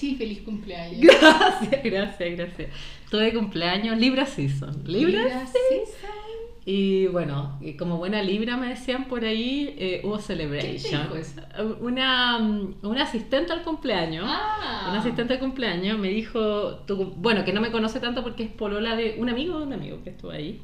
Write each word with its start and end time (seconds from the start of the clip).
Techi, 0.00 0.16
feliz 0.16 0.40
cumpleaños. 0.42 1.00
Gracias, 1.20 1.82
gracias, 1.84 2.36
gracias. 2.36 2.70
Tuve 3.10 3.34
cumpleaños 3.34 3.98
Libra 3.98 4.24
Season. 4.26 4.82
Libra, 4.86 5.08
Libra 5.24 5.46
Season. 5.46 5.86
Season. 5.86 6.10
Y 6.66 7.06
bueno, 7.06 7.58
y 7.60 7.74
como 7.74 7.96
buena 7.96 8.22
Libra 8.22 8.56
me 8.56 8.68
decían 8.68 9.06
por 9.08 9.24
ahí, 9.24 9.74
eh, 9.78 10.00
hubo 10.04 10.18
celebration. 10.18 10.76
¿Quién 10.78 10.92
te 10.92 10.98
dijo 11.02 11.16
eso? 11.16 11.76
Una, 11.80 12.38
mm, 12.38 12.74
una 12.82 13.02
asistente 13.02 13.52
al 13.52 13.62
cumpleaños. 13.62 14.24
Ah. 14.28 14.86
Una 14.90 15.00
asistente 15.00 15.34
de 15.34 15.40
cumpleaños 15.40 15.98
me 15.98 16.08
dijo, 16.08 16.76
tu- 16.86 17.12
bueno, 17.16 17.44
que 17.44 17.52
no 17.52 17.60
me 17.60 17.70
conoce 17.70 17.98
tanto 17.98 18.22
porque 18.22 18.44
es 18.44 18.50
polola 18.50 18.94
de 18.94 19.16
un 19.18 19.28
amigo 19.30 19.58
de 19.58 19.66
un 19.66 19.72
amigo 19.72 20.02
que 20.04 20.10
estuvo 20.10 20.30
ahí. 20.30 20.60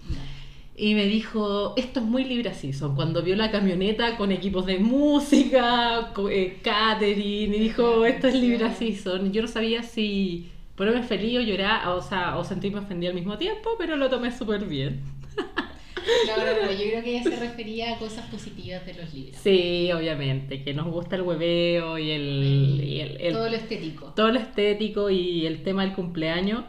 Y 0.79 0.95
me 0.95 1.07
dijo, 1.07 1.73
esto 1.77 2.01
es 2.01 2.07
muy 2.07 2.25
Libra 2.25 2.53
Season. 2.53 2.95
Cuando 2.95 3.23
vio 3.23 3.35
la 3.35 3.51
camioneta 3.51 4.17
con 4.19 4.31
equipos 4.31 4.67
de 4.67 4.79
música, 4.79 6.13
eh, 6.31 6.59
catering, 6.63 7.55
y 7.55 7.59
dijo, 7.59 8.05
esto 8.05 8.29
es 8.29 8.35
Libra 8.35 8.75
Season. 8.75 9.33
Yo 9.33 9.41
no 9.43 9.49
sabía 9.49 9.83
si 9.83 10.51
ponerme 10.75 11.03
feliz 11.03 11.39
o 11.39 11.41
llorar, 11.41 11.89
o 11.89 12.03
sea, 12.03 12.37
o 12.37 12.45
sentirme 12.45 12.81
ofendida 12.81 13.09
al 13.09 13.15
mismo 13.15 13.39
tiempo, 13.39 13.71
pero 13.79 13.97
lo 13.97 14.11
tomé 14.11 14.31
súper 14.37 14.67
bien. 14.67 15.01
No, 16.29 16.37
no, 16.37 16.67
no, 16.67 16.73
yo 16.73 16.79
creo 16.91 17.03
que 17.03 17.11
ella 17.19 17.23
se 17.25 17.37
refería 17.37 17.95
a 17.95 17.99
cosas 17.99 18.27
positivas 18.27 18.85
de 18.87 18.95
los 18.95 19.13
libros. 19.13 19.37
Sí, 19.43 19.91
obviamente, 19.93 20.63
que 20.63 20.73
nos 20.75 20.87
gusta 20.87 21.17
el 21.17 21.23
hueveo 21.23 21.99
y 21.99 22.11
el... 22.11 22.81
y 22.85 23.01
el- 23.01 23.21
el- 23.21 23.33
Todo 23.33 23.49
lo 23.49 23.57
estético. 23.57 24.07
todo 24.15 24.31
lo 24.31 24.39
estético 24.39 25.11
y 25.11 25.47
el 25.47 25.63
tema 25.63 25.85
del 25.85 25.95
cumpleaños. 25.95 26.65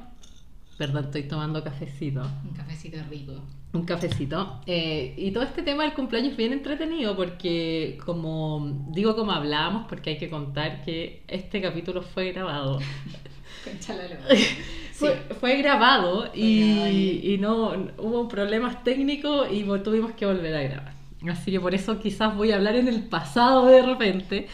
Perdón, 0.77 1.05
estoy 1.05 1.23
tomando 1.23 1.63
cafecito. 1.63 2.21
Un 2.49 2.53
cafecito 2.55 2.97
rico. 3.09 3.33
Un 3.77 3.85
cafecito. 3.85 4.59
Eh, 4.65 5.13
y 5.17 5.31
todo 5.31 5.43
este 5.43 5.61
tema 5.61 5.83
del 5.83 5.93
cumpleaños 5.93 6.31
es 6.31 6.37
bien 6.37 6.51
entretenido 6.53 7.15
porque, 7.15 7.97
como 8.05 8.85
digo, 8.89 9.15
como 9.15 9.31
hablábamos, 9.31 9.85
porque 9.87 10.11
hay 10.11 10.17
que 10.17 10.29
contar 10.29 10.83
que 10.83 11.21
este 11.27 11.61
capítulo 11.61 12.01
fue 12.01 12.31
grabado. 12.31 12.79
La 13.87 13.95
lora. 13.95 14.19
Fue, 14.93 15.13
fue 15.39 15.57
grabado 15.57 16.21
Fue 16.31 16.39
y, 16.39 16.73
grabado 16.73 16.91
y- 16.91 17.37
no 17.37 17.91
hubo 17.99 18.27
problemas 18.27 18.83
técnicos 18.83 19.47
y 19.51 19.63
tuvimos 19.83 20.13
que 20.13 20.25
volver 20.25 20.55
a 20.55 20.61
grabar. 20.63 20.93
Así 21.29 21.51
que 21.51 21.59
por 21.59 21.75
eso 21.75 21.99
quizás 21.99 22.35
voy 22.35 22.51
a 22.51 22.55
hablar 22.55 22.75
en 22.75 22.87
el 22.87 23.03
pasado 23.03 23.67
de 23.67 23.81
repente. 23.83 24.47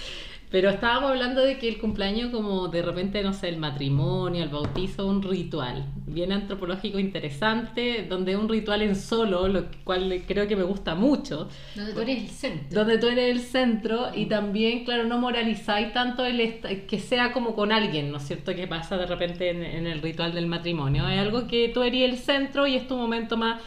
Pero 0.54 0.70
estábamos 0.70 1.10
hablando 1.10 1.42
de 1.42 1.58
que 1.58 1.68
el 1.68 1.80
cumpleaños 1.80 2.30
como 2.30 2.68
de 2.68 2.84
repente, 2.84 3.24
no 3.24 3.34
sé, 3.34 3.50
el 3.50 3.58
matrimonio, 3.58 4.44
el 4.44 4.50
bautizo, 4.50 5.08
un 5.08 5.24
ritual 5.24 5.84
bien 6.06 6.32
antropológico 6.32 7.00
interesante, 7.00 8.06
donde 8.08 8.38
un 8.38 8.48
ritual 8.48 8.84
en 8.84 8.96
solo, 8.96 9.48
lo 9.48 9.66
cual 9.84 10.22
creo 10.28 10.48
que 10.48 10.56
me 10.56 10.62
gusta 10.62 10.94
mucho, 10.94 11.50
Donde 11.74 11.94
tú 11.94 12.02
eres 12.02 12.22
el 12.22 12.30
centro. 12.30 12.80
donde 12.80 13.00
tú 13.00 13.08
eres 13.08 13.36
el 13.36 13.40
centro 13.42 14.12
y 14.14 14.28
también, 14.28 14.86
claro, 14.86 15.06
no 15.06 15.18
moralizáis 15.18 15.92
tanto 15.92 16.24
el 16.24 16.60
que 16.88 17.00
sea 17.00 17.32
como 17.32 17.56
con 17.56 17.72
alguien, 17.72 18.12
¿no 18.12 18.18
es 18.18 18.24
cierto? 18.28 18.54
Que 18.54 18.68
pasa 18.68 18.96
de 18.96 19.08
repente 19.08 19.50
en, 19.50 19.64
en 19.64 19.88
el 19.88 20.04
ritual 20.04 20.36
del 20.36 20.46
matrimonio. 20.46 21.10
Es 21.10 21.20
algo 21.20 21.48
que 21.48 21.70
tú 21.70 21.82
eres 21.82 22.12
el 22.12 22.20
centro 22.20 22.68
y 22.68 22.76
es 22.76 22.88
tu 22.88 22.96
momento 22.96 23.38
más 23.38 23.60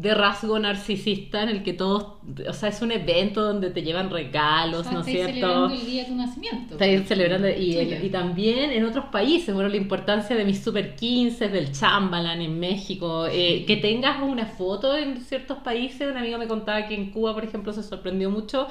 de 0.00 0.14
rasgo 0.14 0.58
narcisista 0.58 1.42
en 1.42 1.50
el 1.50 1.62
que 1.62 1.74
todos, 1.74 2.14
o 2.48 2.52
sea, 2.54 2.70
es 2.70 2.80
un 2.80 2.90
evento 2.90 3.42
donde 3.42 3.68
te 3.68 3.82
llevan 3.82 4.08
regalos, 4.08 4.80
O 4.80 4.82
sea, 4.84 4.92
¿no 4.92 5.00
es 5.00 5.06
cierto? 5.06 5.32
celebrando 5.34 5.74
el 5.74 5.86
día 5.86 6.02
de 6.02 6.08
tu 6.08 6.14
nacimiento. 6.14 6.72
Estáis 6.72 7.06
celebrando 7.06 7.48
y 7.48 8.08
también 8.10 8.70
en 8.70 8.84
otros 8.86 9.06
países, 9.06 9.54
bueno, 9.54 9.68
la 9.68 9.76
importancia 9.76 10.34
de 10.34 10.46
mis 10.46 10.64
super 10.64 10.94
15, 10.94 11.48
del 11.48 11.72
Chambalan 11.72 12.40
en 12.40 12.58
México, 12.58 13.26
eh, 13.30 13.64
que 13.66 13.76
tengas 13.76 14.22
una 14.22 14.46
foto 14.46 14.96
en 14.96 15.20
ciertos 15.20 15.58
países, 15.58 16.10
una 16.10 16.20
amiga 16.20 16.38
me 16.38 16.48
contaba 16.48 16.88
que 16.88 16.94
en 16.94 17.10
Cuba, 17.10 17.34
por 17.34 17.44
ejemplo, 17.44 17.72
se 17.74 17.82
sorprendió 17.82 18.30
mucho, 18.30 18.68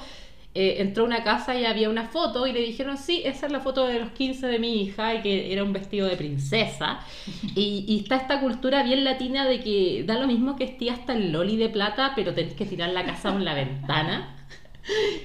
eh, 0.61 0.81
entró 0.81 1.03
a 1.03 1.07
una 1.07 1.23
casa 1.23 1.57
y 1.57 1.63
había 1.65 1.89
una 1.89 2.05
foto 2.09 2.45
y 2.47 2.51
le 2.51 2.59
dijeron, 2.61 2.97
sí, 2.97 3.21
esa 3.23 3.45
es 3.45 3.51
la 3.51 3.61
foto 3.61 3.85
de 3.87 3.99
los 3.99 4.11
15 4.11 4.47
de 4.47 4.59
mi 4.59 4.81
hija 4.81 5.15
y 5.15 5.21
que 5.21 5.53
era 5.53 5.63
un 5.63 5.71
vestido 5.71 6.07
de 6.07 6.17
princesa. 6.17 6.99
Y, 7.55 7.85
y 7.87 7.99
está 8.01 8.17
esta 8.17 8.41
cultura 8.41 8.83
bien 8.83 9.03
latina 9.03 9.47
de 9.47 9.61
que 9.61 10.03
da 10.05 10.15
lo 10.19 10.27
mismo 10.27 10.55
que 10.57 10.65
esté 10.65 10.89
hasta 10.89 11.13
el 11.13 11.31
loli 11.31 11.55
de 11.55 11.69
plata, 11.69 12.11
pero 12.15 12.33
tenés 12.33 12.53
que 12.55 12.65
tirar 12.65 12.89
la 12.89 13.05
casa 13.05 13.31
por 13.31 13.41
la 13.41 13.53
ventana. 13.53 14.35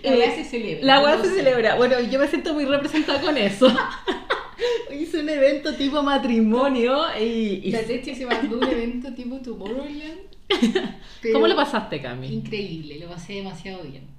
La 0.05 0.11
weá 0.13 0.27
Eh, 0.27 0.35
se 0.37 0.45
celebra. 0.45 0.87
La 0.87 1.03
weá 1.03 1.17
no 1.17 1.25
se 1.25 1.31
sé. 1.31 1.37
celebra. 1.37 1.75
Bueno, 1.77 1.97
yo 2.01 2.19
me 2.21 2.29
siento 2.29 2.55
muy 2.55 2.65
representada 2.67 3.21
con 3.21 3.37
eso. 3.37 3.67
Hice 4.93 5.21
un 5.21 5.29
evento 5.29 5.75
tipo 5.75 6.03
matrimonio 6.03 7.05
y... 7.21 7.61
y- 7.65 7.71
La 7.73 7.81
se 7.83 8.27
mandó 8.27 8.59
un 8.59 8.65
evento 8.65 9.13
tipo 9.15 9.37
Tomorrowland. 9.41 10.21
¿Cómo 11.33 11.49
lo 11.49 11.57
pasaste, 11.57 12.01
Cami? 12.01 12.29
Increíble, 12.29 12.99
lo 13.01 13.09
pasé 13.09 13.35
demasiado 13.35 13.83
bien. 13.83 14.14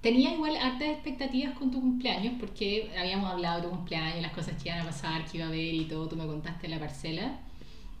Tenía 0.00 0.32
igual 0.32 0.56
hartas 0.56 0.88
expectativas 0.88 1.54
con 1.58 1.70
tu 1.70 1.80
cumpleaños 1.80 2.34
porque 2.38 2.90
habíamos 2.96 3.30
hablado 3.30 3.60
de 3.60 3.68
tu 3.68 3.70
cumpleaños, 3.70 4.22
las 4.22 4.32
cosas 4.32 4.62
que 4.62 4.68
iban 4.68 4.80
a 4.80 4.84
pasar, 4.84 5.24
que 5.24 5.38
iba 5.38 5.46
a 5.46 5.48
haber 5.48 5.74
y 5.74 5.84
todo, 5.86 6.08
tú 6.08 6.16
me 6.16 6.26
contaste 6.26 6.68
la 6.68 6.78
parcela. 6.78 7.40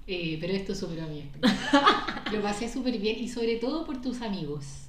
Eh, 0.06 0.38
pero 0.40 0.52
esto 0.54 0.74
superó 0.74 1.06
mi 1.08 1.18
expectativa. 1.18 2.24
lo 2.32 2.40
pasé 2.40 2.68
súper 2.68 2.98
bien 2.98 3.22
y 3.22 3.28
sobre 3.28 3.56
todo 3.56 3.84
por 3.84 4.00
tus 4.00 4.22
amigos. 4.22 4.87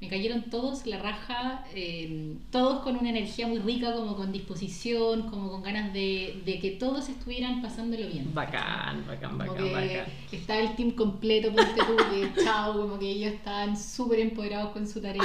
Me 0.00 0.08
cayeron 0.08 0.44
todos 0.44 0.86
la 0.86 0.98
raja, 0.98 1.62
eh, 1.74 2.32
todos 2.50 2.80
con 2.82 2.96
una 2.96 3.10
energía 3.10 3.46
muy 3.46 3.58
rica, 3.58 3.92
como 3.92 4.16
con 4.16 4.32
disposición, 4.32 5.28
como 5.28 5.50
con 5.50 5.62
ganas 5.62 5.92
de, 5.92 6.40
de 6.46 6.58
que 6.58 6.70
todos 6.70 7.10
estuvieran 7.10 7.60
pasándolo 7.60 8.06
bien. 8.06 8.32
Bacán, 8.32 9.04
bacán, 9.06 9.36
Como 9.36 9.52
bacán, 9.52 9.72
bacán. 9.72 10.06
estaba 10.32 10.60
el 10.60 10.74
team 10.74 10.92
completo, 10.92 11.52
ponte 11.52 11.74
tú, 11.74 11.96
que 12.10 12.32
chao, 12.44 12.72
como 12.80 12.98
que 12.98 13.10
ellos 13.10 13.34
estaban 13.34 13.76
súper 13.76 14.20
empoderados 14.20 14.70
con 14.70 14.86
su 14.88 15.02
tarea, 15.02 15.22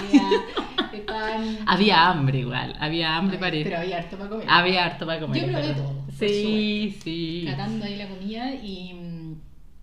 estaban... 0.93 1.57
Había 1.65 2.09
hambre 2.09 2.39
igual, 2.39 2.75
había 2.77 3.15
hambre 3.15 3.37
para 3.37 3.55
ir. 3.55 3.63
Pero 3.63 3.77
había 3.77 3.97
harto 3.99 4.17
para 4.17 4.29
comer. 4.29 4.45
Había 4.49 4.85
harto 4.85 5.05
para 5.05 5.19
comer. 5.21 5.41
Yo 5.41 5.51
probé 5.53 5.73
todo, 5.73 5.93
Sí, 6.19 6.97
sí. 7.01 7.43
Catando 7.47 7.85
ahí 7.85 7.95
la 7.95 8.09
comida 8.09 8.53
y... 8.55 9.14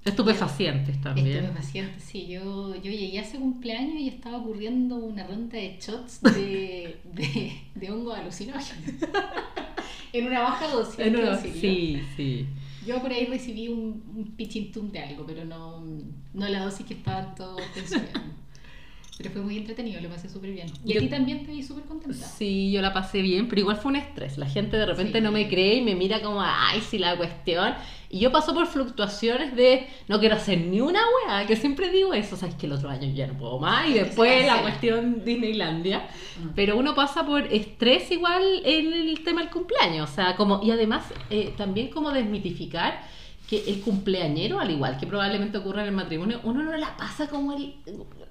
Estupefacientes 0.04 1.00
también. 1.00 1.44
Estupefaciente, 1.44 2.00
sí. 2.00 2.26
Yo, 2.26 2.74
yo 2.74 2.90
llegué 2.90 3.18
a 3.18 3.22
ese 3.22 3.38
cumpleaños 3.38 4.00
y 4.00 4.08
estaba 4.08 4.38
ocurriendo 4.38 4.96
una 4.96 5.26
ronda 5.26 5.56
de 5.56 5.78
shots 5.80 6.20
de, 6.22 6.96
de, 7.12 7.52
de 7.74 7.90
hongos 7.90 8.18
alucinógenos. 8.18 8.84
en 10.12 10.26
una 10.26 10.40
baja 10.40 10.68
dosis. 10.68 10.98
En 10.98 11.12
decirlo. 11.12 11.60
sí, 11.60 12.02
sí. 12.16 12.46
Yo 12.86 13.00
por 13.00 13.12
ahí 13.12 13.26
recibí 13.26 13.68
un, 13.68 14.02
un 14.16 14.32
pichintún 14.36 14.90
de 14.90 14.98
algo, 14.98 15.24
pero 15.24 15.44
no, 15.44 15.84
no 16.34 16.48
la 16.48 16.64
dosis 16.64 16.84
que 16.84 16.94
estaban 16.94 17.34
todos 17.34 17.62
consumiendo. 17.74 18.20
Pero 19.22 19.32
fue 19.34 19.42
muy 19.42 19.56
entretenido, 19.56 20.00
lo 20.00 20.08
pasé 20.08 20.28
súper 20.28 20.50
bien. 20.52 20.66
Y 20.84 20.92
Yo- 20.94 20.98
a 20.98 21.02
ti 21.02 21.08
también 21.08 21.44
te 21.46 21.52
vi 21.52 21.62
súper 21.62 21.84
contenta. 21.84 22.16
Sí, 22.26 22.70
yo 22.72 22.82
la 22.82 22.92
pasé 22.92 23.22
bien, 23.22 23.48
pero 23.48 23.60
igual 23.60 23.76
fue 23.76 23.90
un 23.90 23.96
estrés. 23.96 24.36
La 24.38 24.46
gente 24.46 24.76
de 24.76 24.86
repente 24.86 25.18
Sí. 25.18 25.24
no 25.24 25.30
me 25.32 25.48
cree 25.48 25.76
y 25.76 25.82
me 25.82 25.94
mira 25.94 26.20
como, 26.20 26.40
ay, 26.42 26.80
sí, 26.80 26.98
la 26.98 27.16
cuestión. 27.16 27.74
Y 28.10 28.18
yo 28.18 28.30
paso 28.30 28.52
por 28.52 28.66
fluctuaciones 28.66 29.56
de 29.56 29.86
no 30.08 30.20
quiero 30.20 30.34
hacer 30.34 30.58
ni 30.58 30.80
una 30.82 31.00
wea, 31.26 31.46
que 31.46 31.56
siempre 31.56 31.90
digo 31.90 32.12
eso, 32.12 32.36
sabes 32.36 32.54
que 32.56 32.66
el 32.66 32.72
otro 32.72 32.90
año 32.90 33.10
ya 33.14 33.26
no 33.26 33.34
puedo 33.38 33.58
más 33.58 33.88
y 33.88 33.94
después 33.94 34.44
la 34.46 34.60
cuestión 34.60 35.24
Disneylandia. 35.24 36.00
Mm. 36.38 36.48
Pero 36.54 36.76
uno 36.76 36.94
pasa 36.94 37.24
por 37.24 37.42
estrés 37.52 38.10
igual 38.10 38.42
en 38.66 38.92
el 38.92 39.24
tema 39.24 39.40
del 39.40 39.50
cumpleaños, 39.50 40.10
o 40.10 40.14
sea, 40.14 40.36
como, 40.36 40.60
y 40.62 40.70
además 40.70 41.04
eh, 41.30 41.54
también 41.56 41.88
como 41.88 42.10
desmitificar 42.10 43.00
que 43.52 43.70
el 43.70 43.82
cumpleañero, 43.82 44.58
al 44.60 44.70
igual 44.70 44.96
que 44.96 45.06
probablemente 45.06 45.58
ocurra 45.58 45.82
en 45.82 45.88
el 45.88 45.94
matrimonio, 45.94 46.40
uno 46.42 46.62
no 46.62 46.74
la 46.74 46.96
pasa 46.96 47.26
como 47.26 47.52
el... 47.52 47.74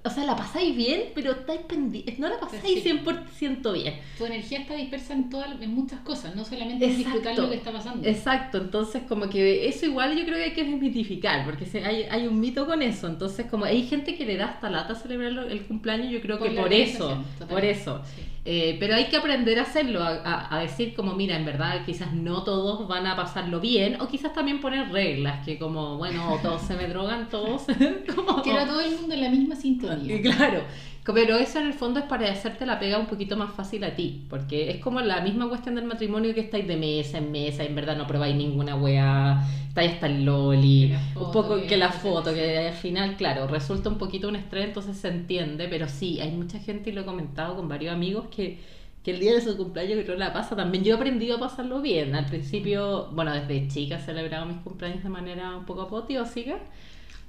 O 0.04 0.10
sea, 0.10 0.24
la 0.24 0.34
pasáis 0.34 0.74
bien, 0.74 1.12
pero 1.14 1.30
estáis 1.30 1.60
pendientes, 1.60 2.18
no 2.18 2.28
la 2.28 2.40
pasáis 2.40 2.82
Sí. 2.82 2.82
100% 2.82 3.72
bien. 3.72 4.00
Tu 4.18 4.24
energía 4.24 4.58
está 4.58 4.74
dispersa 4.74 5.12
en, 5.12 5.30
todas, 5.30 5.48
en 5.60 5.72
muchas 5.72 6.00
cosas, 6.00 6.34
no 6.34 6.44
solamente 6.44 6.86
en 6.86 6.96
disfrutar 6.96 7.38
lo 7.38 7.48
que 7.48 7.54
está 7.54 7.70
pasando. 7.70 8.08
Exacto, 8.08 8.58
entonces 8.58 9.04
como 9.08 9.28
que 9.28 9.68
eso 9.68 9.86
igual 9.86 10.18
yo 10.18 10.24
creo 10.24 10.38
que 10.38 10.42
hay 10.42 10.54
que 10.54 10.64
desmitificar, 10.64 11.44
porque 11.44 11.66
hay, 11.86 12.02
hay 12.10 12.26
un 12.26 12.40
mito 12.40 12.66
con 12.66 12.82
eso, 12.82 13.06
entonces 13.06 13.46
como 13.46 13.64
hay 13.64 13.86
gente 13.86 14.16
que 14.16 14.26
le 14.26 14.36
da 14.36 14.46
hasta 14.46 14.70
lata 14.70 14.96
celebrar 14.96 15.46
el 15.48 15.62
cumpleaños, 15.66 16.10
yo 16.10 16.20
creo 16.20 16.40
Por 16.40 16.48
que 16.48 16.56
por 16.56 16.72
eso, 16.72 17.22
por 17.48 17.64
eso. 17.64 18.02
Eh, 18.44 18.76
pero 18.80 18.96
hay 18.96 19.04
que 19.04 19.16
aprender 19.16 19.56
a 19.60 19.62
hacerlo, 19.62 20.02
a, 20.02 20.08
a- 20.24 20.56
a 20.58 20.60
decir 20.62 20.94
como, 20.94 21.14
mira, 21.14 21.36
en 21.36 21.44
verdad 21.44 21.84
quizás 21.86 22.12
no 22.12 22.42
todos 22.42 22.88
van 22.88 23.06
a 23.06 23.14
pasarlo 23.14 23.60
bien, 23.60 24.00
o 24.00 24.08
quizás 24.08 24.32
también 24.32 24.60
poner 24.60 24.90
reglas, 24.90 25.44
que 25.44 25.58
como, 25.60 25.96
bueno, 25.96 26.38
todos 26.42 26.60
se 26.62 26.74
me 26.74 26.88
drogan, 26.88 27.28
todos... 27.28 27.62
como- 28.16 28.42
Quiero 28.42 28.58
a 28.60 28.66
todo 28.66 28.80
el 28.80 28.96
mundo 28.98 29.14
en 29.14 29.20
la 29.20 29.28
misma 29.30 29.54
sintonía. 29.54 30.20
claro, 30.36 30.62
pero 31.04 31.36
eso 31.36 31.58
en 31.58 31.66
el 31.66 31.74
fondo 31.74 31.98
es 31.98 32.06
para 32.06 32.30
hacerte 32.30 32.64
la 32.64 32.78
pega 32.78 32.98
un 32.98 33.06
poquito 33.06 33.36
más 33.36 33.52
fácil 33.52 33.82
a 33.82 33.96
ti, 33.96 34.24
porque 34.30 34.70
es 34.70 34.76
como 34.78 35.00
la 35.00 35.20
misma 35.20 35.48
cuestión 35.48 35.74
del 35.74 35.84
matrimonio 35.84 36.32
que 36.32 36.40
estáis 36.40 36.68
de 36.68 36.76
mesa 36.76 37.18
en 37.18 37.32
mesa, 37.32 37.64
y 37.64 37.66
en 37.66 37.74
verdad 37.74 37.96
no 37.96 38.06
probáis 38.06 38.36
ninguna 38.36 38.76
weá, 38.76 39.42
estáis 39.66 39.94
hasta 39.94 40.06
el 40.06 40.24
loli, 40.24 40.94
Que 41.12 41.18
un 41.18 41.32
poco 41.32 41.56
que 41.56 41.66
que 41.66 41.76
la 41.76 41.90
foto, 41.90 42.32
que 42.32 42.68
al 42.68 42.74
final, 42.74 43.16
claro, 43.16 43.48
resulta 43.48 43.88
un 43.88 43.98
poquito 43.98 44.28
un 44.28 44.36
estrés, 44.36 44.66
entonces 44.66 44.96
se 44.96 45.08
entiende, 45.08 45.66
pero 45.68 45.88
sí, 45.88 46.20
hay 46.20 46.30
mucha 46.30 46.60
gente, 46.60 46.90
y 46.90 46.92
lo 46.92 47.00
he 47.00 47.04
comentado 47.04 47.56
con 47.56 47.68
varios 47.68 47.92
amigos, 47.92 48.26
que, 48.30 48.60
que 49.02 49.10
el 49.10 49.18
día 49.18 49.34
de 49.34 49.40
su 49.40 49.56
cumpleaños 49.56 50.04
que 50.04 50.12
no 50.12 50.14
la 50.14 50.32
pasa 50.32 50.54
también. 50.54 50.84
Yo 50.84 50.94
he 50.94 50.96
aprendido 50.96 51.36
a 51.36 51.40
pasarlo 51.40 51.80
bien, 51.80 52.14
al 52.14 52.26
principio, 52.26 53.08
bueno, 53.10 53.32
desde 53.34 53.66
chica 53.66 53.96
he 53.96 54.00
celebrado 54.00 54.46
mis 54.46 54.58
cumpleaños 54.58 55.02
de 55.02 55.08
manera 55.08 55.56
un 55.56 55.64
poco 55.66 55.82
apoteósica. 55.82 56.58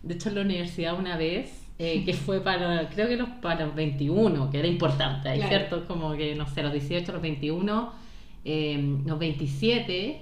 De 0.03 0.13
hecho, 0.13 0.29
en 0.29 0.35
la 0.35 0.41
universidad 0.41 0.99
una 0.99 1.17
vez, 1.17 1.62
eh, 1.79 2.03
que 2.05 2.13
fue 2.13 2.41
para, 2.41 2.87
creo 2.89 3.07
que 3.07 3.17
los, 3.17 3.29
para 3.41 3.65
los 3.65 3.75
21, 3.75 4.49
que 4.51 4.59
era 4.59 4.67
importante, 4.67 5.29
¿hay 5.29 5.39
Claro. 5.39 5.49
¿cierto? 5.49 5.87
Como 5.87 6.13
que, 6.13 6.35
no 6.35 6.47
sé, 6.47 6.61
los 6.61 6.71
18, 6.71 7.11
los 7.11 7.21
21, 7.21 7.93
eh, 8.45 8.97
los 9.05 9.19
27, 9.19 10.21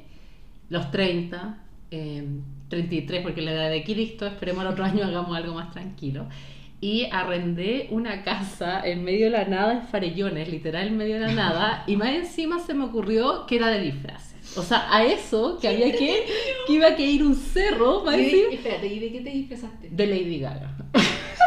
los 0.70 0.92
30, 0.92 1.58
eh, 1.92 2.26
33, 2.70 3.22
porque 3.22 3.42
la 3.42 3.52
edad 3.52 3.70
de 3.70 3.84
Cristo, 3.84 4.26
esperemos 4.26 4.64
el 4.64 4.72
otro 4.72 4.86
año 4.86 5.04
hagamos 5.04 5.36
algo 5.36 5.54
más 5.56 5.72
tranquilo. 5.72 6.28
Y 6.80 7.08
arrendé 7.12 7.88
una 7.92 8.24
casa 8.24 8.82
en 8.84 9.04
medio 9.04 9.26
de 9.26 9.32
la 9.32 9.46
nada 9.46 9.74
en 9.74 9.84
Farellones, 9.84 10.50
literal 10.50 10.88
en 10.88 10.98
medio 10.98 11.16
de 11.16 11.28
la 11.28 11.34
nada, 11.34 11.84
y 11.86 11.96
más 11.96 12.16
encima 12.16 12.60
se 12.60 12.74
me 12.74 12.86
ocurrió 12.86 13.46
que 13.46 13.58
era 13.58 13.68
de 13.68 13.82
disfraces. 13.82 14.58
O 14.58 14.64
sea, 14.64 14.88
a 14.94 15.04
eso 15.04 15.60
que 15.60 15.68
había 15.68 15.92
que, 15.92 16.26
que 16.66 16.74
iba 16.74 16.88
a 16.88 16.96
que 16.96 17.06
ir 17.06 17.24
un 17.24 17.36
cerro, 17.36 18.04
más 18.04 18.18
¿Y 18.18 18.56
espérate, 18.56 18.88
¿y 18.88 19.00
de 19.00 19.12
qué 19.12 19.22
te 19.22 19.30
disfrazaste? 19.30 19.90
de 19.92 20.08
Lady 20.08 20.40
Gaga. 20.40 20.76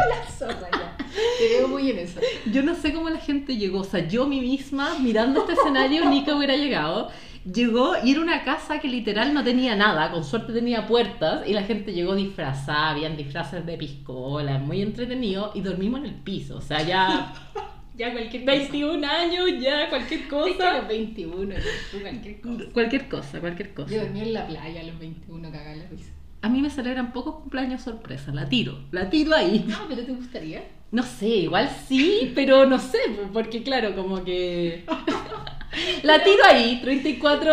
la 0.09 0.25
zorra 0.29 0.69
ya. 0.71 0.97
Te 1.37 1.47
veo 1.49 1.67
muy 1.67 1.89
en 1.89 1.99
eso. 1.99 2.19
Yo 2.51 2.63
no 2.63 2.75
sé 2.75 2.93
cómo 2.93 3.09
la 3.09 3.19
gente 3.19 3.57
llegó, 3.57 3.79
o 3.79 3.83
sea, 3.83 4.07
yo 4.07 4.27
mí 4.27 4.41
misma 4.41 4.97
mirando 4.99 5.41
este 5.41 5.53
escenario, 5.53 6.09
Nika 6.09 6.35
hubiera 6.35 6.55
llegado. 6.55 7.09
Llegó 7.45 7.93
y 8.03 8.11
era 8.11 8.21
una 8.21 8.43
casa 8.43 8.79
que 8.79 8.87
literal 8.87 9.31
no 9.33 9.43
tenía 9.43 9.75
nada, 9.75 10.09
con 10.09 10.23
suerte 10.23 10.51
tenía 10.51 10.87
puertas 10.87 11.47
y 11.47 11.53
la 11.53 11.61
gente 11.61 11.93
llegó 11.93 12.15
disfrazada, 12.15 12.89
habían 12.89 13.15
disfraces 13.15 13.63
de 13.67 13.77
piscola, 13.77 14.57
muy 14.57 14.81
entretenido 14.81 15.51
y 15.53 15.61
dormimos 15.61 15.99
en 15.99 16.07
el 16.07 16.15
piso, 16.15 16.57
o 16.57 16.61
sea, 16.61 16.81
ya, 16.81 17.35
ya 17.95 18.11
cualquier 18.13 18.45
21 18.45 19.07
años, 19.07 19.45
ya 19.61 19.89
cualquier 19.89 20.21
que 20.21 20.25
a 20.25 20.29
cosa. 20.29 20.77
los 20.79 20.87
21, 20.87 21.55
tú 21.91 22.01
cualquier 22.01 22.41
cosa. 22.41 22.63
Cualquier 22.73 23.09
cosa, 23.09 23.39
cualquier 23.39 23.73
cosa. 23.75 23.91
Yo 23.93 24.01
dormí 24.01 24.21
en 24.21 24.33
la 24.33 24.47
playa 24.47 24.81
a 24.81 24.83
los 24.83 24.97
21, 24.97 25.51
cagada 25.51 25.75
la 25.75 25.85
risa. 25.85 26.11
A 26.45 26.49
mí 26.49 26.61
me 26.61 26.69
celebran 26.69 27.11
pocos 27.11 27.37
cumpleaños 27.37 27.81
sorpresa, 27.81 28.31
la 28.31 28.47
tiro, 28.47 28.77
la 28.91 29.09
tiro 29.09 29.35
ahí. 29.35 29.65
No, 29.67 29.79
pero 29.89 30.03
¿te 30.03 30.11
gustaría? 30.11 30.63
No 30.91 31.01
sé, 31.01 31.25
igual 31.27 31.67
sí, 31.87 32.33
pero 32.35 32.67
no 32.67 32.77
sé, 32.77 32.99
porque 33.33 33.63
claro, 33.63 33.95
como 33.95 34.23
que... 34.23 34.85
La 36.03 36.23
tiro 36.23 36.45
ahí, 36.47 36.79
34, 36.83 37.51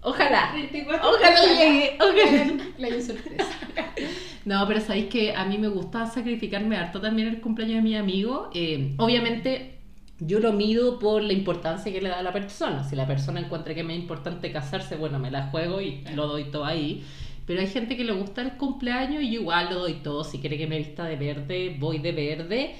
ojalá. 0.00 0.50
34. 0.54 1.08
Ojalá 1.08 1.40
llegue, 1.56 1.96
ojalá. 2.00 2.64
Playa 2.76 3.00
sorpresa. 3.00 3.46
No, 4.44 4.66
pero 4.66 4.80
sabéis 4.80 5.06
que 5.06 5.32
a 5.32 5.44
mí 5.44 5.56
me 5.56 5.68
gusta 5.68 6.06
sacrificarme 6.06 6.76
harto 6.76 7.00
también 7.00 7.28
el 7.28 7.40
cumpleaños 7.40 7.76
de 7.76 7.82
mi 7.82 7.94
amigo. 7.94 8.50
Eh, 8.52 8.96
obviamente 8.98 9.78
yo 10.18 10.40
lo 10.40 10.52
mido 10.52 10.98
por 10.98 11.22
la 11.22 11.32
importancia 11.32 11.92
que 11.92 12.00
le 12.00 12.08
da 12.08 12.18
a 12.18 12.22
la 12.22 12.32
persona. 12.32 12.82
Si 12.82 12.96
la 12.96 13.06
persona 13.06 13.38
encuentra 13.38 13.72
que 13.72 13.84
me 13.84 13.94
es 13.94 14.00
importante 14.00 14.50
casarse, 14.50 14.96
bueno, 14.96 15.20
me 15.20 15.30
la 15.30 15.46
juego 15.46 15.80
y 15.80 16.04
lo 16.14 16.26
doy 16.26 16.50
todo 16.50 16.64
ahí. 16.64 17.04
Pero 17.52 17.60
hay 17.60 17.70
gente 17.70 17.98
que 17.98 18.04
le 18.04 18.12
gusta 18.12 18.40
el 18.40 18.52
cumpleaños 18.52 19.22
y 19.22 19.30
yo 19.30 19.42
igual 19.42 19.68
lo 19.68 19.80
doy 19.80 19.96
todo. 19.96 20.24
Si 20.24 20.38
quiere 20.38 20.56
que 20.56 20.66
me 20.66 20.78
vista 20.78 21.04
de 21.04 21.16
verde, 21.16 21.76
voy 21.78 21.98
de 21.98 22.12
verde. 22.12 22.74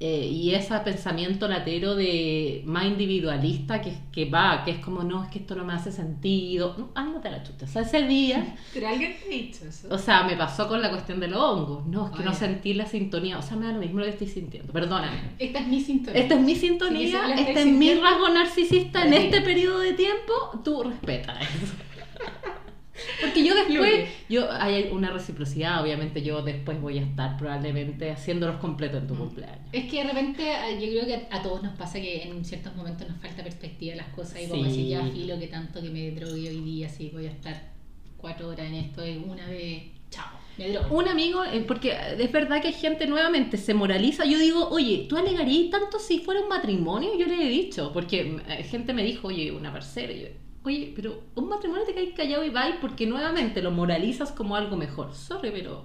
Eh, 0.00 0.26
y 0.26 0.54
ese 0.54 0.78
pensamiento 0.80 1.48
latero 1.48 1.96
de 1.96 2.62
más 2.66 2.84
individualista 2.84 3.80
que, 3.80 3.94
que 4.12 4.26
va, 4.26 4.64
que 4.66 4.72
es 4.72 4.80
como, 4.80 5.02
no, 5.02 5.24
es 5.24 5.30
que 5.30 5.38
esto 5.38 5.54
no 5.54 5.64
me 5.64 5.72
hace 5.72 5.90
sentido. 5.90 6.74
No, 6.76 6.90
ándate 6.94 7.28
a 7.28 7.30
la 7.30 7.42
chucha. 7.42 7.64
O 7.64 7.68
sea, 7.68 7.80
ese 7.80 8.02
día 8.02 8.54
Pero 8.74 8.88
alguien 8.88 9.16
te 9.18 9.24
ha 9.24 9.28
dicho 9.30 9.64
eso. 9.66 9.88
o 9.90 9.96
sea, 9.96 10.24
me 10.24 10.36
pasó 10.36 10.68
con 10.68 10.82
la 10.82 10.90
cuestión 10.90 11.20
de 11.20 11.28
los 11.28 11.40
hongos. 11.40 11.86
No, 11.86 12.08
es 12.08 12.12
que 12.14 12.22
no 12.22 12.34
sentí 12.34 12.74
la 12.74 12.84
sintonía. 12.84 13.38
O 13.38 13.42
sea, 13.42 13.56
me 13.56 13.64
da 13.64 13.72
lo 13.72 13.78
mismo 13.78 14.00
lo 14.00 14.04
que 14.04 14.10
estoy 14.10 14.28
sintiendo. 14.28 14.74
Perdóname. 14.74 15.16
Esta 15.38 15.60
es 15.60 15.66
mi 15.66 15.80
sintonía. 15.80 16.20
Esta 16.20 16.34
es 16.34 16.40
mi 16.42 16.54
sintonía, 16.54 17.34
este 17.34 17.60
es 17.62 17.66
mi 17.66 17.94
rasgo 17.94 18.28
narcisista 18.28 19.06
en 19.06 19.14
este 19.14 19.40
periodo 19.40 19.78
de 19.78 19.94
tiempo. 19.94 20.60
Tú 20.62 20.82
respeta 20.82 21.32
eso. 21.40 21.87
Porque 23.20 23.44
yo 23.44 23.54
después, 23.54 24.08
yo 24.28 24.50
hay 24.50 24.88
una 24.92 25.10
reciprocidad, 25.10 25.82
obviamente 25.82 26.22
yo 26.22 26.42
después 26.42 26.80
voy 26.80 26.98
a 26.98 27.02
estar 27.02 27.36
probablemente 27.36 28.10
haciéndolos 28.10 28.56
completos 28.56 29.02
en 29.02 29.08
tu 29.08 29.14
Mm. 29.14 29.18
cumpleaños. 29.18 29.58
Es 29.72 29.90
que 29.90 29.98
de 29.98 30.04
repente 30.04 30.42
eh, 30.50 30.78
yo 30.80 30.86
creo 30.90 31.06
que 31.06 31.26
a, 31.30 31.42
todos 31.42 31.62
nos 31.62 31.76
pasa 31.76 32.00
que 32.00 32.22
en 32.22 32.44
ciertos 32.44 32.74
momentos 32.76 33.08
nos 33.08 33.18
falta 33.20 33.42
perspectiva 33.42 33.92
de 33.92 33.96
las 33.98 34.08
cosas 34.08 34.40
y 34.42 34.48
como 34.48 34.62
Sí. 34.64 34.68
decir 34.68 34.86
ya 34.88 35.04
filo 35.06 35.38
que 35.38 35.46
tanto 35.48 35.82
que 35.82 35.90
me 35.90 36.10
drogué 36.12 36.48
hoy 36.48 36.60
día, 36.60 36.86
así 36.86 37.10
voy 37.12 37.26
a 37.26 37.30
estar 37.30 37.72
cuatro 38.16 38.48
horas 38.48 38.66
en 38.66 38.74
esto 38.74 39.06
y 39.06 39.16
una 39.16 39.46
vez, 39.46 39.82
chao. 40.10 40.26
Un 40.90 41.06
amigo, 41.06 41.44
eh, 41.44 41.64
porque 41.68 41.96
es 42.18 42.32
verdad 42.32 42.60
que 42.60 42.66
hay 42.68 42.74
gente 42.74 43.06
nuevamente 43.06 43.56
se 43.56 43.74
moraliza. 43.74 44.24
Yo 44.24 44.38
digo, 44.38 44.68
oye, 44.70 45.06
¿tú 45.08 45.16
alegarías 45.16 45.70
tanto 45.70 46.00
si 46.00 46.18
fuera 46.18 46.40
un 46.40 46.48
matrimonio? 46.48 47.10
Yo 47.16 47.26
le 47.26 47.46
he 47.46 47.48
dicho, 47.48 47.92
porque 47.92 48.40
eh, 48.48 48.64
gente 48.64 48.92
me 48.92 49.04
dijo, 49.04 49.28
oye, 49.28 49.52
una. 49.52 49.68
Y 49.70 50.20
yo, 50.20 50.26
oye, 50.64 50.92
pero 50.94 51.22
un 51.34 51.48
matrimonio 51.48 51.84
te 51.86 51.94
caes 51.94 52.14
callado 52.14 52.44
y 52.44 52.50
vais 52.50 52.76
porque 52.80 53.06
nuevamente 53.06 53.62
lo 53.62 53.70
moralizas 53.70 54.32
como 54.32 54.56
algo 54.56 54.76
mejor. 54.76 55.14
Sorry, 55.14 55.50
pero 55.50 55.84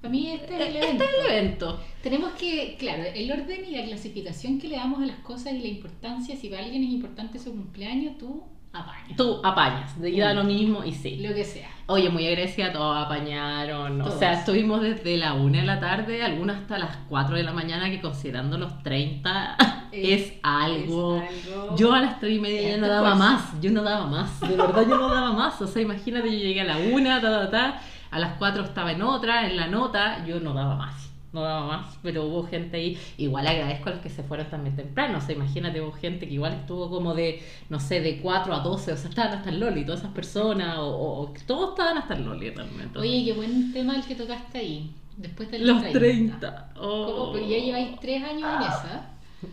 Para 0.00 0.10
mí 0.12 0.30
este 0.30 0.54
es 0.54 0.60
el 0.68 0.76
este 0.76 0.84
evento. 0.88 1.04
es 1.04 1.10
el 1.10 1.26
evento. 1.36 1.80
Tenemos 2.02 2.32
que, 2.32 2.76
claro, 2.78 3.02
el 3.14 3.30
orden 3.32 3.64
y 3.68 3.70
la 3.76 3.84
clasificación 3.84 4.58
que 4.58 4.68
le 4.68 4.76
damos 4.76 5.00
a 5.02 5.06
las 5.06 5.18
cosas 5.20 5.52
y 5.54 5.58
la 5.60 5.68
importancia, 5.68 6.36
si 6.36 6.48
para 6.48 6.64
alguien 6.64 6.82
es 6.84 6.90
importante 6.90 7.38
su 7.38 7.50
cumpleaños, 7.52 8.18
tú 8.18 8.42
Tú 9.16 9.40
apañas, 9.42 10.00
de 10.00 10.16
da 10.18 10.32
lo 10.32 10.44
mismo 10.44 10.84
y 10.84 10.92
sí. 10.92 11.16
Lo 11.16 11.34
que 11.34 11.44
sea. 11.44 11.68
Oye, 11.86 12.08
muy 12.08 12.26
agradecida, 12.28 12.72
todos 12.72 12.96
apañaron. 13.04 14.00
O 14.00 14.04
Todos. 14.04 14.18
sea, 14.20 14.34
estuvimos 14.34 14.80
desde 14.80 15.16
la 15.16 15.32
1 15.34 15.58
de 15.58 15.64
la 15.64 15.80
tarde, 15.80 16.22
algunos 16.22 16.56
hasta 16.56 16.78
las 16.78 16.96
4 17.08 17.34
de 17.36 17.42
la 17.42 17.52
mañana, 17.52 17.90
que 17.90 18.00
considerando 18.00 18.56
los 18.56 18.80
30 18.84 19.56
es, 19.92 20.20
Es- 20.30 20.32
algo. 20.44 21.16
es 21.20 21.48
algo- 21.48 21.76
Yo 21.76 21.92
a 21.92 22.00
las 22.00 22.20
3 22.20 22.36
y 22.36 22.38
media 22.40 22.70
ya 22.70 22.76
no 22.76 22.86
daba 22.86 23.10
esfuerzo. 23.12 23.32
más, 23.34 23.60
yo 23.60 23.70
no 23.72 23.82
daba 23.82 24.06
más, 24.06 24.40
de 24.40 24.56
verdad 24.56 24.82
yo 24.88 24.96
no 24.98 25.08
daba 25.12 25.32
más. 25.32 25.60
O 25.60 25.66
sea, 25.66 25.82
imagínate, 25.82 26.30
yo 26.30 26.38
llegué 26.38 26.60
a 26.60 26.64
la 26.64 26.78
1, 26.78 27.20
ta, 27.20 27.28
ta, 27.28 27.50
ta, 27.50 27.80
a 28.12 28.18
las 28.20 28.34
4 28.38 28.62
estaba 28.62 28.92
en 28.92 29.02
otra, 29.02 29.48
en 29.48 29.56
la 29.56 29.66
nota, 29.66 30.24
yo 30.24 30.38
no 30.38 30.54
daba 30.54 30.76
más. 30.76 31.09
No 31.32 31.42
daba 31.42 31.64
más, 31.66 31.96
pero 32.02 32.24
hubo 32.26 32.42
gente 32.44 32.76
ahí. 32.76 32.98
Igual 33.16 33.46
agradezco 33.46 33.88
a 33.88 33.92
los 33.92 34.00
que 34.02 34.10
se 34.10 34.22
fueron 34.24 34.50
también 34.50 34.74
temprano. 34.74 35.18
O 35.18 35.20
sea, 35.20 35.34
imagínate, 35.36 35.80
hubo 35.80 35.92
gente 35.92 36.26
que 36.26 36.34
igual 36.34 36.54
estuvo 36.54 36.90
como 36.90 37.14
de, 37.14 37.40
no 37.68 37.78
sé, 37.78 38.00
de 38.00 38.18
4 38.20 38.52
a 38.52 38.60
12. 38.60 38.92
O 38.92 38.96
sea, 38.96 39.08
estaban 39.10 39.38
hasta 39.38 39.50
el 39.50 39.60
Loli, 39.60 39.84
todas 39.84 40.00
esas 40.00 40.12
personas. 40.12 40.78
O, 40.78 40.86
o- 40.88 41.20
o- 41.22 41.34
todos 41.46 41.70
estaban 41.70 41.98
hasta 41.98 42.14
el 42.14 42.24
Loli 42.24 42.50
realmente. 42.50 42.98
Oye, 42.98 43.24
qué 43.24 43.32
buen 43.32 43.72
tema 43.72 43.94
el 43.96 44.02
que 44.04 44.16
tocaste 44.16 44.58
ahí. 44.58 44.90
Después 45.16 45.50
de 45.50 45.58
los 45.60 45.82
30. 45.92 46.72
¿Cómo? 46.74 46.86
Oh. 46.88 47.32
Porque 47.32 47.48
ya 47.48 47.58
lleváis 47.58 48.00
tres 48.00 48.22
años 48.24 48.42
en 48.56 48.62
esa, 48.62 49.10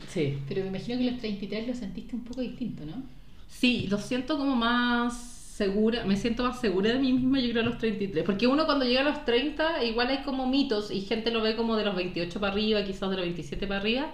Sí. 0.08 0.40
pero 0.48 0.62
me 0.64 0.68
imagino 0.70 0.98
que 0.98 1.12
los 1.12 1.20
33 1.20 1.68
lo 1.68 1.74
sentiste 1.76 2.16
un 2.16 2.24
poco 2.24 2.42
distinto, 2.42 2.86
¿no? 2.86 3.04
Sí, 3.48 3.88
lo 3.90 3.98
siento 3.98 4.38
como 4.38 4.56
más 4.56 5.37
segura, 5.58 6.06
me 6.06 6.16
siento 6.16 6.44
más 6.44 6.60
segura 6.62 6.92
de 6.92 7.00
mí 7.00 7.14
misma, 7.14 7.40
yo 7.40 7.50
creo 7.50 7.64
a 7.64 7.66
los 7.66 7.80
33. 7.80 8.24
Porque 8.24 8.46
uno 8.46 8.68
cuando 8.68 8.86
llega 8.86 9.02
a 9.02 9.04
los 9.04 9.26
30, 9.26 9.84
igual 9.86 10.10
hay 10.10 10.20
como 10.20 10.46
mitos 10.46 10.92
y 10.92 11.02
gente 11.02 11.32
lo 11.32 11.42
ve 11.42 11.56
como 11.56 11.76
de 11.76 11.84
los 11.84 11.96
28 11.96 12.40
para 12.40 12.54
arriba, 12.54 12.84
quizás 12.84 13.10
de 13.10 13.16
los 13.16 13.26
27 13.26 13.66
para 13.66 13.80
arriba, 13.80 14.12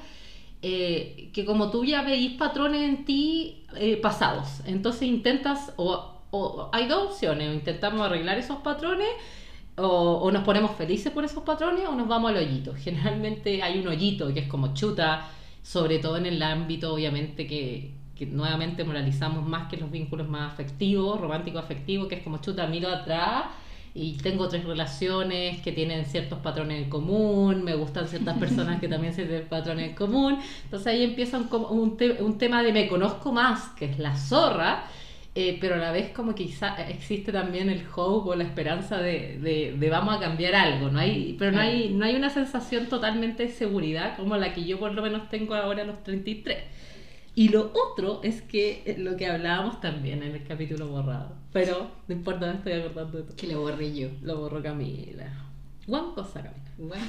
eh, 0.62 1.30
que 1.34 1.44
como 1.44 1.70
tú 1.70 1.84
ya 1.84 2.02
veis 2.02 2.38
patrones 2.38 2.84
en 2.84 3.04
ti 3.04 3.66
eh, 3.76 3.98
pasados. 3.98 4.62
Entonces 4.66 5.04
intentas, 5.04 5.74
o, 5.76 6.22
o 6.32 6.70
hay 6.72 6.88
dos 6.88 7.12
opciones, 7.12 7.50
o 7.50 7.54
intentamos 7.54 8.00
arreglar 8.06 8.38
esos 8.38 8.60
patrones. 8.60 9.10
O, 9.76 9.88
o 10.22 10.32
nos 10.32 10.44
ponemos 10.44 10.72
felices 10.78 11.12
por 11.12 11.26
esos 11.26 11.44
patrones 11.44 11.88
o 11.88 11.96
nos 11.96 12.08
vamos 12.08 12.32
al 12.32 12.38
hoyito. 12.38 12.74
Generalmente 12.78 13.62
hay 13.62 13.80
un 13.80 13.88
hoyito 13.88 14.34
que 14.34 14.42
es 14.42 14.48
como 14.48 14.74
chuta, 14.74 15.28
sobre 15.62 16.00
todo 16.00 16.16
en 16.16 16.28
el 16.28 16.42
ámbito, 16.42 16.94
obviamente, 16.94 17.48
que, 17.48 17.92
que 18.26 18.32
nuevamente 18.32 18.84
moralizamos 18.84 19.46
más 19.48 19.70
que 19.70 19.78
los 19.78 19.92
vínculos 19.92 20.28
más 20.28 20.54
afectivos, 20.54 21.20
románticos 21.20 21.64
afectivos, 21.64 22.08
que 22.08 22.16
es 22.16 22.24
como 22.24 22.38
chuta, 22.40 22.68
miro 22.68 22.90
atrás 22.90 23.46
y 23.96 24.14
tengo 24.18 24.48
tres 24.50 24.64
relaciones 24.66 25.62
que 25.62 25.72
tienen 25.72 26.06
ciertos 26.06 26.40
patrones 26.40 26.84
en 26.84 26.90
común, 26.90 27.64
me 27.64 27.76
gustan 27.76 28.08
ciertas 28.08 28.38
personas 28.40 28.80
que 28.80 28.88
también 28.88 29.14
tienen 29.16 29.48
patrones 29.48 29.90
en 29.90 29.96
común. 29.96 30.40
Entonces 30.64 30.88
ahí 30.88 31.04
empieza 31.04 31.38
un, 31.38 31.48
un, 31.70 31.98
te- 31.98 32.22
un 32.24 32.38
tema 32.38 32.64
de 32.64 32.74
me 32.74 32.88
conozco 32.88 33.32
más, 33.32 33.70
que 33.78 33.86
es 33.86 34.00
la 34.00 34.16
zorra. 34.16 34.86
eh, 35.36 35.58
pero 35.60 35.76
a 35.76 35.78
la 35.80 35.92
vez 35.92 36.12
como 36.12 36.36
que 36.36 36.46
quizá 36.46 36.76
existe 36.90 37.32
también 37.32 37.70
el 37.70 37.84
hope 37.96 38.30
o 38.32 38.36
la 38.36 38.44
esperanza 38.44 38.98
de, 39.00 39.40
de, 39.40 39.76
de 39.78 39.90
vamos 39.90 40.16
a 40.16 40.20
cambiar 40.20 40.54
algo, 40.56 40.90
¿no? 40.90 41.00
hay, 41.00 41.36
pero 41.40 41.52
no 41.52 41.60
hay, 41.62 41.90
no 41.90 42.06
hay 42.06 42.16
una 42.16 42.30
sensación 42.30 42.88
totalmente 42.88 43.44
de 43.44 43.50
seguridad 43.50 44.16
como 44.16 44.38
la 44.38 44.54
que 44.54 44.64
yo 44.66 44.80
por 44.80 44.94
lo 44.94 45.02
menos 45.02 45.30
tengo 45.30 45.56
ahora 45.56 45.82
a 45.84 45.86
los 45.86 46.04
33. 46.04 46.64
Y 47.36 47.50
lo 47.50 47.72
otro 47.74 48.20
es 48.24 48.42
que 48.44 48.84
eh, 48.86 48.96
lo 49.00 49.18
que 49.18 49.28
hablábamos 49.28 49.82
también 49.82 50.22
en 50.22 50.36
el 50.36 50.44
capítulo 50.44 50.88
borrado. 50.88 51.36
Pero 51.52 51.90
no 52.08 52.16
importa, 52.16 52.48
me 52.48 52.54
estoy 52.54 52.74
acordando 52.74 53.18
de 53.18 53.24
todo. 53.24 53.36
Que 53.36 53.48
lo 53.48 53.62
borré 53.62 53.94
yo. 53.96 54.10
Lo 54.22 54.38
borró 54.38 54.62
Camila. 54.62 55.26
One 55.88 56.14
cosa, 56.14 56.44
Camila. 56.44 56.64
Bueno, 56.78 57.06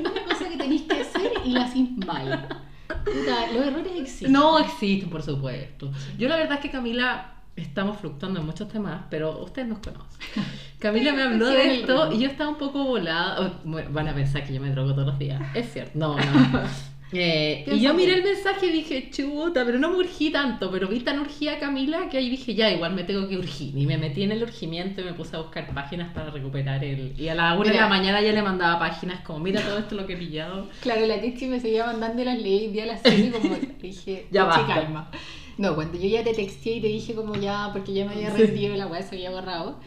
una 0.00 0.24
cosa 0.24 0.48
que 0.48 0.56
tenéis 0.56 0.82
que 0.82 1.00
hacer 1.00 1.32
y 1.44 1.50
la 1.50 1.64
hacís 1.64 1.96
mal. 1.98 2.48
Puta, 2.88 3.52
los 3.52 3.66
errores 3.66 3.92
existen. 3.96 4.32
No 4.32 4.58
existen, 4.58 5.10
por 5.10 5.22
supuesto. 5.22 5.90
Yo 6.18 6.28
la 6.28 6.36
verdad 6.36 6.54
es 6.54 6.60
que 6.60 6.70
Camila 6.70 7.32
estamos 7.56 7.98
fluctuando 7.98 8.40
en 8.40 8.46
muchos 8.46 8.68
temas, 8.68 9.04
pero 9.10 9.42
ustedes 9.42 9.66
nos 9.68 9.78
conocen. 9.78 10.20
Camila 10.78 11.12
me 11.12 11.22
habló 11.22 11.48
Sí, 11.48 11.56
de 11.56 11.80
esto 11.80 12.12
y 12.12 12.20
yo 12.20 12.28
estaba 12.28 12.50
un 12.50 12.58
poco 12.58 12.84
volada. 12.84 13.60
Bueno, 13.64 13.90
Van 13.92 14.08
a 14.08 14.14
pensar 14.14 14.44
que 14.46 14.54
yo 14.54 14.60
me 14.60 14.70
drogo 14.70 14.92
todos 14.92 15.06
los 15.06 15.18
días. 15.18 15.42
Es 15.54 15.72
cierto. 15.72 15.98
No, 15.98 16.16
no. 16.16 16.22
Eh, 17.12 17.64
y 17.70 17.80
yo 17.80 17.94
miré 17.94 18.14
el 18.14 18.24
mensaje 18.24 18.66
y 18.66 18.72
dije, 18.72 19.10
chuta, 19.10 19.64
pero 19.64 19.78
no 19.78 19.90
me 19.90 19.96
urgí 19.98 20.30
tanto, 20.30 20.70
pero 20.72 20.88
vi 20.88 21.00
tan 21.00 21.20
urgida 21.20 21.52
a 21.52 21.58
Camila 21.60 22.08
que 22.10 22.18
ahí 22.18 22.28
dije, 22.28 22.54
ya, 22.54 22.70
igual 22.72 22.94
me 22.94 23.04
tengo 23.04 23.28
que 23.28 23.36
urgir. 23.38 23.76
Y 23.78 23.86
me 23.86 23.96
metí 23.96 24.24
en 24.24 24.32
el 24.32 24.42
urgimiento 24.42 25.00
y 25.00 25.04
me 25.04 25.12
puse 25.14 25.36
a 25.36 25.38
buscar 25.38 25.72
páginas 25.72 26.12
para 26.12 26.30
recuperar 26.30 26.82
el... 26.84 27.14
Y 27.18 27.28
a 27.28 27.34
la 27.36 27.54
una 27.54 27.64
de 27.66 27.70
Mira. 27.70 27.82
la 27.84 27.88
mañana 27.88 28.20
ya 28.20 28.32
le 28.32 28.42
mandaba 28.42 28.78
páginas 28.80 29.20
como, 29.20 29.38
mira 29.38 29.60
todo 29.62 29.78
esto 29.78 29.94
lo 29.94 30.04
que 30.06 30.14
he 30.14 30.16
pillado. 30.16 30.68
Claro, 30.82 31.06
la 31.06 31.20
Tixi 31.20 31.46
me 31.46 31.60
seguía 31.60 31.86
mandando 31.86 32.24
las 32.24 32.38
leyes 32.40 32.72
día 32.72 32.82
a 32.82 32.86
las 32.86 33.00
6 33.02 33.26
y 33.26 33.30
como 33.30 33.54
dije, 33.80 34.26
Ya 34.32 34.44
"Tixi, 34.46 34.60
basta". 34.60 34.74
calma. 34.74 35.10
No, 35.58 35.74
cuando 35.76 35.98
yo 35.98 36.08
ya 36.08 36.24
te 36.24 36.34
texté 36.34 36.72
y 36.72 36.80
te 36.80 36.88
dije 36.88 37.14
como 37.14 37.34
ya, 37.36 37.70
porque 37.72 37.92
ya 37.94 38.04
me 38.04 38.14
había 38.14 38.30
rendido 38.30 38.74
y 38.74 38.78
la 38.78 38.88
weá 38.88 39.00
se 39.02 39.14
había 39.14 39.30
borrado, 39.30 39.78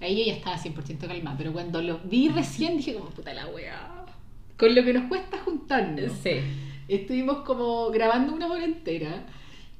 ahí 0.00 0.16
yo 0.18 0.24
ya 0.26 0.34
estaba 0.34 0.56
100% 0.58 1.08
calmada. 1.08 1.36
Pero 1.38 1.52
cuando 1.52 1.80
lo 1.82 1.98
vi 2.04 2.28
recién 2.28 2.76
dije 2.76 2.94
como, 2.94 3.06
puta 3.10 3.32
la 3.32 3.46
weá. 3.48 3.99
Con 4.60 4.74
lo 4.74 4.84
que 4.84 4.92
nos 4.92 5.08
cuesta 5.08 5.38
juntarnos. 5.38 6.12
Sí. 6.22 6.30
Estuvimos 6.86 7.38
como 7.38 7.88
grabando 7.90 8.32
una 8.34 8.46
hora 8.46 8.64
entera. 8.64 9.24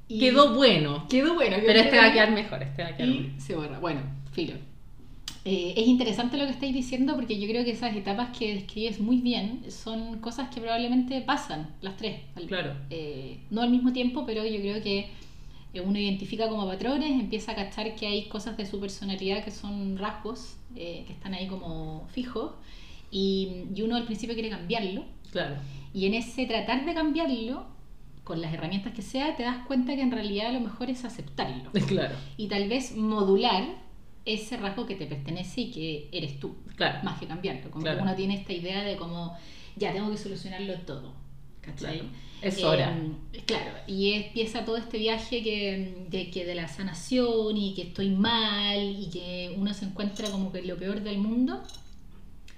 y 0.09 0.19
Quedó 0.19 0.55
bueno. 0.55 1.07
Quedó 1.09 1.35
bueno. 1.35 1.57
quedó 1.57 1.67
Pero 1.67 1.81
este 1.81 1.97
va 1.99 2.07
a 2.07 2.13
quedar 2.13 2.33
mejor, 2.33 2.63
este 2.63 2.83
va 2.83 2.89
a 2.89 2.97
quedar 2.97 3.09
y 3.09 3.19
mejor. 3.21 3.41
se 3.41 3.55
borra. 3.57 3.79
Bueno, 3.79 4.01
filo. 4.33 4.55
Eh, 5.45 5.73
es 5.77 5.87
interesante 5.87 6.37
lo 6.37 6.45
que 6.45 6.51
estáis 6.53 6.75
diciendo 6.75 7.15
porque 7.15 7.41
yo 7.41 7.49
creo 7.49 7.65
que 7.65 7.71
esas 7.71 7.97
etapas 7.97 8.37
que 8.37 8.55
describes 8.55 9.01
muy 9.01 9.17
bien 9.19 9.63
son 9.71 10.19
cosas 10.19 10.51
que 10.55 10.61
probablemente 10.61 11.21
pasan, 11.23 11.71
las 11.81 11.97
tres. 11.97 12.21
al- 12.37 12.47
Claro. 12.47 12.75
eh, 12.91 13.39
no 13.51 13.63
al 13.63 13.71
mismo 13.71 13.93
tiempo, 13.93 14.25
pero 14.27 14.45
yo 14.45 14.61
creo 14.61 14.83
que 14.83 15.09
eh, 15.73 15.81
uno 15.81 15.99
identifica 15.99 16.49
como 16.49 16.67
patrones, 16.67 17.11
empieza 17.13 17.53
a 17.53 17.55
cachar 17.55 17.95
que 17.95 18.07
hay 18.07 18.25
cosas 18.29 18.57
de 18.57 18.67
su 18.67 18.81
personalidad 18.81 19.43
que 19.45 19.51
son 19.51 19.97
rasgos, 19.97 20.57
eh, 20.77 21.05
que 21.07 21.13
están 21.15 21.33
ahí 21.33 21.47
como 21.47 22.07
fijos, 22.13 22.53
y, 23.11 23.65
y 23.75 23.83
uno 23.83 23.97
al 23.97 24.05
principio 24.05 24.35
quiere 24.35 24.51
cambiarlo. 24.51 25.05
Claro. 25.33 25.57
Y 25.93 26.07
en 26.07 26.15
ese 26.15 26.47
tratar 26.47 26.85
de 26.85 26.95
cambiarlo, 26.95 27.67
con 28.25 28.41
las 28.41 28.53
herramientas 28.55 28.93
que 28.93 29.03
sea, 29.03 29.35
te 29.37 29.43
das 29.43 29.67
cuenta 29.67 29.95
que 29.97 30.03
en 30.03 30.13
realidad 30.13 30.53
lo 30.53 30.61
mejor 30.61 30.89
es 30.91 31.05
aceptarlo 31.05 31.71
Claro. 31.89 32.15
y 32.37 32.47
tal 32.49 32.69
vez 32.69 32.95
modular 32.97 33.65
ese 34.25 34.57
rasgo 34.59 34.87
que 34.87 34.95
te 34.95 35.07
pertenece 35.07 35.63
y 35.63 35.71
que 35.71 36.09
eres 36.13 36.39
tú, 36.39 36.55
Claro. 36.77 37.01
más 37.03 37.19
que 37.19 37.27
cambiarlo. 37.27 37.71
Como 37.71 37.83
Claro. 37.83 37.99
que 37.99 38.03
uno 38.05 38.15
tiene 38.15 38.35
esta 38.35 38.53
idea 38.53 38.83
de 38.85 38.97
como, 38.97 39.37
ya 39.77 39.93
tengo 39.93 40.11
que 40.11 40.17
solucionarlo 40.19 40.75
todo. 40.81 41.13
¿Cachai? 41.61 41.99
Claro. 42.01 42.09
Es 42.43 42.59
Eh, 42.59 42.65
hora. 42.65 42.97
claro, 43.47 43.71
y 43.87 44.13
empieza 44.13 44.65
todo 44.65 44.77
este 44.79 44.97
viaje 44.97 45.43
que, 45.43 46.07
de, 46.09 46.31
que 46.31 46.47
de 46.47 46.55
la 46.55 46.69
sanación 46.69 47.55
y 47.57 47.75
que 47.75 47.83
estoy 47.83 48.11
mal 48.11 48.79
y 48.99 49.11
que 49.11 49.55
uno 49.59 49.75
se 49.75 49.85
encuentra 49.87 50.31
como 50.31 50.51
que 50.53 50.63
lo 50.63 50.77
peor 50.79 51.01
del 51.03 51.19
mundo, 51.19 51.63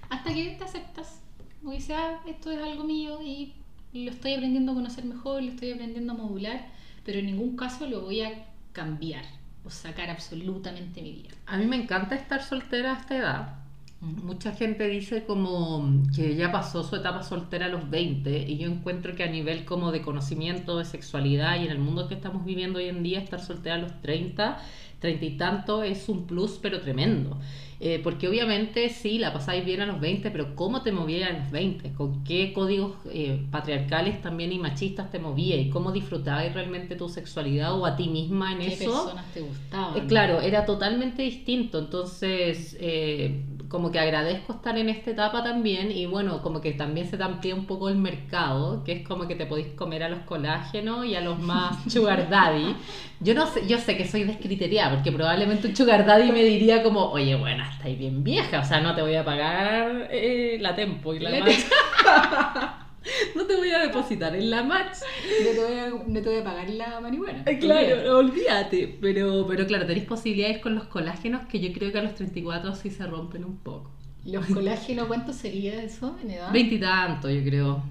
hasta 0.09 0.33
que 0.33 0.55
te 0.57 0.63
aceptas. 0.63 1.21
Que 1.63 1.71
dices, 1.71 1.95
ah, 1.97 2.19
esto 2.27 2.51
es 2.51 2.61
algo 2.61 2.83
mío 2.83 3.21
y 3.21 3.53
lo 3.93 4.11
estoy 4.11 4.33
aprendiendo 4.33 4.71
a 4.71 4.75
conocer 4.75 5.05
mejor, 5.05 5.41
lo 5.41 5.51
estoy 5.51 5.71
aprendiendo 5.71 6.13
a 6.13 6.15
modular, 6.15 6.67
pero 7.05 7.19
en 7.19 7.27
ningún 7.27 7.55
caso 7.55 7.87
lo 7.87 8.01
voy 8.01 8.21
a 8.21 8.45
cambiar 8.71 9.23
o 9.63 9.69
sacar 9.69 10.09
absolutamente 10.09 11.01
mi 11.01 11.13
vida. 11.13 11.29
A 11.45 11.57
mí 11.57 11.65
me 11.65 11.77
encanta 11.77 12.15
estar 12.15 12.41
soltera 12.41 12.95
a 12.95 12.99
esta 12.99 13.17
edad. 13.17 13.59
Mucha 14.01 14.51
gente 14.51 14.85
dice 14.89 15.23
como 15.23 16.03
que 16.13 16.35
ya 16.35 16.51
pasó 16.51 16.83
su 16.83 16.97
etapa 16.97 17.23
soltera 17.23 17.67
a 17.67 17.69
los 17.69 17.89
20 17.89 18.49
y 18.49 18.57
yo 18.57 18.69
encuentro 18.69 19.15
que 19.15 19.23
a 19.23 19.29
nivel 19.29 19.63
como 19.63 19.93
de 19.93 20.01
conocimiento 20.01 20.77
de 20.77 20.83
sexualidad 20.83 21.57
y 21.61 21.65
en 21.65 21.71
el 21.71 21.79
mundo 21.79 22.09
que 22.09 22.15
estamos 22.15 22.43
viviendo 22.43 22.79
hoy 22.79 22.89
en 22.89 23.01
día 23.01 23.21
estar 23.21 23.39
soltera 23.39 23.75
a 23.75 23.77
los 23.77 24.01
30, 24.01 24.59
30 24.99 25.25
y 25.25 25.37
tanto 25.37 25.83
es 25.83 26.09
un 26.09 26.27
plus 26.27 26.59
pero 26.61 26.81
tremendo. 26.81 27.39
Eh, 27.85 27.99
porque 28.01 28.29
obviamente 28.29 28.87
sí, 28.87 29.17
la 29.17 29.33
pasáis 29.33 29.65
bien 29.65 29.81
a 29.81 29.85
los 29.85 29.99
20, 29.99 30.31
pero 30.31 30.55
¿cómo 30.55 30.83
te 30.83 30.93
movías 30.93 31.29
a 31.29 31.33
los 31.33 31.51
20? 31.51 31.91
¿Con 31.91 32.23
qué 32.23 32.53
códigos 32.53 32.93
eh, 33.11 33.45
patriarcales 33.51 34.21
también 34.21 34.53
y 34.53 34.57
machistas 34.57 35.11
te 35.11 35.19
movías? 35.19 35.59
¿Y 35.59 35.69
cómo 35.69 35.91
disfrutabas 35.91 36.53
realmente 36.53 36.95
tu 36.95 37.09
sexualidad 37.09 37.77
o 37.77 37.85
a 37.85 37.97
ti 37.97 38.07
misma 38.07 38.53
en 38.53 38.59
¿Qué 38.59 38.67
eso? 38.67 38.85
personas 38.85 39.33
te 39.33 39.41
gustaban? 39.41 39.97
Eh, 39.97 40.07
claro, 40.07 40.39
era 40.39 40.65
totalmente 40.65 41.23
distinto, 41.23 41.77
entonces 41.79 42.77
eh, 42.79 43.43
como 43.67 43.91
que 43.91 43.99
agradezco 43.99 44.53
estar 44.53 44.77
en 44.77 44.87
esta 44.87 45.11
etapa 45.11 45.43
también 45.43 45.91
y 45.91 46.05
bueno, 46.05 46.41
como 46.41 46.61
que 46.61 46.71
también 46.71 47.09
se 47.09 47.17
te 47.17 47.23
amplía 47.23 47.53
un 47.53 47.65
poco 47.65 47.89
el 47.89 47.97
mercado, 47.97 48.83
que 48.85 48.93
es 48.93 49.05
como 49.05 49.27
que 49.27 49.35
te 49.35 49.45
podéis 49.45 49.67
comer 49.75 50.03
a 50.03 50.09
los 50.09 50.19
colágenos 50.19 51.05
y 51.05 51.15
a 51.15 51.21
los 51.21 51.37
más 51.39 51.83
sugar 51.91 52.29
daddy. 52.29 52.75
Yo 53.19 53.33
no 53.33 53.47
sé, 53.47 53.65
yo 53.67 53.77
sé 53.77 53.97
que 53.97 54.07
soy 54.07 54.23
descriteriada 54.25 54.95
porque 54.95 55.11
probablemente 55.11 55.67
un 55.67 55.75
sugar 55.75 56.05
daddy 56.05 56.31
me 56.31 56.43
diría 56.43 56.83
como, 56.83 57.09
oye, 57.11 57.35
bueno, 57.35 57.63
estáis 57.73 57.97
bien 57.97 58.23
vieja, 58.23 58.59
o 58.59 58.65
sea, 58.65 58.81
no 58.81 58.95
te 58.95 59.01
voy 59.01 59.15
a 59.15 59.23
pagar 59.25 60.07
eh, 60.11 60.57
la 60.59 60.75
tempo 60.75 61.13
y 61.13 61.19
la, 61.19 61.29
La 61.29 61.39
match. 61.39 61.59
no 63.35 63.45
te 63.45 63.55
voy 63.55 63.69
a 63.71 63.79
depositar 63.79 64.35
en 64.35 64.49
la 64.49 64.63
match. 64.63 64.97
No 65.43 65.51
te 65.51 65.59
voy 65.65 65.79
a, 65.79 65.89
no 65.89 66.21
te 66.21 66.29
voy 66.29 66.37
a 66.37 66.43
pagar 66.43 66.69
la 66.69 66.99
marihuana. 66.99 67.43
Eh, 67.45 67.59
Claro, 67.59 68.17
olvídate. 68.17 68.97
Pero, 69.01 69.45
pero 69.47 69.65
claro, 69.67 69.85
tenéis 69.85 70.05
posibilidades 70.05 70.59
con 70.59 70.75
los 70.75 70.85
colágenos 70.85 71.45
que 71.47 71.59
yo 71.59 71.73
creo 71.73 71.91
que 71.91 71.99
a 71.99 72.03
los 72.03 72.15
34 72.15 72.75
sí 72.75 72.89
se 72.89 73.05
rompen 73.05 73.43
un 73.45 73.57
poco. 73.57 73.91
¿Los 74.25 74.45
colágenos 74.53 75.07
cuánto 75.07 75.33
sería 75.33 75.83
eso 75.83 76.15
en 76.21 76.31
edad? 76.31 76.51
Veintitantos, 76.51 77.31
yo 77.31 77.43
creo. 77.43 77.83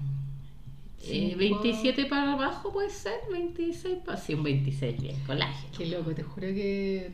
Eh, 1.05 1.35
Cinco. 1.37 1.37
27 1.61 2.05
para 2.05 2.31
abajo 2.33 2.71
puede 2.71 2.89
ser, 2.89 3.13
26 3.29 3.97
para... 4.05 4.17
Sí, 4.17 4.33
un 4.33 4.43
26, 4.43 5.01
bien, 5.01 5.15
colágeno. 5.27 5.73
Qué 5.77 5.85
loco, 5.87 6.11
te 6.15 6.23
juro 6.23 6.47
que... 6.47 7.11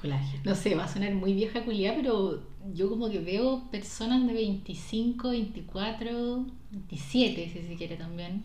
Colágeno. 0.00 0.42
No 0.44 0.54
sé, 0.54 0.74
va 0.74 0.84
a 0.84 0.88
sonar 0.88 1.12
muy 1.14 1.32
vieja 1.34 1.62
culiada, 1.64 1.96
pero 1.96 2.42
yo 2.72 2.88
como 2.88 3.10
que 3.10 3.18
veo 3.18 3.68
personas 3.70 4.26
de 4.26 4.32
25, 4.32 5.30
24, 5.30 6.46
27, 6.70 7.50
si 7.52 7.66
se 7.68 7.74
quiere 7.76 7.96
también. 7.96 8.44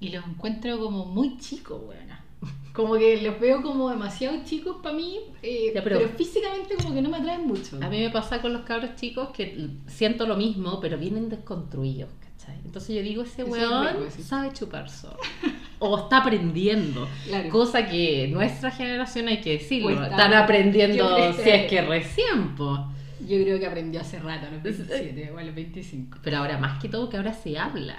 Y 0.00 0.10
los 0.10 0.24
encuentro 0.26 0.78
como 0.78 1.04
muy 1.06 1.38
chicos, 1.38 1.80
buena. 1.84 2.24
Como 2.72 2.94
que 2.94 3.20
los 3.20 3.38
veo 3.38 3.60
como 3.62 3.90
demasiado 3.90 4.42
chicos 4.44 4.78
para 4.82 4.96
mí, 4.96 5.18
eh, 5.42 5.72
Ya, 5.74 5.84
pero- 5.84 5.98
pero... 5.98 6.10
físicamente 6.16 6.74
como 6.76 6.94
que 6.94 7.02
no 7.02 7.10
me 7.10 7.18
atraen 7.18 7.46
mucho. 7.46 7.76
A 7.82 7.88
mí 7.90 7.98
me 8.00 8.08
pasa 8.10 8.40
con 8.40 8.52
los 8.54 8.62
cabros 8.62 8.96
chicos 8.96 9.28
que 9.28 9.68
siento 9.88 10.26
lo 10.26 10.36
mismo, 10.36 10.80
pero 10.80 10.96
vienen 10.96 11.28
desconstruidos, 11.28 12.08
¿cachai? 12.18 12.56
Entonces 12.64 12.96
yo 12.96 13.02
digo, 13.02 13.22
ese 13.24 13.42
es 13.42 13.48
weón 13.48 13.86
rico, 13.88 14.10
sabe 14.22 14.52
chupar 14.54 14.88
solo. 14.88 15.18
o 15.82 15.98
está 15.98 16.18
aprendiendo. 16.18 17.08
Claro. 17.26 17.48
Cosa 17.50 17.86
que 17.86 18.28
nuestra 18.28 18.70
generación, 18.70 19.28
hay 19.28 19.40
que 19.40 19.52
decirlo, 19.58 19.88
Pues 19.90 20.00
está- 20.00 20.10
están 20.10 20.34
aprendiendo 20.34 21.32
si 21.34 21.50
es 21.50 21.66
que 21.70 21.82
recién, 21.82 22.54
po. 22.56 22.88
Yo 23.20 23.40
creo 23.40 23.60
que 23.60 23.66
aprendió 23.66 24.00
hace 24.00 24.18
rato, 24.18 24.48
a 24.48 24.50
los 24.50 24.60
27 24.64 25.30
o 25.30 25.38
a 25.38 25.44
los 25.44 25.54
25. 25.54 26.18
Pero 26.24 26.38
ahora 26.38 26.58
más 26.58 26.80
que 26.82 26.88
todo 26.88 27.08
que 27.08 27.16
ahora 27.16 27.32
se 27.32 27.56
habla. 27.56 27.94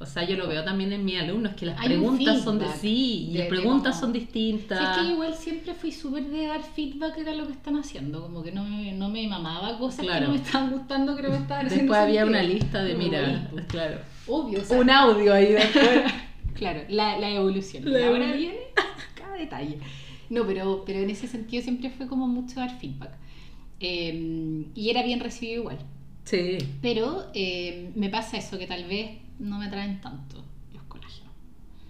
O 0.00 0.06
sea, 0.06 0.24
yo 0.24 0.34
lo 0.38 0.48
veo 0.48 0.64
también 0.64 0.90
en 0.94 1.04
mis 1.04 1.20
alumnos, 1.20 1.52
que 1.54 1.66
las 1.66 1.78
Hay 1.78 1.88
preguntas 1.88 2.42
son 2.42 2.58
de 2.58 2.66
sí, 2.80 3.28
y 3.30 3.36
las 3.36 3.48
preguntas 3.48 4.00
son 4.00 4.14
distintas. 4.14 4.78
Sí, 4.78 4.84
es 5.02 5.06
que 5.06 5.12
igual 5.12 5.34
siempre 5.34 5.74
fui 5.74 5.92
súper 5.92 6.24
de 6.24 6.46
dar 6.46 6.62
feedback 6.62 7.16
de 7.18 7.36
lo 7.36 7.46
que 7.46 7.52
están 7.52 7.76
haciendo, 7.76 8.22
como 8.22 8.42
que 8.42 8.50
no 8.50 8.64
me, 8.64 8.92
no 8.92 9.10
me 9.10 9.28
mamaba 9.28 9.78
cosas 9.78 10.06
Claro. 10.06 10.20
que 10.20 10.26
no 10.28 10.32
me 10.32 10.36
estaban 10.42 10.70
gustando, 10.70 11.16
que 11.16 11.22
no 11.22 11.28
me 11.30 11.36
estaban 11.36 11.68
Después 11.68 11.92
había 12.00 12.22
sentido. 12.22 12.28
una 12.28 12.42
lista 12.42 12.82
de, 12.82 12.94
mira, 12.94 13.48
pues. 13.50 13.66
claro. 13.66 13.98
Obvio, 14.26 14.60
o 14.60 14.64
sea, 14.64 14.80
Un 14.80 14.88
audio 14.88 15.34
ahí 15.34 15.52
después. 15.52 16.02
Claro, 16.54 16.82
la, 16.88 17.18
la 17.18 17.30
evolución. 17.30 17.84
La 17.84 18.06
ahora 18.06 18.24
evolución. 18.24 18.38
viene 18.38 18.58
cada 19.14 19.36
detalle. 19.36 19.78
No, 20.30 20.46
pero, 20.46 20.82
pero 20.86 21.00
en 21.00 21.10
ese 21.10 21.26
sentido 21.28 21.62
siempre 21.62 21.90
fue 21.90 22.06
como 22.06 22.26
mucho 22.26 22.60
dar 22.60 22.78
feedback. 22.78 23.12
Eh, 23.80 24.64
y 24.74 24.90
era 24.90 25.02
bien 25.02 25.20
recibido 25.20 25.60
igual. 25.62 25.78
Sí. 26.24 26.58
Pero 26.80 27.26
eh, 27.34 27.90
me 27.96 28.08
pasa 28.08 28.36
eso, 28.36 28.58
que 28.58 28.66
tal 28.66 28.84
vez 28.84 29.18
no 29.38 29.58
me 29.58 29.66
atraen 29.66 30.00
tanto 30.00 30.44
los 30.72 30.82
colágenos. 30.84 31.32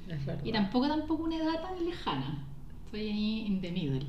Es 0.09 0.25
verdad. 0.25 0.45
Y 0.45 0.53
tampoco 0.53 0.89
tampoco 0.89 1.25
una 1.25 1.37
edad 1.37 1.63
tan 1.63 1.85
lejana. 1.85 2.47
Estoy 2.87 3.01
ahí 3.09 3.45
in 3.47 3.61
the 3.61 3.71
middle. 3.71 4.07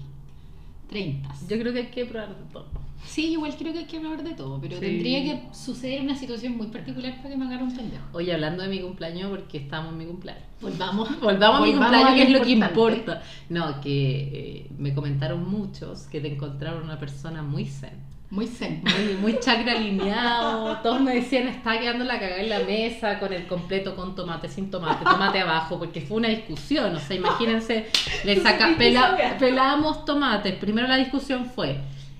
30. 0.93 1.29
Yo 1.49 1.59
creo 1.59 1.73
que 1.73 1.79
hay 1.79 1.87
que 1.87 2.05
probar 2.05 2.29
de 2.29 2.43
todo. 2.51 2.67
Sí, 3.05 3.31
igual 3.33 3.53
creo 3.57 3.73
que 3.73 3.79
hay 3.79 3.85
que 3.85 3.97
hablar 3.97 4.23
de 4.23 4.33
todo, 4.33 4.61
pero 4.61 4.75
Sí. 4.75 4.81
tendría 4.81 5.23
que 5.23 5.53
suceder 5.53 6.01
una 6.01 6.15
situación 6.15 6.55
muy 6.55 6.67
particular 6.67 7.17
para 7.17 7.29
que 7.29 7.35
me 7.37 7.45
agarre 7.45 7.63
un 7.63 7.75
pendejo. 7.75 8.03
Oye, 8.13 8.33
hablando 8.33 8.63
de 8.63 8.69
mi 8.69 8.79
cumpleaños, 8.79 9.29
porque 9.29 9.57
estamos 9.57 9.91
en 9.91 9.97
mi 9.97 10.05
cumpleaños. 10.05 10.43
Volvamos. 10.61 11.09
Volvamos 11.21 11.61
a 11.61 11.65
mi 11.65 11.71
cumpleaños, 11.73 12.11
a 12.11 12.15
que 12.15 12.23
es 12.23 12.29
lo 12.31 12.41
que 12.41 12.51
importa. 12.51 13.21
No, 13.49 13.81
que 13.81 14.65
eh, 14.67 14.71
me 14.77 14.93
comentaron 14.93 15.49
muchos 15.49 16.03
que 16.03 16.21
te 16.21 16.31
encontraron 16.33 16.83
una 16.83 16.97
persona 16.97 17.41
muy 17.43 17.65
zen. 17.65 18.12
Muy 18.33 18.47
zen. 18.47 18.81
muy, 18.83 19.15
muy 19.21 19.39
chakra 19.39 19.73
alineado. 19.73 20.77
Todos 20.81 20.99
me 21.01 21.13
decían, 21.13 21.47
está 21.47 21.79
quedando 21.79 22.03
la 22.03 22.19
cagada 22.19 22.41
en 22.41 22.49
la 22.49 22.59
mesa 22.61 23.19
con 23.19 23.31
el 23.31 23.45
completo 23.45 23.95
con 23.95 24.15
tomate, 24.15 24.49
sin 24.49 24.71
tomate, 24.71 25.05
tomate 25.05 25.39
abajo, 25.39 25.77
porque 25.77 26.01
fue 26.01 26.17
una 26.17 26.29
discusión. 26.29 26.95
O 26.95 26.99
sea, 26.99 27.15
imagínense, 27.15 27.85
le 28.25 28.41
saca, 28.41 28.75
pela- 28.77 29.37
pelamos 29.37 30.03
tomates. 30.05 30.55
Primero 30.55 30.87
la 30.87 30.97
discusión 30.97 31.45
fue, 31.45 31.77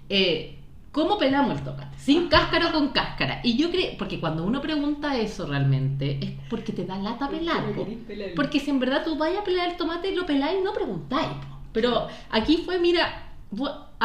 eh, 0.08 0.60
¿cómo 0.92 1.18
pelamos 1.18 1.58
el 1.58 1.64
tomate? 1.64 1.98
¿Sin 1.98 2.28
cáscara 2.28 2.70
o 2.70 2.72
con 2.74 2.90
cáscara? 2.90 3.40
Y 3.44 3.58
yo 3.58 3.72
creo, 3.72 3.94
porque 3.98 4.20
cuando 4.20 4.44
uno 4.44 4.62
pregunta 4.62 5.18
eso 5.18 5.48
realmente, 5.48 6.20
es 6.22 6.32
porque 6.48 6.74
te 6.74 6.86
da 6.86 6.96
lata 6.98 7.28
pelar. 7.30 7.64
po. 7.74 7.88
Porque 8.36 8.60
si 8.60 8.70
en 8.70 8.80
verdad 8.80 9.04
tú 9.04 9.18
vayas 9.18 9.40
a 9.40 9.44
pelar 9.44 9.70
el 9.72 9.78
tomate, 9.78 10.14
lo 10.16 10.28
peláis 10.28 10.60
y 10.60 10.64
no 10.64 10.74
preguntáis. 10.74 11.28
po. 11.30 11.58
Pero 11.74 12.08
aquí 12.30 12.58
fue, 12.58 12.78
mira, 12.78 13.24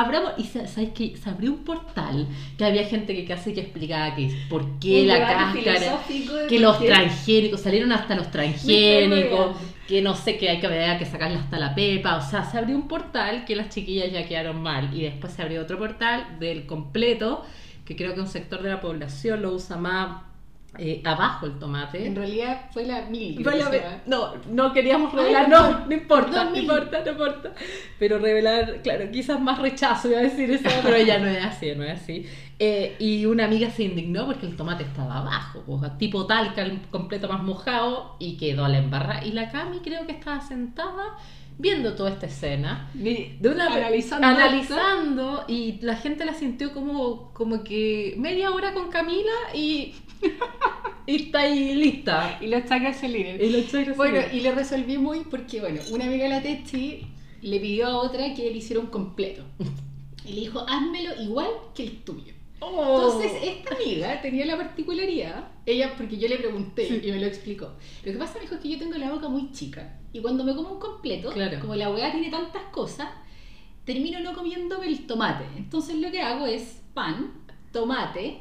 abramos, 0.01 0.33
y 0.39 0.45
sa- 0.45 0.67
sabes 0.67 0.91
que 0.91 1.17
se 1.17 1.29
abrió 1.31 1.51
un 1.53 1.65
portal 1.65 2.27
que 2.57 2.65
había 2.65 2.85
gente 2.85 3.15
que 3.15 3.25
casi 3.25 3.53
que 3.53 3.61
explicaba 3.61 4.15
que 4.15 4.31
por 4.49 4.79
qué 4.79 5.03
Un 5.03 5.09
la 5.09 5.19
cáscara, 5.55 5.99
que 6.49 6.59
los 6.61 6.79
transgénicos, 6.87 7.61
salieron 7.61 7.93
hasta 7.93 8.15
los 8.15 8.31
transgénicos, 8.31 9.57
que 9.89 10.03
no 10.03 10.15
sé 10.15 10.37
qué 10.37 10.51
hay 10.51 10.61
que 10.61 10.67
haber 10.67 10.99
que 10.99 11.07
sacarle 11.07 11.39
hasta 11.39 11.59
la 11.59 11.75
pepa, 11.75 12.17
o 12.17 12.23
sea, 12.23 12.45
se 12.45 12.59
abrió 12.59 12.77
un 12.77 12.87
portal 12.89 13.45
que 13.45 13.57
las 13.57 13.71
chiquillas 13.71 14.13
ya 14.13 14.27
quedaron 14.27 14.61
mal 14.63 14.91
y 14.95 15.03
después 15.03 15.33
se 15.33 15.43
abrió 15.43 15.63
otro 15.63 15.79
portal 15.79 16.39
del 16.39 16.67
completo, 16.67 17.45
que 17.85 17.97
creo 17.97 18.15
que 18.15 18.21
un 18.21 18.29
sector 18.29 18.63
de 18.63 18.69
la 18.69 18.81
población 18.81 19.41
lo 19.43 19.53
usa 19.55 19.77
más 19.79 20.28
eh, 20.77 21.01
abajo 21.05 21.47
el 21.47 21.59
tomate. 21.59 22.07
En 22.07 22.15
realidad 22.15 22.67
fue 22.73 22.85
la 22.85 23.03
mil. 23.03 23.43
Fue 23.43 23.57
la 23.57 23.71
va. 23.71 24.03
no, 24.07 24.35
no 24.51 24.73
queríamos 24.73 25.13
Ay, 25.15 25.21
revelar, 25.21 25.49
perdón. 25.49 25.73
no, 25.73 25.87
no 25.87 25.95
importa, 25.95 26.31
Perdón, 26.31 26.53
no 26.53 26.59
importa, 26.59 27.03
no 27.05 27.11
importa. 27.11 27.53
Pero 27.99 28.19
revelar, 28.19 28.83
claro, 28.83 29.11
quizás 29.11 29.41
más 29.41 29.59
rechazo 29.59 30.09
iba 30.09 30.19
a 30.19 30.23
decir 30.23 30.51
eso, 30.51 30.69
pero 30.83 30.99
ya 30.99 31.19
no 31.19 31.27
es 31.27 31.43
así, 31.43 31.75
no 31.75 31.85
es 31.85 32.03
así. 32.03 32.27
Eh, 32.59 32.97
y 32.99 33.25
una 33.25 33.47
amiga 33.47 33.71
se 33.71 33.85
indignó 33.85 34.27
porque 34.27 34.47
el 34.47 34.57
tomate 34.57 34.83
estaba 34.83 35.19
abajo, 35.19 35.63
pues, 35.65 35.97
tipo 35.97 36.27
talca, 36.27 36.67
completo 36.91 37.29
más 37.29 37.43
mojado, 37.43 38.17
y 38.19 38.37
quedó 38.37 38.65
a 38.65 38.69
la 38.69 38.79
embarra. 38.79 39.25
Y 39.25 39.33
la 39.33 39.51
Cami 39.51 39.79
creo 39.79 40.07
que 40.07 40.13
estaba 40.13 40.41
sentada 40.41 41.17
viendo 41.59 41.95
toda 41.95 42.11
esta 42.11 42.27
escena. 42.27 42.91
De 42.95 43.39
una, 43.43 43.67
Analizando 43.67 44.27
analizando 44.27 45.45
y 45.49 45.81
la 45.83 45.97
gente 45.97 46.25
la 46.25 46.35
sintió 46.35 46.73
como, 46.73 47.33
como 47.35 47.65
que 47.65 48.15
media 48.17 48.51
hora 48.53 48.73
con 48.73 48.89
Camila 48.89 49.33
y, 49.53 49.95
y 51.07 51.17
está 51.17 51.41
ahí 51.41 51.75
lista. 51.75 52.39
Y 52.41 52.47
los 52.47 52.65
chakras 52.65 52.97
se. 52.97 53.09
Y 53.09 53.51
los 53.51 53.71
chakras 53.71 53.97
Bueno, 53.97 54.21
y 54.33 54.41
lo 54.41 54.53
resolví 54.53 54.97
muy 54.97 55.21
porque, 55.21 55.61
bueno, 55.61 55.81
una 55.91 56.05
amiga 56.05 56.25
de 56.25 56.31
la 56.31 56.43
Techi 56.43 57.07
le 57.43 57.61
pidió 57.61 57.87
a 57.89 57.97
otra 57.99 58.35
que 58.35 58.49
él 58.49 58.57
hiciera 58.57 58.81
un 58.81 58.89
completo. 58.89 59.43
Y 60.25 60.33
le 60.33 60.41
dijo, 60.41 60.65
házmelo 60.69 61.23
igual 61.23 61.49
que 61.75 61.85
el 61.85 62.03
tuyo. 62.03 62.35
Oh. 62.61 62.97
Entonces, 62.97 63.33
esta 63.43 63.75
amiga 63.75 64.21
tenía 64.21 64.45
la 64.45 64.57
particularidad, 64.57 65.49
ella, 65.73 65.95
porque 65.97 66.17
yo 66.19 66.29
le 66.29 66.37
pregunté 66.37 66.87
Sí. 66.87 67.01
y 67.05 67.11
me 67.13 67.21
lo 67.21 67.27
explicó. 67.27 67.73
Lo 68.05 68.13
que 68.13 68.19
pasa, 68.19 68.35
me 68.35 68.41
dijo, 68.41 68.55
es 68.55 68.61
que 68.61 68.69
yo 68.71 68.79
tengo 68.79 68.97
la 68.99 69.11
boca 69.11 69.29
muy 69.29 69.53
chica. 69.53 69.99
Y 70.13 70.21
cuando 70.21 70.45
me 70.45 70.55
como 70.55 70.73
un 70.73 70.81
completo, 70.81 71.31
Claro. 71.31 71.61
como 71.61 71.75
la 71.75 71.91
weá 71.91 72.11
tiene 72.13 72.31
tantas 72.31 72.63
cosas, 72.73 73.09
termino 73.85 74.21
no 74.21 74.33
comiéndome 74.35 74.87
el 74.89 75.07
tomate. 75.07 75.45
Entonces, 75.57 75.97
lo 75.97 76.11
que 76.11 76.21
hago 76.23 76.47
es 76.47 76.83
pan, 76.95 77.33
tomate, 77.73 78.41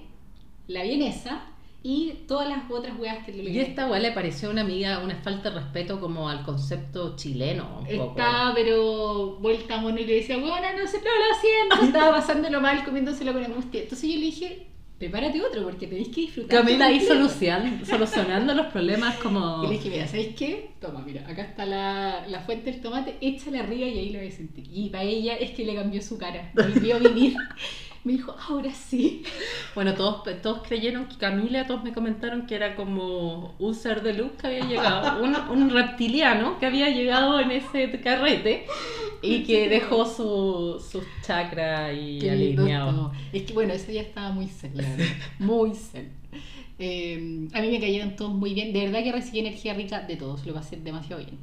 la 0.68 0.84
vienesa 0.84 1.42
y 1.84 2.12
todas 2.28 2.50
las 2.50 2.70
otras 2.70 2.98
weas 3.00 3.24
que 3.26 3.32
le 3.32 3.50
Y 3.50 3.60
esta 3.60 3.88
weá 3.90 4.00
le 4.00 4.12
pareció 4.12 4.50
a 4.50 4.52
una 4.52 4.62
amiga 4.62 5.00
una 5.00 5.16
falta 5.16 5.50
de 5.52 5.60
respeto 5.60 6.00
como 6.02 6.28
al 6.28 6.44
concepto 6.44 7.16
chileno. 7.16 7.80
Un 7.90 7.98
poco. 7.98 8.10
Estaba, 8.20 8.54
pero 8.56 9.38
vuelta 9.40 9.76
a 9.76 9.82
mono 9.82 10.00
y 10.00 10.06
le 10.06 10.16
decía, 10.16 10.38
bueno, 10.38 10.56
no 10.78 10.88
sé, 10.88 11.00
pero 11.00 11.14
lo 11.16 11.36
haciendo, 11.36 11.76
estaba 11.98 12.18
pasándolo 12.18 12.60
mal, 12.60 12.84
comiéndoselo 12.84 13.32
con 13.34 13.44
angustia. 13.46 13.84
Entonces 13.84 14.10
yo 14.10 14.16
le 14.18 14.26
dije, 14.26 14.68
prepárate 14.98 15.42
otro 15.42 15.64
porque 15.64 15.88
tenéis 15.88 16.08
que 16.10 16.22
disfrutar. 16.22 16.60
Camila 16.64 16.86
ahí 16.88 17.00
completo". 17.00 17.28
solucion- 17.30 17.86
solucionando 17.86 18.54
los 18.54 18.68
problemas 18.68 19.16
como... 19.24 19.64
Y 19.64 19.68
le 19.68 19.74
dije, 19.74 19.90
mira, 19.90 20.08
¿sabéis 20.08 20.36
qué? 20.36 20.72
Toma, 20.82 21.02
mira, 21.06 21.28
acá 21.28 21.44
está 21.44 21.66
la, 21.66 22.26
la 22.28 22.42
fuente 22.42 22.72
del 22.72 22.82
tomate, 22.82 23.16
échale 23.22 23.60
arriba 23.60 23.88
y 23.88 23.98
ahí 24.00 24.10
lo 24.12 24.20
vais 24.20 24.34
a 24.34 24.38
sentir. 24.38 24.66
Y 24.72 24.90
para 24.90 25.04
ella 25.04 25.36
es 25.36 25.52
que 25.52 25.66
le 25.66 25.76
cambió 25.76 26.02
su 26.02 26.18
cara, 26.18 26.52
volvió 26.56 26.96
a 26.96 27.00
vivir. 27.00 27.36
Me 28.04 28.14
dijo, 28.14 28.36
ahora 28.50 28.74
sí. 28.74 29.24
Bueno, 29.76 29.94
todos, 29.94 30.24
todos 30.42 30.68
creyeron 30.68 31.08
que 31.08 31.18
Camila, 31.18 31.68
todos 31.68 31.84
me 31.84 31.94
comentaron 31.94 32.48
que 32.48 32.56
era 32.56 32.76
como 32.76 33.54
un 33.60 33.76
ser 33.76 34.02
de 34.02 34.14
luz 34.14 34.32
que 34.42 34.48
había 34.48 34.66
llegado, 34.66 35.24
un, 35.24 35.36
un 35.36 35.70
reptiliano 35.70 36.60
que 36.60 36.66
había 36.66 36.90
llegado 36.90 37.40
en 37.40 37.52
ese 37.52 37.92
carrete 38.02 38.66
y 39.22 39.44
que 39.44 39.70
dejó 39.70 40.06
su, 40.06 40.84
sus 40.92 41.04
chakras 41.26 41.94
lindo 41.94 42.32
alineados. 42.32 43.12
Es 43.34 43.44
que 43.44 43.54
bueno, 43.54 43.74
ese 43.74 43.92
día 43.92 44.02
estaba 44.02 44.32
muy 44.32 44.48
zen. 44.48 44.74
Muy 45.40 45.74
zen. 45.76 46.12
Eh, 46.80 47.48
a 47.54 47.62
mí 47.62 47.70
me 47.70 47.80
cayeron 47.80 48.16
todos 48.16 48.34
muy 48.34 48.54
bien. 48.54 48.74
De 48.74 48.86
verdad 48.86 49.04
que 49.04 49.12
recibí 49.12 49.40
energía 49.40 49.74
rica 49.74 50.02
de 50.02 50.16
todos. 50.16 50.46
Lo 50.46 50.54
pasé 50.54 50.78
demasiado 50.78 51.24
bien. 51.24 51.38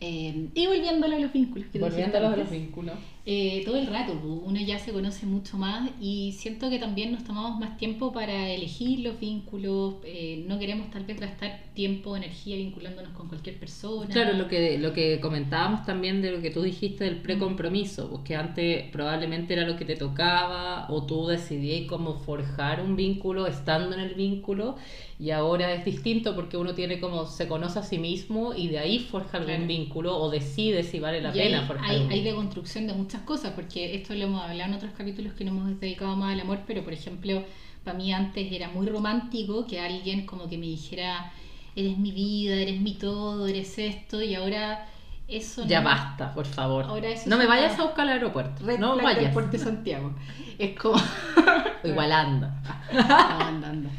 Eh, 0.00 0.48
y 0.54 0.66
volviéndolo 0.66 1.16
a 1.16 1.18
los 1.18 1.32
vínculos. 1.32 1.68
que 1.72 1.78
Volviendo 1.78 2.18
a 2.18 2.36
los 2.36 2.50
vínculos. 2.50 2.94
Eh, 3.24 3.62
todo 3.64 3.76
el 3.76 3.86
rato, 3.86 4.12
uno 4.44 4.60
ya 4.60 4.78
se 4.78 4.92
conoce 4.92 5.26
mucho 5.26 5.56
más 5.56 5.90
y 6.00 6.32
siento 6.32 6.70
que 6.70 6.78
también 6.78 7.12
nos 7.12 7.24
tomamos 7.24 7.58
más 7.60 7.76
tiempo 7.76 8.12
para 8.12 8.50
elegir 8.50 9.00
los 9.00 9.18
vínculos. 9.20 9.96
eh, 10.04 10.44
no 10.48 10.58
queremos 10.58 10.90
tal 10.90 11.04
vez 11.04 11.20
gastar 11.20 11.72
tiempo, 11.74 12.16
energía 12.16 12.56
vinculándonos 12.56 13.12
con 13.12 13.28
cualquier 13.28 13.58
persona. 13.58 14.08
Claro, 14.08 14.34
lo 14.34 14.46
que, 14.46 14.76
lo 14.78 14.92
que 14.92 15.20
comentábamos 15.20 15.84
también 15.86 16.20
de 16.20 16.30
lo 16.32 16.42
que 16.42 16.50
tú 16.50 16.60
dijiste 16.62 17.04
del 17.04 17.22
precompromiso, 17.22 18.10
pues 18.10 18.22
que 18.24 18.36
antes 18.36 18.90
probablemente 18.90 19.54
era 19.54 19.66
lo 19.66 19.74
que 19.76 19.86
te 19.86 19.96
tocaba 19.96 20.86
o 20.90 21.06
tú 21.06 21.26
decidías 21.28 21.88
cómo 21.88 22.14
forjar 22.18 22.82
un 22.82 22.94
vínculo 22.94 23.46
estando 23.46 23.94
en 23.94 24.00
el 24.00 24.14
vínculo 24.14 24.76
y 25.18 25.30
ahora 25.30 25.72
es 25.72 25.84
distinto 25.86 26.34
porque 26.34 26.58
uno 26.58 26.74
tiene 26.74 27.00
como 27.00 27.24
se 27.26 27.48
conoce 27.48 27.78
a 27.78 27.82
sí 27.82 27.98
mismo 27.98 28.52
y 28.54 28.68
de 28.68 28.78
ahí 28.80 28.98
forja 28.98 29.38
algún 29.38 29.66
Claro. 29.66 29.66
vínculo 29.66 30.18
o 30.18 30.28
decide 30.30 30.82
si 30.82 31.00
vale 31.00 31.22
la 31.22 31.32
Y 31.32 31.38
pena 31.38 31.62
hay, 31.62 31.66
forjar 31.66 31.86
hay, 31.88 32.06
hay 32.10 32.22
de 32.22 32.34
construcción 32.34 32.86
de 32.86 32.94
muchas 32.94 33.11
cosas, 33.20 33.52
porque 33.52 33.94
esto 33.94 34.14
lo 34.14 34.24
hemos 34.24 34.42
hablado 34.42 34.70
en 34.70 34.76
otros 34.76 34.92
capítulos 34.96 35.34
que 35.34 35.44
no 35.44 35.50
hemos 35.52 35.78
dedicado 35.80 36.16
más 36.16 36.32
al 36.32 36.40
amor, 36.40 36.60
pero 36.66 36.82
por 36.82 36.92
ejemplo, 36.92 37.44
para 37.84 37.96
mí 37.96 38.12
antes 38.12 38.50
era 38.50 38.68
muy 38.70 38.86
romántico 38.88 39.66
que 39.66 39.78
alguien 39.80 40.26
como 40.26 40.48
que 40.48 40.58
me 40.58 40.66
dijera, 40.66 41.32
eres 41.76 41.98
mi 41.98 42.10
vida, 42.12 42.54
eres 42.56 42.80
mi 42.80 42.94
todo, 42.94 43.46
eres 43.46 43.78
esto, 43.78 44.22
y 44.22 44.34
ahora 44.34 44.86
eso 45.28 45.64
Ya 45.66 45.80
no- 45.80 45.84
basta, 45.90 46.34
por 46.34 46.46
favor. 46.46 46.84
Ahora 46.84 47.08
eso 47.08 47.28
no 47.30 47.36
me 47.38 47.46
vayas 47.46 47.78
a 47.78 47.82
buscar 47.84 48.02
al 48.06 48.14
aeropuerto. 48.14 48.64
Red 48.64 48.78
no 48.78 48.96
vayas. 48.96 49.22
del 49.22 49.30
Puerto 49.32 49.52
de 49.52 49.58
Santiago. 49.58 50.14
Es 50.58 50.78
como... 50.78 50.96
Igual 51.84 52.12
anda. 52.12 52.62
No, 52.92 53.00
anda, 53.46 53.68
anda. 53.70 53.90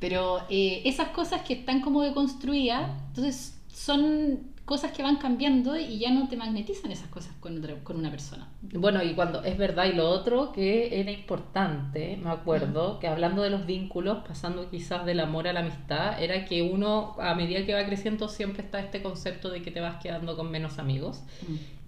Pero 0.00 0.40
eh, 0.48 0.82
esas 0.84 1.08
cosas 1.08 1.42
que 1.42 1.52
están 1.54 1.80
como 1.80 2.02
deconstruidas, 2.02 2.88
entonces 3.08 3.58
son 3.72 4.38
cosas 4.68 4.92
que 4.92 5.02
van 5.02 5.16
cambiando 5.16 5.76
y 5.78 5.98
ya 5.98 6.10
no 6.12 6.28
te 6.28 6.36
magnetizan 6.36 6.92
esas 6.92 7.08
cosas 7.08 7.32
con, 7.40 7.58
otra, 7.58 7.74
con 7.82 7.96
una 7.96 8.10
persona. 8.10 8.46
Bueno, 8.60 9.02
y 9.02 9.14
cuando 9.14 9.42
es 9.42 9.56
verdad, 9.56 9.86
y 9.86 9.94
lo 9.94 10.08
otro 10.10 10.52
que 10.52 11.00
era 11.00 11.10
importante, 11.10 12.18
me 12.22 12.30
acuerdo, 12.30 12.98
que 13.00 13.08
hablando 13.08 13.42
de 13.42 13.48
los 13.48 13.64
vínculos, 13.64 14.18
pasando 14.28 14.70
quizás 14.70 15.06
del 15.06 15.20
amor 15.20 15.48
a 15.48 15.54
la 15.54 15.60
amistad, 15.60 16.22
era 16.22 16.44
que 16.44 16.60
uno, 16.62 17.16
a 17.18 17.34
medida 17.34 17.64
que 17.64 17.72
va 17.72 17.84
creciendo, 17.86 18.28
siempre 18.28 18.62
está 18.62 18.78
este 18.80 19.02
concepto 19.02 19.48
de 19.48 19.62
que 19.62 19.70
te 19.70 19.80
vas 19.80 19.96
quedando 20.02 20.36
con 20.36 20.50
menos 20.50 20.78
amigos. 20.78 21.22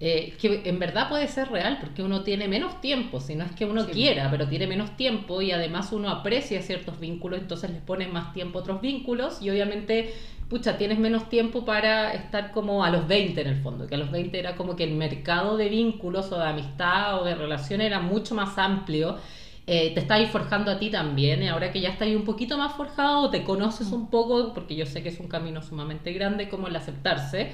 Eh, 0.02 0.34
que 0.40 0.62
en 0.64 0.78
verdad 0.78 1.10
puede 1.10 1.28
ser 1.28 1.50
real 1.50 1.76
porque 1.78 2.02
uno 2.02 2.22
tiene 2.22 2.48
menos 2.48 2.80
tiempo, 2.80 3.20
si 3.20 3.34
no 3.34 3.44
es 3.44 3.52
que 3.52 3.66
uno 3.66 3.84
Sí. 3.84 3.90
quiera, 3.92 4.30
pero 4.30 4.48
tiene 4.48 4.66
menos 4.66 4.96
tiempo 4.96 5.42
y 5.42 5.52
además 5.52 5.92
uno 5.92 6.08
aprecia 6.08 6.62
ciertos 6.62 6.98
vínculos, 6.98 7.38
entonces 7.40 7.68
les 7.70 7.82
pones 7.82 8.10
más 8.10 8.32
tiempo 8.32 8.58
a 8.58 8.62
otros 8.62 8.80
vínculos 8.80 9.42
y 9.42 9.50
obviamente, 9.50 10.14
pucha, 10.50 10.76
tienes 10.76 10.98
menos 10.98 11.28
tiempo 11.28 11.64
para 11.64 12.12
estar 12.12 12.50
como 12.50 12.84
a 12.84 12.90
los 12.90 13.06
20 13.06 13.40
en 13.40 13.46
el 13.46 13.62
fondo, 13.62 13.86
que 13.86 13.94
a 13.94 13.98
los 13.98 14.10
20 14.10 14.36
era 14.36 14.56
como 14.56 14.74
que 14.74 14.82
el 14.82 14.94
mercado 14.94 15.56
de 15.56 15.68
vínculos 15.68 16.30
o 16.32 16.38
de 16.38 16.44
amistad 16.44 17.22
o 17.22 17.24
de 17.24 17.36
relación 17.36 17.80
era 17.80 18.00
mucho 18.00 18.34
más 18.34 18.58
amplio. 18.58 19.16
Eh, 19.68 19.92
te 19.94 20.00
estáis 20.00 20.28
forjando 20.28 20.72
a 20.72 20.78
ti 20.80 20.90
también, 20.90 21.44
y 21.44 21.48
ahora 21.48 21.70
que 21.70 21.80
ya 21.80 21.90
estáis 21.90 22.16
un 22.16 22.24
poquito 22.24 22.58
más 22.58 22.72
forjado, 22.72 23.30
te 23.30 23.44
conoces 23.44 23.92
un 23.92 24.10
poco, 24.10 24.52
porque 24.52 24.74
yo 24.74 24.86
sé 24.86 25.04
que 25.04 25.10
es 25.10 25.20
un 25.20 25.28
camino 25.28 25.62
sumamente 25.62 26.12
grande 26.12 26.48
como 26.48 26.66
el 26.66 26.74
aceptarse, 26.74 27.52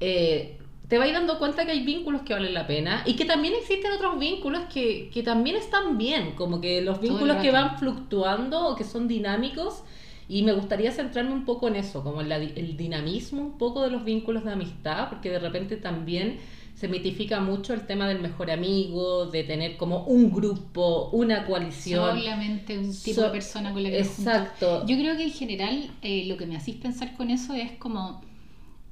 eh, 0.00 0.58
te 0.88 0.98
vais 0.98 1.12
dando 1.12 1.38
cuenta 1.38 1.64
que 1.64 1.70
hay 1.70 1.84
vínculos 1.84 2.22
que 2.22 2.34
valen 2.34 2.54
la 2.54 2.66
pena 2.66 3.04
y 3.06 3.14
que 3.14 3.24
también 3.24 3.54
existen 3.54 3.92
otros 3.92 4.18
vínculos 4.18 4.62
que, 4.72 5.10
que 5.14 5.22
también 5.22 5.54
están 5.54 5.96
bien, 5.96 6.32
como 6.32 6.60
que 6.60 6.82
los 6.82 7.00
vínculos 7.00 7.36
que 7.36 7.52
van 7.52 7.78
fluctuando 7.78 8.66
o 8.66 8.74
que 8.74 8.82
son 8.82 9.06
dinámicos. 9.06 9.84
Y 10.32 10.42
me 10.44 10.52
gustaría 10.52 10.90
centrarme 10.92 11.32
un 11.32 11.44
poco 11.44 11.68
en 11.68 11.76
eso, 11.76 12.02
como 12.02 12.22
en 12.22 12.28
la 12.30 12.36
el 12.36 12.76
dinamismo 12.76 13.42
un 13.42 13.58
poco 13.58 13.82
de 13.82 13.90
los 13.90 14.02
vínculos 14.02 14.44
de 14.44 14.52
amistad, 14.52 15.10
porque 15.10 15.28
de 15.30 15.38
repente 15.38 15.76
también 15.76 16.38
se 16.74 16.88
mitifica 16.88 17.38
mucho 17.40 17.74
el 17.74 17.82
tema 17.86 18.08
del 18.08 18.20
mejor 18.20 18.50
amigo, 18.50 19.26
de 19.26 19.44
tener 19.44 19.76
como 19.76 20.04
un 20.04 20.32
grupo, 20.32 21.10
una 21.12 21.44
coalición. 21.44 22.18
Solamente 22.18 22.78
un 22.78 22.92
tipo 22.92 23.20
So- 23.20 23.24
de 23.24 23.30
persona 23.30 23.72
con 23.74 23.82
la 23.82 23.90
que. 23.90 23.98
Exacto. 23.98 24.86
Yo 24.86 24.96
creo 24.96 25.16
que 25.18 25.24
en 25.24 25.32
general 25.32 25.90
eh, 26.00 26.24
lo 26.26 26.38
que 26.38 26.46
me 26.46 26.56
hacís 26.56 26.76
pensar 26.76 27.14
con 27.14 27.28
eso 27.30 27.52
es 27.54 27.72
como 27.72 28.22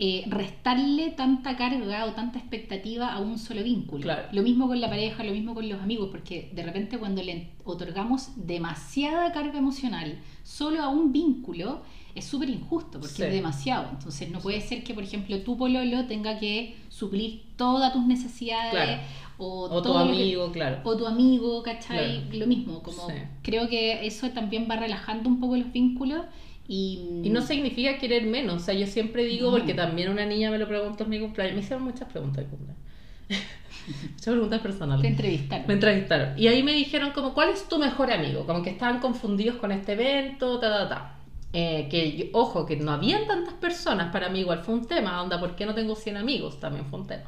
eh, 0.03 0.25
restarle 0.29 1.11
tanta 1.11 1.57
carga 1.59 2.07
o 2.07 2.13
tanta 2.15 2.39
expectativa 2.39 3.13
a 3.13 3.21
un 3.21 3.39
solo 3.39 3.63
vínculo. 3.63 4.01
Claro. 4.03 4.23
Lo 4.33 4.43
mismo 4.43 4.67
con 4.67 4.81
la 4.81 4.89
pareja, 4.89 5.23
lo 5.25 5.33
mismo 5.33 5.53
con 5.55 5.69
los 5.69 5.81
amigos, 5.83 6.09
porque 6.11 6.51
de 6.55 6.63
repente 6.63 6.97
cuando 6.99 7.23
le 7.23 7.51
otorgamos 7.65 8.31
demasiada 8.35 9.31
carga 9.33 9.59
emocional 9.59 10.19
solo 10.43 10.83
a 10.83 10.89
un 10.89 11.13
vínculo, 11.13 11.83
es 12.15 12.25
súper 12.25 12.49
injusto 12.49 12.99
porque 12.99 13.15
Sí. 13.15 13.23
es 13.25 13.33
demasiado. 13.33 13.91
Entonces 13.93 14.31
no 14.31 14.41
puede 14.41 14.61
ser 14.63 14.83
que, 14.85 14.95
por 14.95 15.05
ejemplo, 15.05 15.39
tu 15.43 15.57
pololo 15.59 16.07
tenga 16.07 16.39
que 16.39 16.77
suplir 16.89 17.43
todas 17.57 17.93
tus 17.93 18.05
necesidades 18.07 18.71
Claro. 18.73 19.03
o, 19.37 19.65
O 19.71 19.83
tu 19.83 19.93
que- 19.93 19.99
amigo, 19.99 20.51
claro. 20.51 20.81
o 20.83 20.97
tu 20.97 21.07
amigo, 21.07 21.63
¿cachai? 21.63 22.23
Claro. 22.25 22.39
Lo 22.39 22.47
mismo, 22.47 22.83
como 22.83 23.07
Sí. 23.07 23.15
creo 23.43 23.69
que 23.69 24.07
eso 24.07 24.31
también 24.31 24.67
va 24.69 24.77
relajando 24.77 25.29
un 25.29 25.41
poco 25.41 25.57
los 25.59 25.71
vínculos 25.73 26.23
y... 26.71 27.21
Y 27.25 27.31
no 27.31 27.43
significa 27.43 27.99
querer 27.99 28.25
menos, 28.25 28.63
o 28.63 28.65
sea, 28.65 28.75
yo 28.75 28.87
siempre 28.87 29.25
digo, 29.25 29.51
No. 29.51 29.57
porque 29.59 29.75
también 29.75 30.09
una 30.11 30.25
niña 30.25 30.51
me 30.51 30.59
lo 30.59 30.69
preguntó 30.69 31.05
en 31.05 31.11
mi 31.11 31.19
cumpleaños, 31.21 31.55
me 31.57 31.61
hicieron 31.63 31.83
muchas 31.85 32.09
preguntas 32.09 32.45
de 32.45 32.51
cumpleaños. 32.51 32.83
muchas 34.13 34.33
preguntas 34.33 34.61
personales. 34.61 35.03
Te 35.03 35.09
entrevistaron. 35.09 35.67
Me 35.67 35.75
entrevistaron. 35.75 36.39
Y 36.39 36.47
ahí 36.49 36.63
me 36.63 36.73
dijeron 36.73 37.11
como, 37.11 37.35
¿cuál 37.35 37.51
es 37.51 37.69
tu 37.69 37.79
mejor 37.79 38.13
amigo? 38.13 38.47
Como 38.47 38.63
que 38.63 38.71
estaban 38.71 39.01
confundidos 39.01 39.57
con 39.57 39.73
este 39.73 39.93
evento, 39.93 40.59
ta, 40.61 40.71
ta, 40.71 40.89
ta. 40.89 41.17
Eh, 41.53 41.89
que, 41.91 42.17
yo- 42.17 42.25
ojo, 42.33 42.65
que 42.65 42.77
no 42.77 42.93
habían 42.93 43.27
tantas 43.27 43.55
personas, 43.55 44.13
para 44.13 44.29
mí 44.29 44.39
igual 44.41 44.63
fue 44.63 44.75
un 44.75 44.87
tema, 44.87 45.21
onda, 45.21 45.41
¿por 45.41 45.57
qué 45.57 45.67
no 45.67 45.75
tengo 45.75 45.97
100 45.97 46.17
amigos? 46.19 46.61
También 46.61 46.87
fue 46.87 47.01
un 47.01 47.07
tema. 47.09 47.25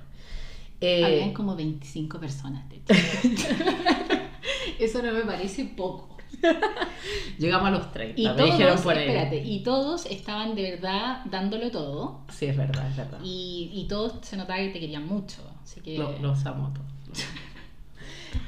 Eh, 0.81 1.05
Habían 1.05 1.33
como 1.33 1.55
25 1.57 2.19
personas, 2.21 2.69
de 2.69 2.77
hecho. 2.77 2.95
Eso 4.79 5.03
no 5.03 5.13
me 5.13 5.21
parece 5.23 5.65
poco. 5.65 6.12
llegamos 7.39 7.69
a 7.69 7.71
los 7.71 7.93
30, 7.93 8.21
Y 8.21 8.29
me 8.29 8.43
dijeron 8.45 8.73
todos, 8.73 8.81
por 8.83 8.97
ahí. 8.97 9.09
espérate, 9.09 9.43
y 9.45 9.63
todos 9.63 10.07
estaban 10.07 10.55
de 10.55 10.63
verdad 10.73 11.23
dándolo 11.27 11.71
todo. 11.71 12.21
Sí, 12.31 12.47
es 12.47 12.57
verdad, 12.57 12.89
es 12.91 12.97
verdad. 12.97 13.19
Y, 13.23 13.71
y 13.75 13.87
todos 13.89 14.15
se 14.23 14.37
notaba 14.37 14.59
que 14.61 14.69
te 14.71 14.81
querían 14.81 15.07
mucho. 15.07 15.43
Así 15.63 15.81
que. 15.81 15.99
Lo- 15.99 16.19
los 16.19 16.45
amo 16.47 16.73
todos. 16.75 17.23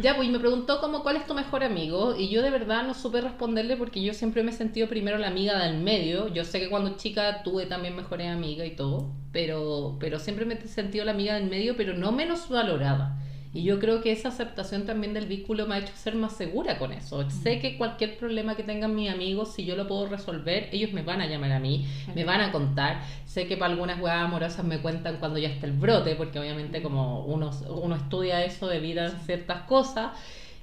Ya, 0.00 0.16
pues 0.16 0.26
y 0.26 0.30
me 0.32 0.38
preguntó 0.40 0.80
como 0.80 1.02
cuál 1.02 1.16
es 1.16 1.26
tu 1.26 1.34
mejor 1.34 1.62
amigo 1.62 2.16
y 2.18 2.30
yo 2.30 2.40
de 2.42 2.50
verdad 2.50 2.84
no 2.84 2.94
supe 2.94 3.20
responderle 3.20 3.76
porque 3.76 4.02
yo 4.02 4.14
siempre 4.14 4.42
me 4.42 4.50
he 4.50 4.54
sentido 4.54 4.88
primero 4.88 5.18
la 5.18 5.28
amiga 5.28 5.58
del 5.62 5.76
medio. 5.78 6.28
Yo 6.32 6.42
sé 6.44 6.58
que 6.58 6.70
cuando 6.70 6.96
chica 6.96 7.42
tuve 7.44 7.66
también 7.66 7.94
mejores 7.94 8.28
amigas 8.28 8.66
y 8.66 8.70
todo, 8.74 9.12
pero, 9.30 9.96
pero 10.00 10.18
siempre 10.18 10.46
me 10.46 10.54
he 10.54 10.68
sentido 10.68 11.04
la 11.04 11.10
amiga 11.12 11.34
del 11.34 11.48
medio, 11.50 11.76
pero 11.76 11.92
no 11.94 12.12
menos 12.12 12.48
valorada. 12.48 13.18
Y 13.54 13.62
yo 13.62 13.78
creo 13.78 14.02
que 14.02 14.10
esa 14.10 14.28
aceptación 14.28 14.84
también 14.84 15.14
del 15.14 15.26
vínculo 15.26 15.66
me 15.66 15.76
ha 15.76 15.78
hecho 15.78 15.94
ser 15.94 16.16
más 16.16 16.36
segura 16.36 16.76
con 16.76 16.92
eso. 16.92 17.30
Sé 17.30 17.60
que 17.60 17.78
cualquier 17.78 18.18
problema 18.18 18.56
que 18.56 18.64
tengan 18.64 18.96
mis 18.96 19.08
amigos, 19.08 19.54
si 19.54 19.64
yo 19.64 19.76
lo 19.76 19.86
puedo 19.86 20.08
resolver, 20.08 20.68
ellos 20.72 20.92
me 20.92 21.02
van 21.02 21.20
a 21.20 21.26
llamar 21.28 21.52
a 21.52 21.60
mí, 21.60 21.86
me 22.16 22.24
van 22.24 22.40
a 22.40 22.50
contar. 22.50 23.02
Sé 23.26 23.46
que 23.46 23.56
para 23.56 23.72
algunas 23.72 24.00
weas 24.00 24.24
amorosas 24.24 24.64
me 24.64 24.80
cuentan 24.80 25.18
cuando 25.18 25.38
ya 25.38 25.48
está 25.48 25.66
el 25.66 25.72
brote, 25.72 26.16
porque 26.16 26.40
obviamente 26.40 26.82
como 26.82 27.24
uno, 27.26 27.52
uno 27.68 27.94
estudia 27.94 28.44
eso 28.44 28.66
de 28.66 28.80
vida 28.80 29.06
en 29.06 29.20
ciertas 29.20 29.62
cosas. 29.62 30.10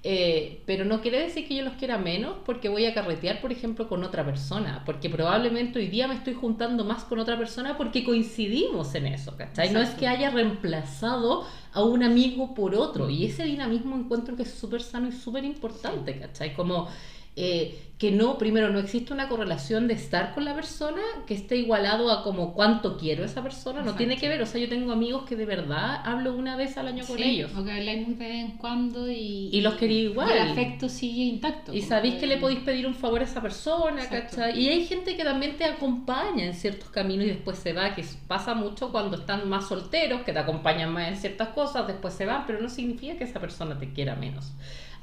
Eh, 0.04 0.64
pero 0.66 0.84
no 0.84 1.00
quiere 1.02 1.20
decir 1.20 1.48
que 1.48 1.56
yo 1.56 1.64
los 1.64 1.74
quiera 1.74 2.00
menos 2.00 2.38
porque 2.44 2.70
voy 2.70 2.86
a 2.86 2.94
carretear, 2.94 3.40
por 3.40 3.52
ejemplo, 3.52 3.88
con 3.88 4.04
otra 4.04 4.26
persona. 4.26 4.84
Porque 4.86 5.10
probablemente 5.10 5.78
hoy 5.78 5.88
día 5.88 6.08
me 6.08 6.16
estoy 6.16 6.34
juntando 6.34 6.84
más 6.84 7.04
con 7.04 7.20
otra 7.20 7.38
persona 7.38 7.78
porque 7.78 8.04
coincidimos 8.04 8.96
en 8.96 9.08
eso, 9.08 9.38
¿cachai? 9.38 9.72
No 9.72 9.80
es 9.80 9.92
que 9.92 10.08
haya 10.08 10.32
reemplazado 10.32 11.46
a 11.74 11.84
un 11.84 12.04
amigo 12.04 12.56
por 12.56 12.74
otro. 12.74 13.10
Y 13.10 13.26
ese 13.26 13.44
dinamismo 13.44 13.96
encuentro 13.96 14.36
que 14.36 14.44
es 14.44 14.52
súper 14.52 14.82
sano 14.82 15.08
y 15.08 15.12
súper 15.12 15.46
importante, 15.46 16.20
¿cachai? 16.20 16.56
Como 16.56 16.88
eh, 17.36 17.91
que 18.02 18.10
no, 18.10 18.40
primero, 18.40 18.70
no 18.72 18.80
existe 18.80 19.14
una 19.14 19.30
correlación 19.30 19.88
de 19.88 19.94
estar 19.94 20.34
con 20.34 20.44
la 20.44 20.56
persona 20.56 21.04
que 21.28 21.36
esté 21.36 21.58
igualado 21.58 22.12
a 22.12 22.24
como 22.24 22.56
cuánto 22.56 22.98
quiero 22.98 23.22
a 23.22 23.28
esa 23.28 23.44
persona. 23.44 23.84
No 23.84 23.94
tiene 23.94 24.18
que 24.18 24.28
ver, 24.28 24.42
o 24.42 24.48
sea, 24.48 24.60
yo 24.60 24.68
tengo 24.68 24.92
amigos 24.92 25.26
que 25.30 25.36
de 25.36 25.46
verdad 25.46 26.02
hablo 26.04 26.34
una 26.34 26.56
vez 26.56 26.78
al 26.80 26.88
año 26.88 27.06
con 27.06 27.18
Sí, 27.18 27.24
ellos. 27.24 27.52
O 27.56 27.64
que 27.64 27.72
habláis 27.72 28.08
muy 28.08 28.16
de 28.16 28.28
vez 28.28 28.44
en 28.44 28.58
cuando 28.58 29.08
y. 29.08 29.50
Y 29.52 29.62
los 29.62 29.76
quería 29.76 30.00
igual. 30.00 30.30
Y 30.30 30.32
el 30.32 30.50
afecto 30.50 30.90
sigue 30.90 31.26
intacto. 31.26 31.76
Y 31.76 31.84
sabéis 31.84 32.16
que 32.16 32.26
le 32.26 32.38
podéis 32.38 32.62
pedir 32.62 32.88
un 32.88 32.96
favor 32.96 33.22
a 33.22 33.26
esa 33.26 33.40
persona, 33.40 34.02
Exacto. 34.02 34.38
¿cachai? 34.38 34.60
Y 34.60 34.70
hay 34.70 34.84
gente 34.88 35.16
que 35.16 35.24
también 35.24 35.58
te 35.58 35.66
acompaña 35.66 36.46
en 36.46 36.56
ciertos 36.56 36.90
caminos 36.90 37.28
y 37.28 37.30
después 37.30 37.60
se 37.60 37.72
va, 37.72 37.94
que 37.94 38.04
pasa 38.28 38.56
mucho 38.56 38.92
cuando 38.92 39.16
están 39.16 39.48
más 39.48 39.68
solteros, 39.68 40.22
que 40.22 40.34
te 40.34 40.40
acompañan 40.40 40.92
más 40.92 41.08
en 41.08 41.18
ciertas 41.18 41.50
cosas, 41.50 41.86
después 41.86 42.16
se 42.16 42.26
van, 42.26 42.48
pero 42.48 42.60
no 42.62 42.70
significa 42.70 43.16
que 43.16 43.26
esa 43.26 43.40
persona 43.40 43.78
te 43.78 43.94
quiera 43.94 44.16
menos. 44.16 44.54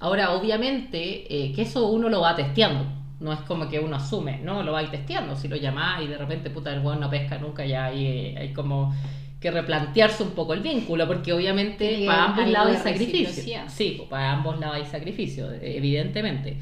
Ahora, 0.00 0.32
obviamente, 0.32 1.26
eh, 1.28 1.52
que 1.52 1.62
eso 1.62 1.88
uno 1.88 2.08
lo 2.08 2.20
va 2.20 2.36
testeando. 2.36 2.86
No 3.20 3.32
es 3.32 3.40
como 3.40 3.68
que 3.68 3.80
uno 3.80 3.96
asume, 3.96 4.38
¿no? 4.38 4.62
Lo 4.62 4.72
vais 4.72 4.90
testeando. 4.90 5.34
Si 5.34 5.48
lo 5.48 5.56
llamás 5.56 6.02
y 6.02 6.06
de 6.06 6.16
repente, 6.16 6.50
puta, 6.50 6.72
el 6.72 6.80
weón 6.80 7.00
no 7.00 7.10
pesca 7.10 7.38
nunca, 7.38 7.64
ya 7.66 7.86
hay, 7.86 8.06
eh, 8.06 8.36
hay 8.38 8.52
como 8.52 8.94
que 9.40 9.50
replantearse 9.50 10.22
un 10.22 10.30
poco 10.30 10.52
el 10.52 10.60
vínculo, 10.60 11.06
porque 11.06 11.32
obviamente 11.32 12.04
para 12.06 12.24
ambos 12.26 12.48
lados 12.48 12.76
hay 12.84 12.92
sacrificio. 12.92 13.62
Sí, 13.68 14.02
para 14.08 14.32
ambos 14.32 14.58
lados 14.58 14.76
hay 14.76 14.84
sacrificio, 14.86 15.52
evidentemente. 15.60 16.58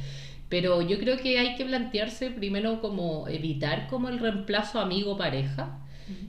Pero 0.48 0.80
yo 0.82 0.98
creo 0.98 1.16
que 1.16 1.38
hay 1.38 1.56
que 1.56 1.64
plantearse 1.64 2.30
primero 2.30 2.80
como 2.80 3.26
evitar 3.28 3.88
como 3.88 4.08
el 4.08 4.18
reemplazo 4.18 4.78
amigo-pareja. 4.78 5.80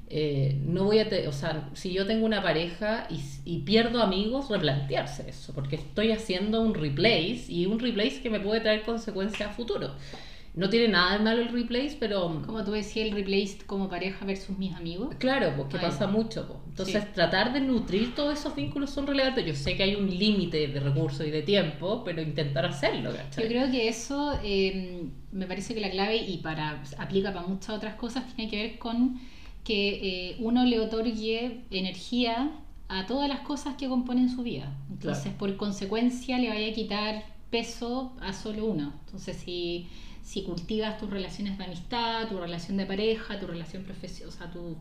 Eh, 0.10 0.60
no 0.66 0.86
voy 0.86 1.00
a, 1.00 1.10
te- 1.10 1.28
o 1.28 1.32
sea, 1.34 1.70
si 1.74 1.92
yo 1.92 2.06
tengo 2.08 2.26
una 2.26 2.42
pareja 2.42 3.08
y, 3.10 3.20
y 3.46 3.60
pierdo 3.60 4.02
amigos, 4.02 4.50
replantearse 4.50 5.30
eso, 5.30 5.54
porque 5.54 5.76
estoy 5.76 6.12
haciendo 6.12 6.62
un 6.62 6.74
replace 6.74 7.46
y 7.50 7.66
un 7.66 7.80
replace 7.80 8.22
que 8.22 8.30
me 8.30 8.40
puede 8.40 8.62
traer 8.62 8.84
consecuencias 8.84 9.50
a 9.50 9.54
futuro. 9.54 9.92
No 10.56 10.70
tiene 10.72 10.88
nada 10.88 11.20
de 11.20 11.24
malo 11.24 11.42
el 11.44 11.50
replace, 11.50 11.98
pero 12.00 12.42
Como 12.44 12.64
tú 12.64 12.72
decías, 12.72 13.06
el 13.06 13.12
replace 13.14 13.60
como 13.68 13.90
pareja 13.90 14.26
versus 14.26 14.58
mis 14.58 14.74
amigos. 14.74 15.14
Claro, 15.20 15.54
porque 15.56 15.78
Ay. 15.78 15.84
pasa 15.84 16.08
mucho. 16.08 16.48
po. 16.48 16.60
Entonces, 16.68 17.04
Sí. 17.04 17.10
tratar 17.14 17.54
de 17.54 17.60
nutrir 17.62 18.16
todos 18.16 18.40
esos 18.40 18.56
vínculos 18.56 18.90
son 18.90 19.06
relevantes. 19.06 19.46
Yo 19.46 19.54
sé 19.54 19.78
que 19.78 19.84
hay 19.84 19.94
un 19.94 20.10
límite 20.10 20.68
de 20.70 20.80
recursos 20.80 21.28
y 21.28 21.30
de 21.30 21.44
tiempo, 21.44 22.02
pero 22.04 22.24
intentar 22.24 22.66
hacerlo, 22.66 23.12
¿cachai? 23.16 23.44
Yo 23.44 23.50
creo 23.50 23.70
que 23.70 23.88
eso 23.88 24.40
eh, 24.44 25.04
me 25.32 25.46
parece 25.46 25.76
que 25.76 25.80
la 25.82 25.92
clave 25.92 26.16
y 26.18 26.38
para 26.38 26.82
aplica 26.98 27.32
para 27.32 27.46
muchas 27.46 27.70
otras 27.76 27.94
cosas 27.94 28.24
tiene 28.34 28.50
que 28.50 28.58
ver 28.64 28.78
con 28.80 29.20
que 29.68 30.30
eh, 30.30 30.36
uno 30.40 30.64
le 30.64 30.80
otorgue 30.80 31.66
energía 31.72 32.52
a 32.88 33.06
todas 33.06 33.28
las 33.28 33.42
cosas 33.42 33.76
que 33.76 33.90
componen 33.90 34.30
su 34.30 34.42
vida. 34.42 34.74
Entonces, 34.90 35.24
Claro. 35.24 35.38
por 35.40 35.58
consecuencia, 35.58 36.38
le 36.40 36.48
vaya 36.48 36.70
a 36.70 36.74
quitar 36.74 37.26
peso 37.50 38.14
a 38.22 38.32
solo 38.32 38.64
uno. 38.66 38.94
Entonces, 39.06 39.36
si, 39.36 39.88
si 40.24 40.44
cultivas 40.44 40.98
tus 40.98 41.10
relaciones 41.10 41.58
de 41.58 41.66
amistad, 41.66 42.30
tu 42.30 42.38
relación 42.38 42.78
de 42.78 42.86
pareja, 42.86 43.42
tu 43.42 43.46
relación 43.46 43.84
profesional, 43.84 44.34
o 44.34 44.38
sea, 44.38 44.50
tu 44.50 44.78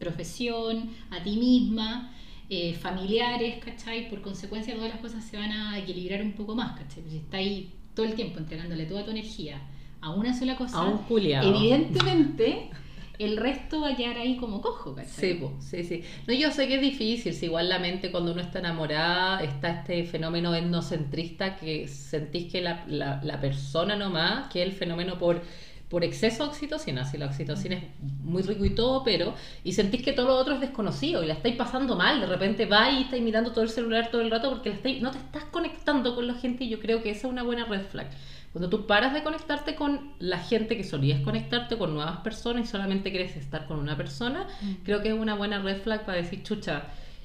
profesión, 0.00 0.90
a 1.10 1.22
ti 1.22 1.36
misma, 1.36 2.12
eh, 2.50 2.74
familiares, 2.74 3.62
¿cachai? 3.64 4.10
Por 4.10 4.22
consecuencia, 4.22 4.74
todas 4.74 4.90
las 4.90 5.00
cosas 5.00 5.22
se 5.24 5.36
van 5.36 5.52
a 5.52 5.78
equilibrar 5.78 6.20
un 6.20 6.32
poco 6.32 6.56
más, 6.56 6.76
¿cachai? 6.76 7.04
Si 7.08 7.18
estás 7.18 7.34
ahí 7.38 7.70
todo 7.94 8.04
el 8.06 8.14
tiempo 8.14 8.40
entregándole 8.40 8.86
toda 8.86 9.04
tu 9.04 9.12
energía 9.12 9.62
a 10.00 10.10
una 10.10 10.36
sola 10.36 10.56
cosa, 10.56 10.78
A 10.80 10.84
un 10.90 10.98
evidentemente 11.08 12.70
el 13.18 13.36
resto 13.36 13.80
va 13.80 13.90
a 13.90 13.96
quedar 13.96 14.18
ahí 14.18 14.36
como 14.36 14.60
cojo, 14.60 14.94
¿cachai? 14.94 15.14
Sí, 15.14 15.40
sí, 15.60 15.84
sí. 15.84 16.02
No, 16.26 16.34
yo 16.34 16.50
sé 16.50 16.68
que 16.68 16.76
es 16.76 16.80
difícil, 16.80 17.34
si 17.34 17.46
igual 17.46 17.68
la 17.68 17.78
mente 17.78 18.10
cuando 18.10 18.32
uno 18.32 18.40
está 18.40 18.58
enamorada 18.58 19.42
está 19.42 19.70
este 19.70 20.04
fenómeno 20.04 20.54
etnocentrista 20.54 21.56
que 21.56 21.88
sentís 21.88 22.52
que 22.52 22.60
la, 22.60 22.84
la, 22.88 23.20
la 23.22 23.40
persona 23.40 24.48
que 24.52 24.62
el 24.62 24.72
fenómeno 24.72 25.18
por, 25.18 25.42
por 25.88 26.04
exceso 26.04 26.44
de 26.44 26.50
oxitocina, 26.50 27.04
si 27.04 27.16
la 27.18 27.26
oxitocina 27.26 27.76
es 27.76 27.82
muy 28.22 28.42
rico 28.42 28.64
y 28.64 28.70
todo, 28.70 29.04
pero, 29.04 29.34
y 29.64 29.72
sentís 29.72 30.02
que 30.02 30.12
todo 30.12 30.26
lo 30.26 30.36
otro 30.36 30.54
es 30.54 30.60
desconocido 30.60 31.22
y 31.22 31.26
la 31.26 31.34
estáis 31.34 31.56
pasando 31.56 31.96
mal, 31.96 32.20
de 32.20 32.26
repente 32.26 32.66
va 32.66 32.90
y 32.90 33.02
estáis 33.02 33.22
mirando 33.22 33.52
todo 33.52 33.62
el 33.62 33.70
celular 33.70 34.10
todo 34.10 34.20
el 34.22 34.30
rato 34.30 34.50
porque 34.50 34.70
la 34.70 34.76
estáis, 34.76 35.00
no 35.00 35.10
te 35.10 35.18
estás 35.18 35.44
conectando 35.44 36.14
con 36.14 36.26
la 36.26 36.34
gente 36.34 36.64
y 36.64 36.68
yo 36.68 36.80
creo 36.80 37.02
que 37.02 37.10
esa 37.10 37.26
es 37.26 37.32
una 37.32 37.42
buena 37.42 37.64
red 37.66 37.82
flag. 37.82 38.08
Cuando 38.56 38.70
tú 38.70 38.86
paras 38.86 39.12
de 39.12 39.22
conectarte 39.22 39.74
con 39.74 40.12
la 40.18 40.38
gente 40.38 40.78
que 40.78 40.82
solías 40.82 41.20
conectarte 41.20 41.76
con 41.76 41.92
nuevas 41.92 42.20
personas 42.20 42.64
y 42.64 42.66
solamente 42.66 43.10
quieres 43.10 43.36
estar 43.36 43.66
con 43.66 43.78
una 43.78 43.98
persona, 43.98 44.46
Mm. 44.62 44.72
creo 44.82 45.02
que 45.02 45.08
es 45.10 45.14
una 45.14 45.34
buena 45.34 45.60
red 45.60 45.82
flag 45.82 46.06
para 46.06 46.16
decir, 46.16 46.42
chucha, 46.42 46.84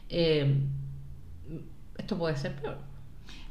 eh, 0.10 0.58
esto 1.98 2.17
puede 2.17 2.36
ser 2.36 2.54
peor. 2.58 2.80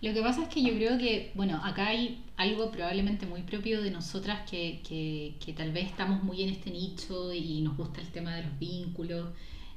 Lo 0.03 0.13
que 0.13 0.21
pasa 0.21 0.43
es 0.43 0.49
que 0.51 0.63
yo 0.63 0.75
creo 0.75 0.99
que, 0.99 1.31
bueno, 1.35 1.59
acá 1.65 1.87
hay 1.87 2.23
algo 2.37 2.71
probablemente 2.71 3.25
muy 3.25 3.41
propio 3.45 3.81
de 3.81 3.91
nosotras 3.91 4.41
que, 4.51 4.83
que, 4.87 5.37
que 5.43 5.55
tal 5.55 5.73
vez 5.73 5.87
estamos 5.87 6.23
muy 6.23 6.43
en 6.43 6.51
este 6.51 6.71
nicho 6.71 7.33
y 7.33 7.63
nos 7.63 7.79
gusta 7.79 8.03
el 8.03 8.09
tema 8.09 8.35
de 8.35 8.43
los 8.43 8.59
vínculos. 8.59 9.29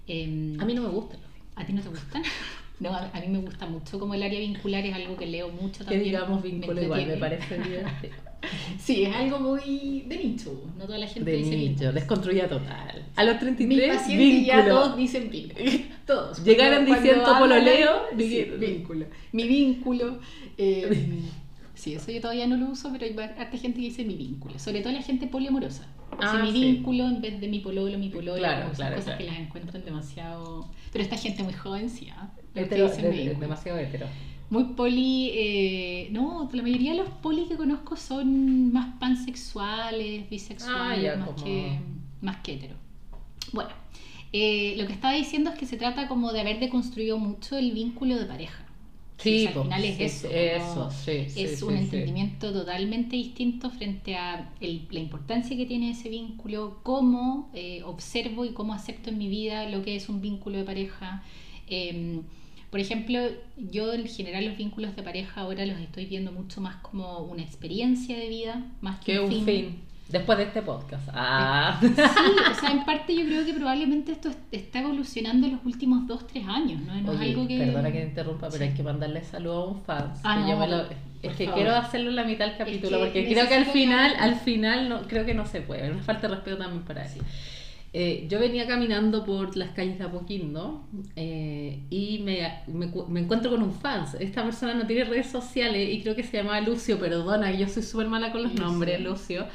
Em, 0.07 0.59
A 0.59 0.65
mí 0.65 0.73
no 0.73 0.81
me 0.81 0.89
gusta. 0.89 1.15
¿A 1.55 1.65
ti 1.65 1.71
no 1.71 1.81
te 1.81 1.87
gustan? 1.87 2.21
No, 2.79 2.89
a, 2.93 3.09
a 3.13 3.19
mí 3.21 3.27
me 3.27 3.39
gusta 3.39 3.65
mucho 3.65 3.99
como 3.99 4.13
el 4.13 4.23
área 4.23 4.39
vincular 4.39 4.85
es 4.85 4.93
algo 4.93 5.15
que 5.15 5.25
leo 5.25 5.49
mucho 5.49 5.79
Que 5.79 5.85
también. 5.85 6.03
digamos 6.03 6.43
vínculo 6.43 6.81
igual, 6.81 7.05
me 7.07 7.17
parece 7.17 7.57
divertido. 7.57 8.13
Sí, 8.77 9.03
es 9.03 9.15
algo 9.15 9.39
muy 9.39 10.01
de 10.05 10.17
nicho. 10.17 10.65
No 10.77 10.83
toda 10.85 10.97
la 10.97 11.07
gente 11.07 11.31
De 11.31 11.37
dice 11.37 11.55
nicho, 11.55 11.93
desconstruida 11.93 12.49
total. 12.49 13.05
A 13.15 13.23
los 13.23 13.35
Mis 13.35 13.39
33, 13.41 13.95
pacientes 13.95 14.45
ya 14.45 14.55
vínculo. 14.57 14.75
todos 14.75 14.97
dicen 14.97 15.29
vínculo. 15.29 15.65
Todos. 16.05 16.43
Llegaron 16.43 16.85
diciendo 16.85 17.23
pololeo, 17.39 18.01
sí, 18.17 18.43
vínculo. 18.59 19.05
Mi 19.31 19.47
vínculo. 19.47 20.19
eh, 20.57 21.21
Sí, 21.75 21.95
eso 21.95 22.11
yo 22.11 22.21
todavía 22.21 22.45
no 22.47 22.55
lo 22.57 22.67
uso, 22.67 22.91
pero 22.93 23.05
hay 23.05 23.17
harta 23.37 23.57
gente 23.57 23.77
que 23.79 23.85
dice 23.85 24.03
mi 24.05 24.15
vínculo. 24.15 24.59
Sobre 24.59 24.81
todo 24.81 24.93
la 24.93 25.01
gente 25.01 25.27
poliamorosa. 25.27 25.87
Ah, 26.19 26.39
mi 26.43 26.51
sí. 26.51 26.61
vínculo 26.61 27.07
en 27.07 27.19
vez 27.21 27.41
de 27.41 27.47
mi 27.47 27.59
pololo, 27.59 27.97
mi 27.97 28.09
pololo. 28.09 28.37
Claro, 28.37 28.71
claro, 28.75 28.95
cosas 28.95 29.15
claro. 29.15 29.17
que 29.19 29.23
las 29.25 29.39
encuentran 29.39 29.83
demasiado... 29.83 30.69
Pero 30.91 31.03
esta 31.03 31.17
gente 31.17 31.43
muy 31.43 31.53
joven, 31.53 31.89
sí, 31.89 32.09
Hetero- 32.55 32.89
dicen 32.89 33.11
de- 33.11 33.35
demasiado 33.35 33.79
hetero. 33.79 34.07
Muy 34.49 34.65
poli... 34.75 35.31
eh, 35.33 36.07
no, 36.11 36.49
la 36.53 36.61
mayoría 36.61 36.91
de 36.91 36.97
los 36.97 37.09
poli 37.09 37.45
que 37.47 37.55
conozco 37.55 37.95
son 37.95 38.71
más 38.71 38.95
pansexuales, 38.99 40.29
bisexuales, 40.29 40.99
Ah, 40.99 41.01
ya, 41.01 41.15
más, 41.17 41.29
como- 41.29 41.43
que, 41.43 41.79
más 42.21 42.37
que 42.37 42.53
hetero. 42.53 42.75
Bueno, 43.51 43.71
eh, 44.31 44.75
lo 44.77 44.85
que 44.87 44.93
estaba 44.93 45.13
diciendo 45.13 45.49
es 45.51 45.57
que 45.57 45.65
se 45.65 45.77
trata 45.77 46.07
como 46.07 46.31
de 46.33 46.41
haber 46.41 46.59
deconstruido 46.59 47.17
mucho 47.17 47.57
el 47.57 47.71
vínculo 47.71 48.17
de 48.17 48.25
pareja. 48.25 48.59
Sí, 49.17 49.47
al 49.47 49.53
final 49.53 49.85
es 49.85 49.95
sí, 49.97 50.03
eso. 50.03 50.27
sí, 50.27 50.33
como- 50.33 50.87
eso, 50.89 50.91
sí, 50.91 51.29
sí, 51.29 51.41
es 51.43 51.61
un 51.63 51.77
entendimiento 51.77 52.51
totalmente 52.51 53.15
distinto 53.15 53.69
frente 53.69 54.15
a 54.15 54.51
el- 54.59 54.85
la 54.91 54.99
importancia 54.99 55.55
que 55.55 55.65
tiene 55.65 55.91
ese 55.91 56.09
vínculo, 56.09 56.79
cómo 56.83 57.49
eh, 57.53 57.81
observo 57.85 58.43
y 58.43 58.49
cómo 58.53 58.73
acepto 58.73 59.09
en 59.11 59.17
mi 59.17 59.29
vida 59.29 59.69
lo 59.69 59.81
que 59.83 59.95
es 59.95 60.09
un 60.09 60.19
vínculo 60.21 60.57
de 60.57 60.63
pareja. 60.63 61.23
Eh, 61.67 62.21
por 62.73 62.79
ejemplo, 62.79 63.19
yo 63.55 63.93
en 63.93 64.07
general 64.07 64.45
los 64.47 64.57
vínculos 64.57 64.95
de 64.95 65.03
pareja 65.03 65.41
ahora 65.41 65.63
los 65.63 65.77
estoy 65.79 66.07
viendo 66.07 66.31
mucho 66.31 66.59
más 66.59 66.77
como 66.77 67.19
una 67.19 67.43
experiencia 67.43 68.17
de 68.17 68.27
vida, 68.29 68.63
más 68.81 68.99
que, 68.99 69.11
Que 69.13 69.19
un 69.19 69.45
fin. 69.45 69.79
Después 70.09 70.39
de 70.39 70.45
este 70.45 70.63
podcast. 70.63 71.07
Ah. 71.13 71.77
Sí, 71.79 71.87
o 71.87 72.59
sea, 72.59 72.71
en 72.77 72.83
parte 72.83 73.15
yo 73.15 73.25
creo 73.25 73.45
que 73.45 73.53
probablemente 73.53 74.11
esto 74.13 74.29
est- 74.29 74.39
está 74.51 74.79
evolucionando 74.79 75.45
en 75.45 75.53
los 75.53 75.65
últimos 75.65 76.07
dos, 76.07 76.25
tres 76.25 76.45
años, 76.47 76.81
¿no? 76.81 76.99
No 76.99 77.11
Oye, 77.11 77.25
es 77.25 77.29
algo 77.35 77.47
que... 77.47 77.57
perdona 77.59 77.91
que 77.91 77.99
te 77.99 78.07
interrumpa, 78.07 78.47
pero 78.49 78.63
Sí. 78.63 78.69
hay 78.71 78.75
que 78.75 78.81
mandarle 78.83 79.23
saludo 79.23 79.53
a 79.63 79.67
un 79.67 79.81
fan. 79.83 80.13
Ah, 80.23 80.39
no, 80.39 80.49
yo 80.49 80.57
me 80.57 80.67
lo- 80.67 80.87
por 80.87 80.95
es 81.21 81.37
que 81.37 81.45
favor. 81.45 81.61
quiero 81.61 81.75
hacerlo 81.77 82.09
en 82.09 82.15
la 82.15 82.23
mitad 82.25 82.45
del 82.47 82.57
capítulo, 82.57 82.97
que 82.97 83.05
porque 83.05 83.25
creo 83.33 83.47
que 83.47 83.53
al 83.55 83.65
final, 83.67 84.13
al 84.19 84.35
final 84.35 84.89
no, 84.89 85.01
creo 85.03 85.25
que 85.25 85.35
no 85.35 85.45
se 85.45 85.61
puede. 85.61 85.91
Una 85.91 86.01
falta 86.01 86.27
de 86.27 86.33
respeto 86.35 86.57
también 86.57 86.81
para 86.83 87.05
él. 87.05 87.21
Eh, 87.95 88.25
yo 88.27 88.39
venía 88.39 88.65
caminando 88.65 89.23
por 89.23 89.55
las 89.55 89.69
calles 89.69 89.99
de 89.99 90.03
Apoquindo 90.05 90.83
eh, 91.15 91.79
y 91.91 92.19
me, 92.25 92.51
me, 92.65 92.89
cu- 92.89 93.05
me 93.07 93.19
encuentro 93.19 93.51
con 93.51 93.61
un 93.61 93.71
fan. 93.71 94.05
Esta 94.19 94.43
persona 94.43 94.73
no 94.73 94.87
tiene 94.87 95.03
redes 95.03 95.27
sociales 95.29 95.89
y 95.93 96.01
creo 96.01 96.15
que 96.15 96.23
se 96.23 96.37
llamaba 96.37 96.59
Lucio, 96.61 96.97
perdona, 96.99 97.51
yo 97.51 97.67
soy 97.69 97.83
súper 97.83 98.07
mala 98.07 98.31
con 98.31 98.41
los 98.41 98.51
Lucio. 98.53 98.65
nombres, 98.65 98.99
Lucio. 98.99 99.45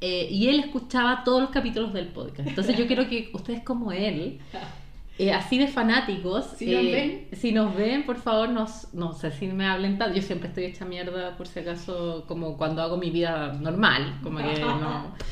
Eh, 0.00 0.28
y 0.30 0.46
él 0.48 0.60
escuchaba 0.60 1.24
todos 1.24 1.40
los 1.42 1.50
capítulos 1.50 1.92
del 1.92 2.06
podcast. 2.06 2.48
Entonces 2.48 2.78
yo 2.78 2.86
quiero 2.86 3.08
que 3.08 3.28
ustedes 3.34 3.62
como 3.64 3.90
él, 3.90 4.38
eh, 5.18 5.32
así 5.32 5.58
de 5.58 5.66
fanáticos, 5.66 6.46
Si 6.56 6.66
nos 6.66 6.84
eh, 6.84 7.26
ven. 7.30 7.38
si 7.38 7.50
nos 7.52 7.74
ven, 7.74 8.06
por 8.06 8.16
favor, 8.18 8.48
nos, 8.50 8.94
no 8.94 9.12
sé 9.14 9.32
si 9.32 9.48
me 9.48 9.66
hablen 9.66 9.98
tanto. 9.98 10.14
Yo 10.16 10.22
siempre 10.22 10.48
estoy 10.48 10.64
hecha 10.66 10.84
mierda, 10.84 11.36
por 11.36 11.48
si 11.48 11.58
acaso, 11.58 12.24
como 12.28 12.56
cuando 12.56 12.82
hago 12.82 12.96
mi 12.98 13.10
vida 13.10 13.52
normal, 13.60 14.20
como 14.22 14.38
que 14.38 14.60
no. 14.60 15.12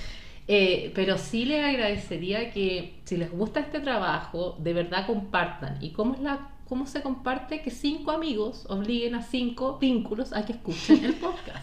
Eh, 0.48 0.92
pero 0.94 1.18
sí 1.18 1.44
les 1.44 1.62
agradecería 1.64 2.50
que 2.50 3.00
si 3.04 3.16
les 3.18 3.30
gusta 3.30 3.61
este 3.61 3.80
trabajo, 3.80 4.56
de 4.58 4.72
verdad 4.72 5.06
compartan. 5.06 5.76
¿Y 5.82 5.90
cómo 5.90 6.14
es 6.14 6.20
la 6.20 6.50
cómo 6.68 6.87
se 6.87 7.02
comparte? 7.02 7.61
Que 7.62 7.70
cinco 7.70 8.11
amigos 8.12 8.64
obliguen 8.68 9.14
a 9.14 9.22
cinco 9.22 9.78
vínculos 9.78 10.32
a 10.32 10.44
que 10.46 10.52
escuchen 10.52 11.04
el 11.04 11.14
podcast. 11.14 11.58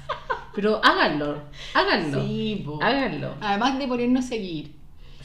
Pero 0.54 0.80
háganlo, 0.84 1.41
háganlo, 1.74 2.24
Sí, 2.24 2.65
háganlo. 2.82 3.34
Además 3.41 3.78
de 3.80 3.88
ponernos 3.88 4.26
a 4.26 4.28
seguir 4.30 4.76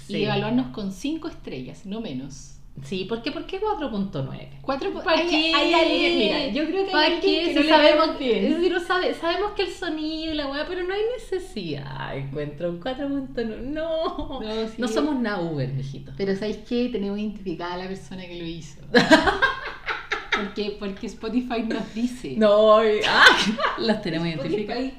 Sí. 0.06 0.16
y 0.16 0.24
evaluarnos 0.24 0.68
con 0.68 0.90
5 0.90 1.28
estrellas, 1.28 1.86
no 1.86 2.00
menos. 2.00 2.56
Sí, 2.82 3.04
¿por 3.04 3.22
qué, 3.22 3.30
¿por 3.30 3.44
qué 3.46 3.60
4.9? 3.60 4.48
Cuatro 4.62 4.90
po- 4.92 5.02
¿Para 5.02 5.18
hay, 5.20 5.28
qué? 5.28 5.52
hay 5.54 5.74
alguien, 5.74 6.18
mira, 6.18 6.46
yo 6.48 6.64
creo 6.66 6.86
que 6.86 6.90
¿Para 6.92 7.06
hay 7.06 7.14
alguien 7.14 7.44
que 7.44 7.48
Si 7.50 7.54
no 7.54 7.60
le 7.62 7.68
sabemos, 7.68 8.18
bien. 8.18 8.60
si 8.62 8.68
no 8.70 8.80
sabe- 8.80 9.14
sabemos 9.14 9.52
que 9.52 9.62
el 9.62 9.70
sonido 9.70 10.32
y 10.32 10.36
la 10.36 10.46
weá, 10.48 10.66
pero 10.66 10.82
no 10.84 10.94
hay 10.94 11.00
necesidad. 11.18 12.16
Encuentro 12.16 12.70
un 12.70 12.80
4.9. 12.80 13.58
No, 13.62 14.40
No, 14.40 14.68
sí. 14.68 14.74
no 14.78 14.88
somos 14.88 15.16
nada 15.20 15.40
Uber, 15.40 15.68
mijito. 15.72 16.12
Pero 16.16 16.34
¿sabéis 16.34 16.58
qué? 16.68 16.88
Tenemos 16.90 17.18
identificada 17.18 17.74
a 17.74 17.78
la 17.78 17.86
persona 17.88 18.26
que 18.26 18.36
lo 18.38 18.44
hizo. 18.46 18.80
porque, 20.36 20.76
porque 20.78 21.06
Spotify 21.06 21.62
nos 21.66 21.92
dice. 21.94 22.34
No, 22.36 22.78
ah, 22.78 23.24
las 23.78 24.02
tenemos 24.02 24.28
identificadas. 24.28 24.92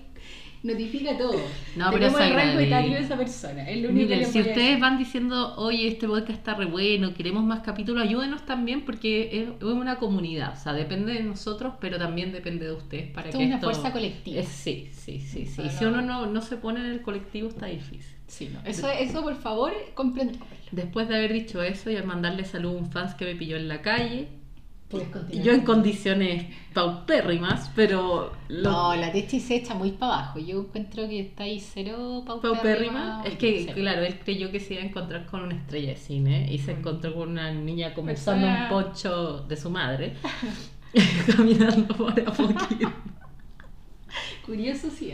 Notifica 0.64 1.18
todo. 1.18 1.34
No, 1.76 1.86
pero 1.92 1.92
Tenemos 1.92 2.20
eso 2.20 2.30
el 2.30 2.34
rango 2.36 2.60
etario 2.60 2.94
de 2.94 3.00
esa 3.00 3.18
persona. 3.18 3.68
Es 3.68 3.82
lo 3.82 3.90
único 3.90 4.06
Miren, 4.06 4.20
que 4.20 4.26
si 4.26 4.42
ustedes 4.42 4.80
van 4.80 4.98
diciendo, 5.00 5.56
oye, 5.58 5.88
este 5.88 6.08
podcast 6.08 6.30
está 6.38 6.54
re 6.54 6.66
bueno, 6.66 7.14
queremos 7.16 7.44
más 7.44 7.62
capítulos, 7.62 8.04
ayúdenos 8.04 8.46
también 8.46 8.86
porque 8.86 9.42
es, 9.60 9.64
una 9.64 9.98
comunidad. 9.98 10.54
O 10.54 10.62
sea, 10.62 10.74
depende 10.74 11.14
de 11.14 11.24
nosotros, 11.24 11.74
pero 11.82 11.98
también 11.98 12.32
depende 12.32 12.66
de 12.66 12.74
ustedes 12.74 13.12
para 13.12 13.30
Esto 13.30 13.40
que 13.40 13.44
es 13.46 13.48
una 13.48 13.56
esto... 13.56 13.72
fuerza 13.72 13.92
colectiva. 13.92 14.40
Es- 14.40 14.50
sí, 14.50 14.90
sí, 14.92 15.20
sí. 15.20 15.48
sí. 15.48 15.64
Si 15.70 15.84
no- 15.84 15.90
uno 15.90 16.02
no, 16.04 16.26
no 16.28 16.42
se 16.42 16.58
pone 16.58 16.80
en 16.82 16.88
el 16.88 17.02
colectivo 17.02 17.48
está 17.48 17.66
difícil. 17.66 18.16
Sí, 18.28 18.50
no. 18.54 18.62
Eso, 18.64 18.90
eso 18.90 19.24
por 19.24 19.36
favor, 19.36 19.74
compren. 19.96 20.38
Después 20.72 21.10
de 21.10 21.16
haber 21.16 21.34
dicho 21.34 21.62
eso 21.64 21.90
y 21.90 21.98
a 21.98 22.04
mandarle 22.04 22.46
salud 22.46 22.76
a 22.76 22.78
un 22.78 22.92
fans 22.92 23.16
que 23.16 23.26
me 23.26 23.36
pilló 23.36 23.58
en 23.58 23.68
la 23.68 23.82
calle. 23.82 24.30
Yo 25.44 25.52
en 25.54 25.62
condiciones 25.62 26.46
paupérrimas, 26.74 27.72
pero... 27.76 28.32
lo- 28.48 28.72
No, 28.72 28.96
la 28.96 29.12
Techi 29.12 29.40
se 29.40 29.56
echa 29.56 29.74
muy 29.74 29.92
para 29.92 30.14
abajo. 30.14 30.40
Yo 30.40 30.62
encuentro 30.62 31.08
que 31.08 31.20
está 31.22 31.44
ahí 31.44 31.60
cero 31.60 32.24
paupérrima. 32.26 32.54
paupérrima. 32.56 33.24
Es 33.26 33.36
que, 33.38 33.64
Cero. 33.66 33.74
claro, 33.78 34.02
él 34.04 34.20
creyó 34.24 34.52
que 34.52 34.60
se 34.60 34.74
iba 34.76 34.84
a 34.84 34.86
encontrar 34.86 35.26
con 35.26 35.42
una 35.42 35.56
estrella 35.56 35.90
de 35.90 35.96
cine 35.98 36.52
y 36.52 36.60
se 36.60 36.72
encontró 36.72 37.14
con 37.14 37.30
una 37.30 37.52
niña 37.52 37.94
como 37.94 38.12
usando 38.12 38.48
un 38.48 38.70
poncho 38.70 39.40
de 39.48 39.58
su 39.58 39.70
madre, 39.70 40.14
caminando 41.36 41.96
por 41.96 42.12
Apoquindo. 42.20 42.92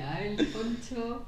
Ah, 0.03 0.19
el 0.23 0.47
poncho 0.47 1.27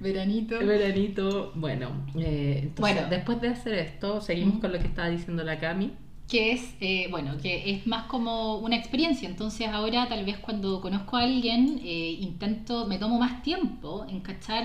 veranito. 0.00 0.58
Veranito, 0.58 1.52
bueno, 1.54 2.06
eh, 2.16 2.60
entonces, 2.62 2.94
Bueno. 2.96 3.10
después 3.10 3.40
de 3.40 3.48
hacer 3.48 3.74
esto, 3.74 4.20
seguimos 4.20 4.54
Ujú. 4.54 4.60
con 4.62 4.72
lo 4.72 4.78
que 4.78 4.86
estaba 4.86 5.08
diciendo 5.08 5.44
la 5.44 5.58
Cami. 5.58 5.92
Que 6.32 6.52
es, 6.52 6.74
eh, 6.80 7.08
bueno, 7.10 7.36
que 7.42 7.70
es 7.70 7.86
más 7.86 8.06
como 8.06 8.56
una 8.56 8.74
experiencia. 8.76 9.28
Entonces 9.28 9.68
ahora 9.68 10.08
tal 10.08 10.24
vez 10.24 10.38
cuando 10.38 10.80
conozco 10.80 11.18
a 11.18 11.24
alguien, 11.24 11.78
eh, 11.84 12.16
intento, 12.20 12.86
me 12.86 12.96
tomo 12.96 13.18
más 13.18 13.42
tiempo 13.42 14.06
en 14.08 14.20
cachar 14.20 14.64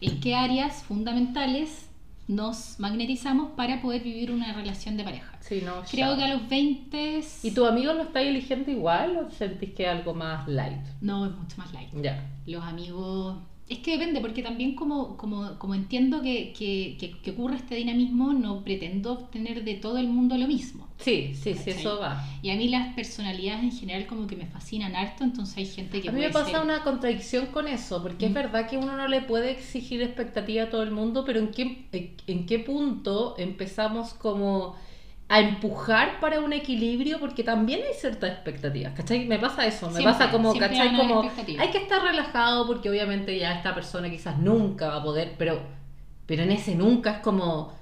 en 0.00 0.18
qué 0.18 0.34
áreas 0.34 0.82
fundamentales 0.82 1.88
nos 2.26 2.80
magnetizamos 2.80 3.52
para 3.52 3.80
poder 3.80 4.02
vivir 4.02 4.32
una 4.32 4.52
relación 4.52 4.96
de 4.96 5.04
pareja. 5.04 5.38
Sí, 5.38 5.62
no, 5.64 5.74
Creo 5.88 6.10
ya. 6.10 6.16
que 6.16 6.24
a 6.24 6.34
los 6.34 6.48
20... 6.48 7.20
¿Y 7.44 7.50
tu 7.52 7.66
amigo 7.66 7.92
lo 7.92 8.02
estáis 8.02 8.26
eligiendo 8.26 8.72
igual 8.72 9.16
o 9.16 9.30
sentís 9.30 9.74
que 9.74 9.84
es 9.84 9.90
algo 9.90 10.12
más 10.12 10.48
light? 10.48 10.84
No, 11.00 11.24
es 11.26 11.32
mucho 11.36 11.56
más 11.58 11.72
light. 11.72 11.90
Ya. 12.02 12.20
Los 12.46 12.64
amigos... 12.64 13.36
Es 13.68 13.78
que 13.80 13.92
depende, 13.98 14.20
porque 14.20 14.42
también 14.44 14.76
como, 14.76 15.16
como, 15.16 15.58
como 15.58 15.74
entiendo 15.74 16.22
que, 16.22 16.52
que, 16.52 16.96
que- 17.00 17.18
que 17.20 17.30
ocurre 17.32 17.56
este 17.56 17.74
dinamismo, 17.74 18.32
no 18.32 18.62
pretendo 18.62 19.12
obtener 19.12 19.64
de 19.64 19.74
todo 19.74 19.98
el 19.98 20.06
mundo 20.08 20.36
lo 20.38 20.46
mismo. 20.46 20.86
Sí, 20.98 21.32
sí, 21.34 21.54
sí, 21.54 21.70
eso 21.70 21.98
va. 21.98 22.24
Y 22.42 22.50
a 22.50 22.56
mí 22.56 22.68
las 22.68 22.94
personalidades 22.94 23.64
en 23.64 23.72
general 23.72 24.06
como 24.06 24.26
que 24.28 24.36
me 24.36 24.46
fascinan 24.46 24.94
harto, 24.94 25.24
entonces 25.24 25.56
hay 25.58 25.66
gente 25.66 26.00
que 26.00 26.08
A 26.08 26.12
mí 26.12 26.20
me 26.20 26.30
pasa 26.30 26.52
ser- 26.52 26.60
una 26.62 26.82
contradicción 26.84 27.46
con 27.46 27.66
eso, 27.66 28.00
porque 28.02 28.26
es 28.26 28.30
Mm. 28.30 28.34
verdad 28.34 28.68
que 28.70 28.78
uno 28.78 28.96
no 28.96 29.08
le 29.08 29.20
puede 29.22 29.50
exigir 29.50 30.00
expectativa 30.00 30.64
a 30.64 30.70
todo 30.70 30.82
el 30.84 30.92
mundo, 30.92 31.24
pero 31.26 31.40
¿en 31.40 31.48
qué, 31.50 31.86
en 32.28 32.46
qué 32.46 32.58
punto 32.60 33.34
empezamos 33.36 34.14
como 34.14 34.76
a 35.28 35.40
empujar 35.40 36.20
para 36.20 36.40
un 36.40 36.52
equilibrio? 36.52 37.18
Porque 37.18 37.42
también 37.42 37.80
hay 37.86 37.94
ciertas 37.94 38.30
expectativas, 38.30 38.92
¿cachai? 38.94 39.26
Me 39.26 39.38
pasa 39.38 39.66
eso, 39.66 39.86
me 39.88 39.94
Siempre, 39.96 40.12
pasa 40.12 40.30
como, 40.30 40.54
¿cachai? 40.56 40.96
Como 40.96 41.22
hay 41.58 41.70
que 41.70 41.78
estar 41.78 42.02
relajado 42.02 42.66
porque 42.66 42.88
obviamente 42.90 43.36
ya 43.38 43.52
esta 43.54 43.74
persona 43.74 44.08
quizás 44.08 44.38
nunca 44.38 44.88
va 44.88 44.96
a 44.96 45.02
poder, 45.02 45.34
pero, 45.36 45.60
pero 46.26 46.42
en 46.44 46.52
ese 46.52 46.74
nunca 46.74 47.10
es 47.12 47.18
como... 47.18 47.74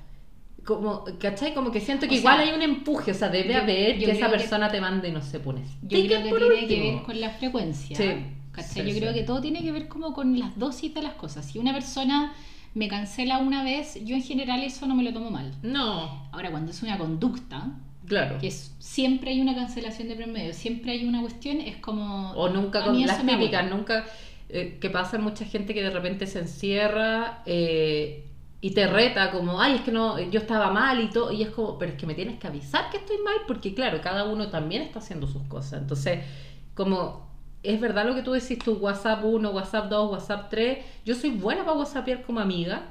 Como, 0.65 1.05
¿cachai? 1.21 1.53
Como 1.53 1.71
que 1.71 1.79
siento 1.83 2.09
que 2.09 2.15
O 2.15 2.19
igual 2.19 2.39
sea, 2.39 2.47
hay 2.47 2.55
un 2.55 2.63
empuje, 2.63 3.11
o 3.11 3.15
sea, 3.15 3.29
debe 3.29 3.53
yo- 3.53 3.61
haber 3.61 3.99
yo 3.99 4.07
que 4.07 4.13
esa 4.13 4.21
creo 4.21 4.31
que- 4.33 4.39
persona 4.39 4.71
te 4.71 4.81
mande, 4.81 5.13
no 5.13 5.21
sé, 5.21 5.39
pones. 5.39 5.69
Yo 5.83 5.89
creo 6.07 6.23
que 6.23 6.31
tiene 6.33 6.67
que 6.67 6.81
ver 6.93 7.03
con 7.03 7.21
la 7.21 7.29
frecuencia. 7.31 7.95
Sí, 7.95 8.11
¿cachai? 8.53 8.83
sí, 8.87 8.93
Yo 8.95 8.99
creo 8.99 9.13
que 9.13 9.25
todo 9.25 9.43
tiene 9.43 9.63
que 9.63 9.71
ver 9.73 9.89
como 9.89 10.15
con 10.15 10.39
las 10.39 10.59
dosis 10.59 10.95
de 10.95 11.03
las 11.03 11.13
cosas. 11.15 11.45
Si 11.45 11.59
una 11.59 11.75
persona 11.75 12.33
me 12.75 12.89
cancela 12.89 13.39
una 13.39 13.63
vez, 13.63 13.99
yo 14.05 14.17
en 14.17 14.23
general 14.23 14.63
eso 14.63 14.87
no 14.87 14.95
me 14.95 15.05
lo 15.05 15.13
tomo 15.13 15.31
mal. 15.31 15.53
No, 15.63 16.29
Ahora, 16.33 16.51
cuando 16.51 16.73
es 16.73 16.83
una 16.83 16.99
conducta, 16.99 17.71
claro. 18.07 18.39
que 18.39 18.49
es, 18.49 18.75
siempre 18.81 19.31
hay 19.31 19.41
una 19.41 19.55
cancelación 19.55 20.09
de 20.09 20.17
promedio, 20.17 20.53
siempre 20.53 20.93
hay 20.93 21.07
una 21.07 21.21
cuestión, 21.21 21.61
es 21.61 21.77
como... 21.77 22.33
O 22.33 22.49
nunca 22.49 22.85
con 22.85 23.01
las 23.01 23.25
típicas, 23.25 23.71
nunca 23.71 24.05
eh, 24.49 24.79
que 24.81 24.91
pasa 24.91 25.17
mucha 25.19 25.45
gente 25.45 25.75
que 25.75 25.83
de 25.83 25.91
repente 25.91 26.27
se 26.27 26.41
encierra 26.41 27.43
eh, 27.47 28.27
y 28.61 28.73
te 28.73 28.89
reta 28.89 29.31
como, 29.31 29.61
ay, 29.61 29.77
es 29.77 29.81
que 29.83 29.93
no, 29.93 30.19
yo 30.19 30.41
estaba 30.41 30.73
mal 30.73 31.01
y 31.01 31.09
todo, 31.09 31.31
y 31.31 31.43
es 31.43 31.51
como, 31.51 31.79
pero 31.79 31.93
es 31.93 31.99
que 31.99 32.07
me 32.07 32.15
tienes 32.15 32.41
que 32.41 32.49
avisar 32.49 32.91
que 32.91 32.97
estoy 32.97 33.19
mal, 33.19 33.37
porque 33.47 33.75
claro, 33.75 34.01
cada 34.03 34.25
uno 34.25 34.49
también 34.49 34.83
está 34.83 34.99
haciendo 34.99 35.29
sus 35.29 35.45
cosas. 35.45 35.81
Entonces, 35.83 36.19
como 36.75 37.34
es 37.65 37.81
verdad 37.81 38.07
lo 38.07 38.15
que 38.15 38.23
tú 38.23 38.33
decís, 38.33 38.59
tu 38.59 38.75
WhatsApp 38.75 39.25
1, 39.25 39.51
WhatsApp 39.51 39.89
2, 39.91 40.13
WhatsApp 40.13 40.49
3, 40.51 40.79
yo 41.05 41.15
soy 41.15 41.31
buena 41.31 41.65
para 41.65 41.77
WhatsAppear 41.79 42.23
como 42.23 42.41
amiga, 42.41 42.89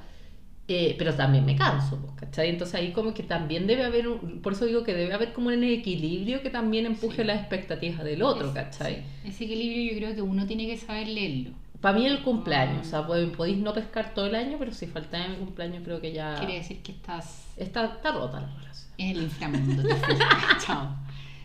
Eh, 0.66 0.96
pero 0.98 1.14
también 1.14 1.46
me 1.46 1.58
canso, 1.58 1.98
pues, 2.00 2.14
¿cachai? 2.14 2.48
Entonces 2.50 2.76
ahí 2.76 2.94
como 2.94 3.14
que 3.14 3.22
también 3.24 3.68
debe 3.68 3.84
haber, 3.84 4.08
un- 4.08 4.42
por 4.42 4.54
eso 4.54 4.64
digo 4.64 4.82
que 4.84 4.94
debe 4.94 5.14
haber 5.14 5.34
como 5.34 5.50
un 5.50 5.62
equilibrio 5.62 6.42
que 6.42 6.50
también 6.50 6.86
empuje 6.86 7.18
Sí. 7.18 7.24
las 7.26 7.42
expectativas 7.42 8.02
del 8.06 8.22
otro, 8.24 8.48
Es- 8.48 8.54
¿cachai? 8.54 9.04
sí, 9.24 9.28
Ese 9.28 9.44
equilibrio 9.44 9.92
yo 9.92 9.98
creo 9.98 10.16
que 10.16 10.22
uno 10.22 10.46
tiene 10.48 10.66
que 10.68 10.78
saber 10.78 11.10
leerlo. 11.10 11.50
Para 11.82 11.98
mí 12.00 12.06
el 12.06 12.24
cumpleaños, 12.24 12.88
o 12.88 12.90
sea, 12.90 13.06
pod- 13.06 13.32
podéis 13.36 13.58
no 13.58 13.74
pescar 13.74 14.14
todo 14.14 14.26
el 14.28 14.36
año, 14.36 14.56
pero 14.58 14.72
si 14.72 14.88
falta 14.88 15.28
mi 15.28 15.36
cumpleaños 15.36 15.84
creo 15.84 16.00
que 16.00 16.14
ya 16.14 16.36
Quiere 16.38 16.54
decir 16.56 16.82
que 16.82 16.94
estás 16.94 17.46
está, 17.58 17.84
está 17.84 18.14
rota 18.14 18.40
la 18.40 18.48
relación. 18.48 18.90
en 19.00 19.10
el 19.18 19.24
inframundo. 19.24 19.84
Chao. 20.66 20.96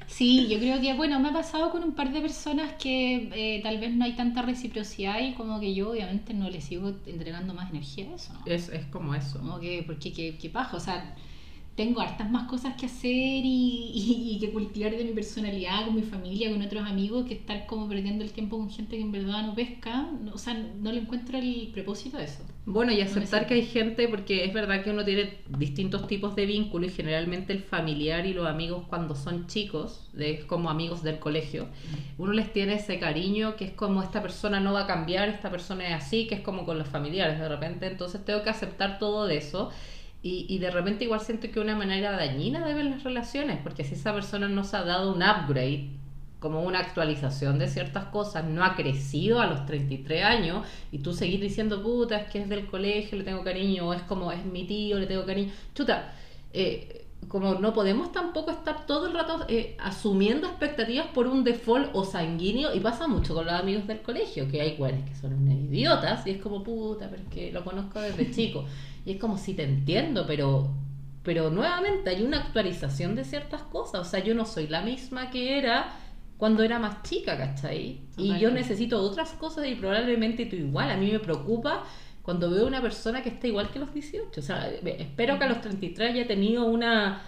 Sí, 0.09 0.49
yo 0.49 0.59
creo 0.59 0.81
que, 0.81 0.95
bueno, 0.95 1.21
me 1.21 1.29
ha 1.29 1.33
pasado 1.33 1.71
con 1.71 1.85
un 1.85 1.95
par 1.95 2.11
de 2.13 2.21
personas 2.23 2.73
que 2.83 3.29
eh, 3.59 3.63
tal 3.63 3.79
vez 3.79 3.95
no 3.95 4.05
hay 4.07 4.17
tanta 4.17 4.41
reciprocidad 4.43 5.21
y 5.21 5.35
como 5.35 5.61
que 5.61 5.75
yo 5.75 5.91
obviamente 5.91 6.33
no 6.35 6.49
les 6.49 6.65
sigo 6.65 6.89
entregando 7.07 7.53
más 7.55 7.71
energía 7.71 8.11
a 8.11 8.15
eso, 8.15 8.33
¿no? 8.33 8.41
Es, 8.47 8.71
es 8.71 8.87
como 8.87 9.15
eso. 9.15 9.39
Como 9.39 9.61
que, 9.61 9.83
porque 9.87 10.13
qué, 10.13 10.39
qué 10.39 10.49
paja, 10.49 10.77
o 10.79 10.81
sea, 10.81 11.15
tengo 11.79 12.01
hartas 12.01 12.29
más 12.31 12.49
cosas 12.49 12.75
que 12.79 12.87
hacer 12.87 13.11
y, 13.11 13.91
y- 13.95 14.33
y 14.35 14.39
que 14.41 14.51
cultivar 14.53 14.91
de 14.97 15.05
mi 15.05 15.13
personalidad 15.13 15.87
con 15.87 15.95
mi 15.95 16.03
familia, 16.03 16.51
con 16.51 16.61
otros 16.61 16.85
amigos, 16.85 17.25
que 17.27 17.35
estar 17.35 17.65
como 17.67 17.89
perdiendo 17.89 18.25
el 18.25 18.33
tiempo 18.33 18.59
con 18.59 18.69
gente 18.69 18.97
que 18.97 19.03
en 19.03 19.13
verdad 19.13 19.47
no 19.47 19.55
pesca, 19.55 20.11
no- 20.23 20.33
o 20.35 20.39
sea, 20.39 20.55
no 20.55 20.91
le 20.93 20.99
encuentro 21.01 21.39
el 21.39 21.71
propósito 21.73 22.19
a 22.19 22.23
eso. 22.25 22.41
Bueno, 22.67 22.93
y 22.93 23.01
aceptar 23.01 23.47
que 23.47 23.55
hay 23.55 23.63
gente, 23.65 24.09
porque 24.09 24.45
es 24.45 24.53
verdad 24.53 24.83
que 24.85 24.91
uno 24.91 25.05
tiene 25.05 25.39
distintos 25.57 26.07
tipos 26.07 26.35
de 26.37 26.45
vínculos 26.47 26.91
y 26.91 26.95
generalmente 26.95 27.53
el 27.55 27.61
familiar 27.61 28.27
y 28.27 28.35
los 28.35 28.47
amigos 28.47 28.85
cuando 28.89 29.15
son 29.15 29.47
chicos, 29.47 30.11
de- 30.13 30.41
como 30.47 30.69
amigos 30.71 31.03
del 31.03 31.19
colegio, 31.21 31.69
uno 32.19 32.33
les 32.33 32.53
tiene 32.53 32.75
ese 32.75 32.99
cariño 32.99 33.55
que 33.57 33.65
es 33.67 33.71
como 33.73 34.03
esta 34.03 34.21
persona 34.21 34.59
no 34.61 34.73
va 34.73 34.83
a 34.83 34.87
cambiar, 34.87 35.29
esta 35.29 35.49
persona 35.51 35.87
es 35.89 35.95
así, 35.95 36.27
que 36.27 36.35
es 36.35 36.41
como 36.41 36.67
con 36.67 36.77
los 36.77 36.89
familiares 36.89 37.39
de 37.39 37.49
repente, 37.49 37.87
entonces 37.87 38.23
tengo 38.25 38.43
que 38.43 38.51
aceptar 38.51 38.99
todo 38.99 39.27
de 39.27 39.37
eso. 39.39 39.71
Y, 40.31 40.59
de 40.59 40.71
repente 40.71 41.05
igual 41.05 41.21
siento 41.21 41.51
que 41.51 41.59
una 41.59 41.75
manera 41.75 42.13
dañina 42.13 42.67
de 42.67 42.75
ver 42.75 42.85
las 42.85 43.03
relaciones, 43.03 43.59
porque 43.63 43.85
si 43.85 43.95
esa 43.95 44.13
persona 44.13 44.47
no 44.49 44.63
se 44.63 44.77
ha 44.77 44.85
dado 44.85 45.15
un 45.15 45.23
upgrade, 45.23 45.89
como 46.39 46.63
una 46.63 46.81
actualización 46.81 47.59
de 47.59 47.67
ciertas 47.67 48.05
cosas, 48.07 48.45
no 48.45 48.63
ha 48.65 48.77
crecido 48.77 49.41
a 49.41 49.47
los 49.47 49.65
33 49.67 50.25
años 50.25 50.67
y 50.93 50.99
tú 50.99 51.13
seguir 51.15 51.41
diciendo, 51.41 51.83
puta, 51.83 52.17
es 52.19 52.31
que 52.31 52.41
es 52.41 52.49
del 52.49 52.67
colegio, 52.67 53.19
le 53.19 53.25
tengo 53.25 53.43
cariño, 53.43 53.89
o 53.89 53.95
es 53.95 54.03
como, 54.03 54.31
es 54.31 54.45
mi 54.45 54.65
tío, 54.65 54.99
le 54.99 55.07
tengo 55.07 55.25
cariño. 55.25 55.51
Chuta, 55.75 56.13
eh, 56.53 56.98
como 57.27 57.57
no 57.57 57.75
podemos 57.75 58.13
tampoco 58.13 58.51
estar 58.51 58.87
todo 58.87 59.09
el 59.09 59.15
rato 59.15 59.45
eh, 59.49 59.77
asumiendo 59.81 60.47
expectativas 60.47 61.09
por 61.09 61.27
un 61.27 61.45
default 61.45 61.91
o 61.93 62.05
sanguíneo, 62.05 62.75
y 62.75 62.81
pasa 62.81 63.09
mucho 63.09 63.35
con 63.35 63.47
los 63.47 63.55
amigos 63.55 63.87
del 63.87 64.01
colegio, 64.01 64.49
que 64.49 64.61
hay 64.61 64.77
güeyes 64.77 65.05
que 65.05 65.15
son 65.15 65.35
unos 65.35 65.55
idiotas, 65.55 66.27
y 66.27 66.31
es 66.31 66.43
como, 66.43 66.63
puta, 66.63 67.09
pero 67.11 67.23
es 67.23 67.29
que 67.29 67.53
lo 67.53 67.65
conozco 67.65 68.01
desde 68.01 68.31
chico. 68.35 68.65
Y 69.05 69.13
es 69.13 69.21
como, 69.21 69.37
si 69.37 69.55
te 69.55 69.65
entiendo, 69.65 70.25
pero 70.27 70.71
pero 71.29 71.51
nuevamente 71.51 72.09
hay 72.09 72.23
una 72.23 72.39
actualización 72.39 73.15
de 73.15 73.23
ciertas 73.23 73.61
cosas. 73.61 74.01
O 74.01 74.11
sea, 74.11 74.25
yo 74.25 74.35
no 74.35 74.47
soy 74.47 74.67
la 74.67 74.81
misma 74.81 75.31
que 75.31 75.59
era 75.59 75.95
cuando 76.39 76.63
era 76.63 76.79
más 76.79 77.03
chica, 77.03 77.37
¿cachai? 77.37 78.01
Y 78.17 78.39
yo 78.39 78.51
necesito 78.51 78.99
otras 78.99 79.33
cosas 79.33 79.67
y 79.67 79.75
probablemente 79.75 80.47
tú 80.47 80.57
igual. 80.57 80.91
A 80.91 80.97
mí 80.97 81.13
me 81.13 81.19
preocupa 81.19 81.85
cuando 82.29 82.51
veo 82.51 82.67
una 82.67 82.83
persona 82.83 83.23
que 83.23 83.31
está 83.31 83.47
igual 83.47 83.71
que 83.71 83.79
los 83.79 83.95
18. 83.95 84.39
O 84.39 84.43
sea, 84.43 84.69
espero 84.69 85.39
que 85.39 85.45
a 85.45 85.49
los 85.49 85.63
33 85.63 86.13
haya 86.13 86.27
tenido 86.27 86.67
una, 86.67 87.23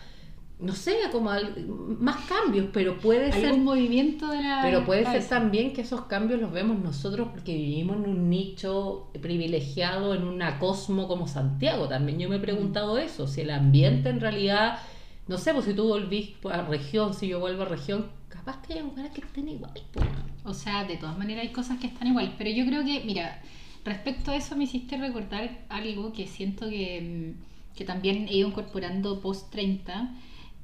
no 0.58 0.74
sé, 0.74 0.94
como 1.10 1.30
al- 1.30 1.66
más 1.98 2.16
cambios, 2.26 2.66
pero 2.70 2.98
puede 2.98 3.32
ser 3.32 3.46
Algún 3.46 3.64
movimiento 3.64 4.28
de 4.28 4.42
la 4.42 4.58
pero 4.62 4.84
puede 4.84 5.06
ser 5.06 5.26
también 5.26 5.72
que 5.72 5.80
esos 5.80 6.02
cambios 6.02 6.38
los 6.38 6.52
vemos 6.52 6.78
nosotros 6.80 7.28
porque 7.32 7.54
vivimos 7.54 7.96
en 7.96 8.10
un 8.10 8.28
nicho 8.28 9.08
privilegiado, 9.22 10.14
en 10.14 10.24
una 10.24 10.58
cosmo 10.58 11.08
como 11.08 11.26
Santiago. 11.26 11.88
También 11.88 12.18
yo 12.18 12.28
me 12.28 12.36
he 12.36 12.40
preguntado 12.40 12.98
eso, 12.98 13.26
si 13.26 13.40
el 13.40 13.50
ambiente 13.52 14.10
en 14.10 14.20
realidad, 14.20 14.80
no 15.28 15.38
sé, 15.38 15.54
pues 15.54 15.64
si 15.64 15.72
tú 15.72 15.88
volvís 15.88 16.32
a 16.52 16.60
región, 16.60 17.14
si 17.14 17.26
yo 17.28 17.40
vuelvo 17.40 17.62
a 17.62 17.66
región, 17.66 18.08
capaz 18.28 18.60
que 18.60 18.74
hay 18.74 18.80
lugares 18.80 19.12
que 19.12 19.22
estén 19.22 19.48
igual. 19.48 19.72
pues. 19.92 20.06
O 20.44 20.52
sea, 20.52 20.84
de 20.84 20.98
todas 20.98 21.16
maneras 21.16 21.44
hay 21.44 21.52
cosas 21.52 21.78
que 21.78 21.86
están 21.86 22.08
igual, 22.08 22.34
pero 22.36 22.50
yo 22.50 22.66
creo 22.66 22.84
que, 22.84 23.02
mira, 23.06 23.40
respecto 23.84 24.30
a 24.30 24.36
eso 24.36 24.56
me 24.56 24.64
hiciste 24.64 24.96
recordar 24.96 25.64
algo 25.68 26.12
que 26.12 26.26
siento 26.26 26.68
que, 26.68 27.34
mm, 27.36 27.76
que 27.76 27.84
también 27.84 28.28
he 28.28 28.36
ido 28.36 28.48
incorporando 28.48 29.20
post 29.20 29.50
30, 29.50 30.14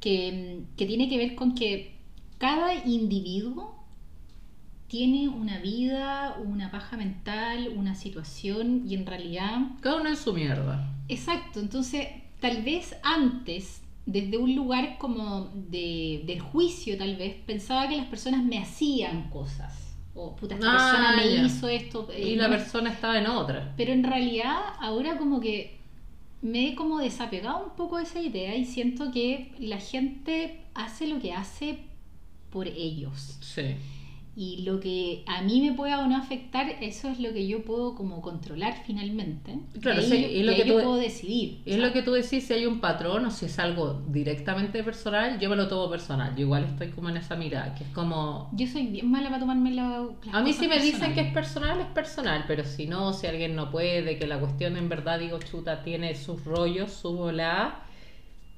que, 0.00 0.60
mm, 0.60 0.76
que 0.76 0.86
tiene 0.86 1.08
que 1.08 1.18
ver 1.18 1.34
con 1.34 1.54
que 1.54 1.96
cada 2.38 2.74
individuo 2.86 3.74
tiene 4.88 5.28
una 5.28 5.58
vida, 5.58 6.36
una 6.44 6.70
paja 6.70 6.96
mental, 6.96 7.72
una 7.76 7.94
situación 7.94 8.84
y 8.88 8.94
en 8.94 9.06
realidad 9.06 9.58
Cada 9.80 10.00
uno 10.00 10.08
en 10.10 10.16
su 10.16 10.32
mierda. 10.32 10.88
Exacto, 11.08 11.60
entonces 11.60 12.06
tal 12.40 12.62
vez 12.62 12.96
antes, 13.02 13.82
desde 14.04 14.38
un 14.38 14.54
lugar 14.54 14.98
como 14.98 15.50
de, 15.54 16.22
del 16.26 16.40
juicio 16.40 16.96
tal 16.96 17.16
vez, 17.16 17.34
pensaba 17.46 17.88
que 17.88 17.96
las 17.96 18.06
personas 18.06 18.44
me 18.44 18.58
hacían 18.58 19.30
cosas. 19.30 19.85
O 20.16 20.34
puta, 20.34 20.54
esta 20.54 20.66
Ah, 20.68 20.76
persona 20.78 21.16
me 21.16 21.34
ya. 21.34 21.42
hizo 21.44 21.68
esto. 21.68 22.08
eh, 22.10 22.30
Y 22.30 22.36
la 22.36 22.44
no 22.44 22.50
me- 22.50 22.56
persona 22.58 22.90
estaba 22.90 23.18
en 23.18 23.26
otra. 23.26 23.74
Pero 23.76 23.92
en 23.92 24.02
realidad 24.02 24.56
ahora 24.80 25.18
como 25.18 25.40
que 25.40 25.76
me 26.42 26.68
he 26.68 26.74
como 26.74 26.98
desapegado 26.98 27.64
un 27.64 27.76
poco 27.76 27.98
de 27.98 28.04
esa 28.04 28.20
idea 28.20 28.54
y 28.56 28.64
siento 28.64 29.10
que 29.12 29.52
la 29.58 29.78
gente 29.78 30.60
hace 30.74 31.06
lo 31.06 31.20
que 31.20 31.32
hace 31.32 31.80
por 32.50 32.66
ellos. 32.66 33.36
Sí. 33.40 33.76
Y 34.38 34.64
lo 34.64 34.80
que 34.80 35.24
a 35.26 35.40
mí 35.40 35.62
me 35.62 35.74
pueda 35.74 35.98
o 36.00 36.06
no 36.06 36.14
afectar, 36.14 36.68
eso 36.82 37.08
es 37.08 37.18
lo 37.20 37.32
que 37.32 37.48
yo 37.48 37.64
puedo 37.64 37.94
como 37.94 38.20
controlar 38.20 38.74
finalmente. 38.84 39.58
Claro, 39.80 40.00
ahí, 40.00 40.06
sí, 40.06 40.14
y 40.16 40.42
lo 40.42 40.54
que 40.54 40.62
ahí 40.62 40.68
yo 40.68 40.76
tú- 40.76 40.82
puedo 40.82 40.96
decidir. 40.96 41.62
Es 41.64 41.76
O 41.76 41.78
sea, 41.78 41.86
lo 41.86 41.92
que 41.94 42.02
tú 42.02 42.12
decís, 42.12 42.44
si 42.46 42.52
hay 42.52 42.66
un 42.66 42.80
patrón 42.80 43.24
o 43.24 43.30
si 43.30 43.46
es 43.46 43.58
algo 43.58 44.02
directamente 44.08 44.84
personal, 44.84 45.40
yo 45.40 45.48
me 45.48 45.56
lo 45.56 45.68
tomo 45.68 45.88
personal. 45.88 46.34
Yo 46.36 46.42
igual 46.42 46.64
estoy 46.64 46.90
como 46.90 47.08
en 47.08 47.16
esa 47.16 47.34
mirada, 47.34 47.74
que 47.74 47.84
es 47.84 47.90
como... 47.90 48.50
Yo 48.52 48.66
soy 48.66 48.88
bien 48.88 49.10
mala 49.10 49.28
para 49.28 49.40
tomarme 49.40 49.70
la, 49.72 50.06
A 50.32 50.42
mí 50.42 50.52
si 50.52 50.68
me 50.68 50.78
dicen 50.80 51.14
que 51.14 51.20
es 51.22 51.32
personal, 51.32 51.80
es 51.80 51.86
personal, 51.86 52.44
pero 52.46 52.64
si 52.64 52.86
no, 52.86 53.14
si 53.14 53.26
alguien 53.26 53.56
no 53.56 53.70
puede, 53.70 54.18
que 54.18 54.26
la 54.26 54.38
cuestión 54.38 54.76
en 54.76 54.90
verdad, 54.90 55.18
digo, 55.18 55.38
chuta, 55.38 55.82
tiene 55.82 56.14
sus 56.14 56.44
rollos, 56.44 56.92
su 56.92 57.16
volada, 57.16 57.85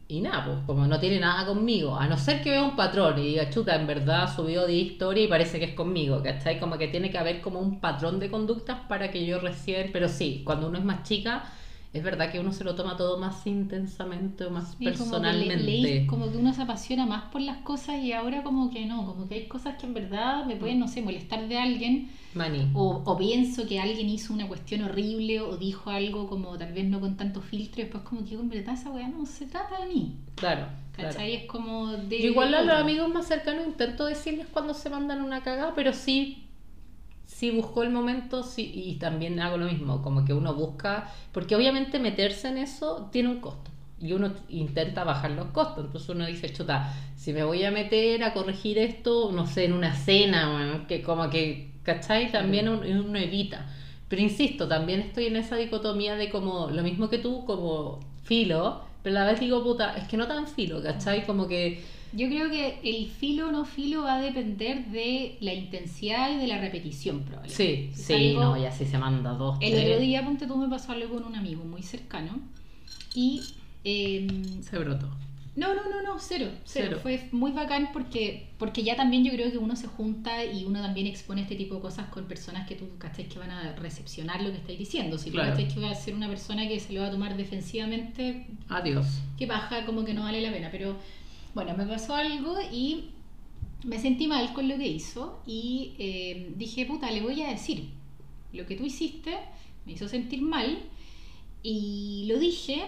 y 0.09 0.21
nada, 0.23 0.45
pues 0.47 0.59
como 0.67 0.87
no 0.87 0.99
tiene 0.99 1.21
nada 1.21 1.47
conmigo, 1.47 1.95
a 1.97 2.07
no 2.09 2.17
ser 2.17 2.43
que 2.43 2.51
vea 2.51 2.65
un 2.65 2.77
patrón 2.77 3.19
y 3.19 3.27
diga, 3.27 3.51
chuta, 3.51 3.77
en 3.77 3.87
verdad 3.87 4.35
subió 4.35 4.67
de 4.67 4.73
historia 4.73 5.25
y 5.25 5.29
parece 5.29 5.59
que 5.59 5.67
es 5.67 5.75
conmigo, 5.75 6.23
¿cachai? 6.23 6.59
Como 6.59 6.79
que 6.79 6.89
tiene 6.89 7.11
que 7.11 7.19
haber 7.19 7.43
como 7.43 7.61
un 7.61 7.79
patrón 7.81 8.19
de 8.19 8.31
conductas 8.31 8.79
para 8.89 9.11
que 9.11 9.27
yo 9.27 9.39
recién, 9.39 9.91
pero 9.93 10.09
sí, 10.09 10.43
cuando 10.47 10.69
uno 10.69 10.79
es 10.79 10.85
más 10.85 11.03
chica, 11.03 11.45
es 11.93 12.03
verdad 12.03 12.31
que 12.31 12.39
uno 12.39 12.53
se 12.53 12.65
lo 12.65 12.75
toma 12.75 12.97
todo 12.97 13.19
más 13.19 13.47
intensamente 13.47 14.45
o 14.45 14.51
más 14.51 14.71
Sí, 14.71 14.77
como 14.77 14.85
que 14.85 14.85
le- 14.91 14.91
personalmente. 14.91 15.57
leí- 15.65 16.07
como 16.07 16.31
que 16.31 16.37
uno 16.37 16.53
se 16.53 16.63
apasiona 16.63 17.07
más 17.07 17.25
por 17.33 17.41
las 17.41 17.59
cosas 17.59 17.97
y 18.03 18.13
ahora 18.13 18.43
como 18.43 18.71
que 18.71 18.85
no, 18.87 19.07
como 19.07 19.27
que 19.29 19.37
hay 19.37 19.47
cosas 19.49 19.77
que 19.79 19.87
en 19.87 19.95
verdad 19.95 20.45
me 20.45 20.57
pueden, 20.57 20.79
no 20.79 20.89
sé, 20.89 21.01
molestar 21.03 21.49
de 21.49 21.57
alguien 21.59 22.11
Maní. 22.35 22.71
o, 22.75 23.03
o 23.07 23.17
pienso 23.17 23.67
que 23.67 23.81
alguien 23.81 24.09
hizo 24.09 24.35
una 24.35 24.47
cuestión 24.47 24.83
horrible 24.83 25.41
o 25.41 25.57
dijo 25.57 25.91
algo 25.91 26.29
como 26.29 26.57
tal 26.59 26.73
vez 26.73 26.85
no 26.87 27.01
con 27.01 27.17
tanto 27.17 27.41
filtro 27.41 27.81
y 27.81 27.85
después 27.85 28.05
como 28.05 28.25
que 28.25 28.35
en 28.35 28.49
verdad 28.49 28.75
esa 28.75 28.91
weá 28.91 29.09
no 29.09 29.25
se 29.27 29.47
trata 29.47 29.81
de 29.81 29.87
mí, 29.95 30.17
Claro. 30.35 30.67
claro. 30.93 31.11
¿cachai? 31.11 31.35
Es 31.37 31.45
como 31.47 31.89
de... 31.93 32.21
Yo 32.21 32.29
igual 32.29 32.53
a 32.55 32.63
los 32.63 32.75
amigos 32.75 33.09
más 33.09 33.27
cercanos 33.27 33.67
intento 33.67 34.05
decirles 34.05 34.47
cuando 34.53 34.75
se 34.75 34.91
mandan 34.91 35.23
una 35.23 35.43
cagada, 35.43 35.73
pero 35.75 35.93
sí, 35.95 36.48
sí 37.39 37.53
busco 37.53 37.85
el 37.85 37.91
momento 37.91 38.43
sí, 38.43 38.73
y 38.75 38.95
también 38.97 39.39
hago 39.39 39.59
lo 39.59 39.67
mismo, 39.67 40.03
como 40.03 40.25
que 40.25 40.33
uno 40.33 40.55
busca, 40.55 41.09
porque 41.31 41.55
obviamente 41.55 42.01
meterse 42.01 42.49
en 42.49 42.59
eso 42.59 43.09
tiene 43.13 43.29
un 43.29 43.41
costo 43.41 43.71
y 44.01 44.13
uno 44.13 44.33
intenta 44.49 45.05
bajar 45.05 45.31
los 45.33 45.47
costos, 45.47 45.85
entonces 45.85 46.09
uno 46.09 46.27
dice, 46.27 46.53
chuta, 46.53 46.93
si 47.15 47.33
me 47.33 47.45
voy 47.45 47.63
a 47.63 47.71
meter 47.71 48.25
a 48.25 48.33
corregir 48.33 48.79
esto, 48.79 49.31
no 49.31 49.47
sé, 49.47 49.67
en 49.67 49.73
una 49.73 49.95
cena, 49.95 50.51
bueno, 50.53 50.87
que 50.89 51.01
como 51.01 51.31
que, 51.31 51.71
¿cachai? 51.85 52.33
También 52.33 52.69
uno, 52.69 52.83
uno 52.83 53.19
evita. 53.19 53.67
Pero 54.09 54.21
insisto, 54.21 54.67
también 54.67 55.01
estoy 55.01 55.27
en 55.27 55.37
esa 55.37 55.55
dicotomía 55.55 56.17
de 56.17 56.31
como, 56.31 56.71
lo 56.71 56.83
mismo 56.83 57.09
que 57.09 57.19
tú, 57.19 57.45
como 57.45 58.01
filo, 58.25 58.83
pero 59.05 59.17
a 59.17 59.21
la 59.25 59.31
vez 59.31 59.39
digo, 59.39 59.63
puta, 59.63 59.97
es 59.97 60.09
que 60.09 60.17
no 60.17 60.27
tan 60.27 60.49
filo, 60.49 60.83
¿cachai? 60.83 61.25
Como 61.25 61.47
que... 61.47 61.85
Yo 62.13 62.27
creo 62.29 62.49
que 62.51 62.79
el 62.85 63.09
filo 63.09 63.49
o 63.49 63.53
no 63.53 63.65
filo 63.65 64.03
va 64.03 64.17
a 64.17 64.21
depender 64.21 64.87
de 64.87 65.37
la 65.41 65.53
intensidad 65.55 66.31
y 66.35 66.37
de 66.39 66.47
la 66.47 66.59
repetición 66.59 67.21
probablemente. 67.23 67.91
Sí, 67.91 67.91
Si 67.95 68.03
sí, 68.03 68.13
algo- 68.31 68.41
no, 68.43 68.57
ya 68.63 68.73
sí 68.73 68.85
se 68.87 68.99
manda 68.99 69.33
dos, 69.33 69.59
El 69.61 69.73
tres. 69.73 69.85
otro 69.87 70.01
día, 70.01 70.25
ponte 70.25 70.47
tú, 70.47 70.57
me 70.57 70.69
pasó 70.69 70.93
algo 70.93 71.15
con 71.15 71.25
un 71.25 71.35
amigo 71.37 71.65
muy 71.65 71.83
cercano 71.83 72.39
y... 73.15 73.43
em, 73.85 74.63
Se 74.63 74.79
brotó. 74.79 75.09
no, 75.57 75.75
no, 75.75 75.83
no, 75.91 76.03
no, 76.03 76.19
cero, 76.19 76.47
cero. 76.65 76.87
Cero. 76.89 76.99
Fue 77.03 77.29
muy 77.33 77.53
bacán 77.53 77.91
porque, 77.93 78.49
porque 78.59 78.83
ya 78.85 78.97
también 78.97 79.25
yo 79.25 79.33
creo 79.33 79.51
que 79.51 79.59
uno 79.59 79.77
se 79.77 79.87
junta 79.89 80.45
y 80.45 80.65
uno 80.65 80.81
también 80.81 81.07
expone 81.07 81.43
este 81.43 81.57
tipo 81.57 81.75
de 81.77 81.81
cosas 81.81 82.07
con 82.09 82.25
personas 82.27 82.67
que 82.69 82.75
tú 82.77 82.87
cachai 82.99 83.27
que 83.29 83.39
van 83.39 83.51
a 83.51 83.73
recepcionar 83.77 84.41
lo 84.43 84.51
que 84.51 84.57
estáis 84.59 84.79
diciendo. 84.79 85.19
Si 85.19 85.31
Claro. 85.31 85.51
tú 85.53 85.57
cachai 85.59 85.75
que 85.75 85.81
va 85.81 85.91
a 85.91 85.95
ser 85.95 86.15
una 86.15 86.29
persona 86.29 86.67
que 86.69 86.79
se 86.81 86.93
lo 86.93 87.01
va 87.03 87.09
a 87.09 87.11
tomar 87.11 87.37
defensivamente, 87.37 88.47
Adiós. 88.69 89.07
que 89.37 89.47
baja 89.47 89.85
como 89.85 90.05
que 90.05 90.15
no 90.15 90.23
vale 90.23 90.41
la 90.41 90.51
pena. 90.53 90.69
Pero 90.71 90.97
bueno, 91.59 91.77
me 91.77 91.87
pasó 91.87 92.15
algo 92.15 92.55
y 92.73 93.11
me 93.85 93.99
sentí 93.99 94.29
mal 94.29 94.53
con 94.53 94.69
lo 94.69 94.77
que 94.77 94.87
hizo 94.87 95.43
y 95.47 95.93
eh, 95.99 96.53
dije, 96.57 96.87
puta, 96.87 97.11
le 97.11 97.21
voy 97.21 97.43
a 97.43 97.49
decir, 97.51 97.89
lo 98.53 98.65
que 98.67 98.77
tú 98.77 98.85
hiciste 98.87 99.33
me 99.85 99.93
hizo 99.93 100.07
sentir 100.09 100.41
mal 100.43 100.79
Y 101.63 102.27
lo 102.29 102.39
dije, 102.39 102.85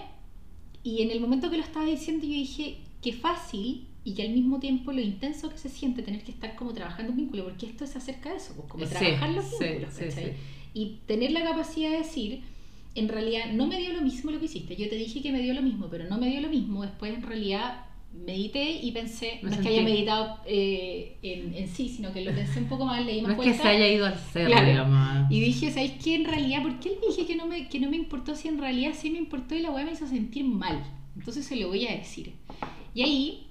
y 0.84 1.02
en 1.02 1.10
el 1.10 1.20
momento 1.20 1.50
que 1.50 1.56
lo 1.56 1.64
estaba 1.64 1.84
diciendo 1.86 2.24
yo 2.26 2.32
dije, 2.32 2.78
qué 3.02 3.12
fácil 3.12 3.86
y 4.04 4.14
que 4.14 4.22
al 4.22 4.30
mismo 4.30 4.60
tiempo 4.60 4.92
lo 4.92 5.00
intenso 5.00 5.50
que 5.50 5.58
se 5.58 5.68
siente 5.68 6.02
tener 6.02 6.22
que 6.24 6.30
estar 6.32 6.54
como 6.56 6.72
trabajando 6.72 7.10
un 7.12 7.18
vínculo, 7.18 7.44
porque 7.44 7.66
esto 7.66 7.84
es 7.84 7.96
acerca 7.96 8.30
de 8.30 8.36
eso, 8.36 8.54
pues, 8.56 8.68
como 8.68 8.86
Sí, 8.86 8.90
trabajar 8.92 9.30
los 9.30 9.50
vínculos, 9.50 9.94
sí, 9.94 10.04
¿cachai? 10.04 10.30
sí. 10.32 10.36
Y 10.74 11.00
tener 11.06 11.32
la 11.32 11.42
capacidad 11.42 11.90
de 11.90 11.98
decir, 11.98 12.42
en 12.94 13.08
realidad 13.08 13.52
no 13.52 13.66
me 13.66 13.78
dio 13.78 13.92
lo 13.92 14.02
mismo 14.02 14.30
lo 14.30 14.38
que 14.38 14.46
hiciste, 14.46 14.76
yo 14.76 14.88
te 14.88 14.96
dije 14.96 15.20
que 15.22 15.32
me 15.32 15.42
dio 15.42 15.54
lo 15.54 15.62
mismo, 15.62 15.88
pero 15.90 16.04
no 16.08 16.18
me 16.18 16.30
dio 16.30 16.40
lo 16.40 16.48
mismo, 16.48 16.82
después 16.82 17.14
en 17.14 17.22
realidad 17.22 17.86
medité 18.12 18.70
y 18.82 18.92
pensé, 18.92 19.38
Me 19.42 19.50
no 19.50 19.56
es 19.56 19.56
que 19.58 19.62
sentí- 19.64 19.68
haya 19.78 19.82
meditado 19.82 20.38
eh, 20.46 21.16
en, 21.22 21.54
en 21.54 21.68
sí, 21.68 21.88
sino 21.88 22.12
que 22.12 22.22
lo 22.24 22.34
pensé 22.34 22.58
un 22.60 22.66
poco 22.66 22.84
más, 22.84 23.04
leí 23.04 23.22
No 23.22 23.28
más 23.28 23.38
es 23.38 23.44
que 23.44 23.54
se 23.54 23.68
haya 23.68 23.88
ido 23.88 24.06
al 24.06 24.18
cerro, 24.18 24.50
Claro. 24.50 24.66
digamos. 24.68 25.30
Y 25.30 25.40
dije, 25.40 25.70
¿sabéis 25.70 25.92
qué? 26.02 26.16
En 26.16 26.24
realidad, 26.24 26.62
¿por 26.62 26.78
qué 26.80 26.90
le 26.90 27.06
dije 27.08 27.26
que 27.26 27.36
no, 27.36 27.46
me, 27.46 27.68
que 27.68 27.78
no 27.80 27.88
me 27.90 27.96
importó 27.96 28.34
si 28.34 28.48
en 28.48 28.58
realidad 28.58 28.92
sí 28.96 29.10
me 29.10 29.18
importó 29.18 29.54
y 29.54 29.60
la 29.60 29.70
weá 29.70 29.84
me 29.84 29.92
hizo 29.92 30.06
sentir 30.06 30.44
mal? 30.44 30.82
Entonces 31.16 31.46
se 31.46 31.56
lo 31.56 31.68
voy 31.68 31.86
a 31.86 31.92
decir. 31.96 32.32
Y 32.94 33.02
ahí, 33.02 33.46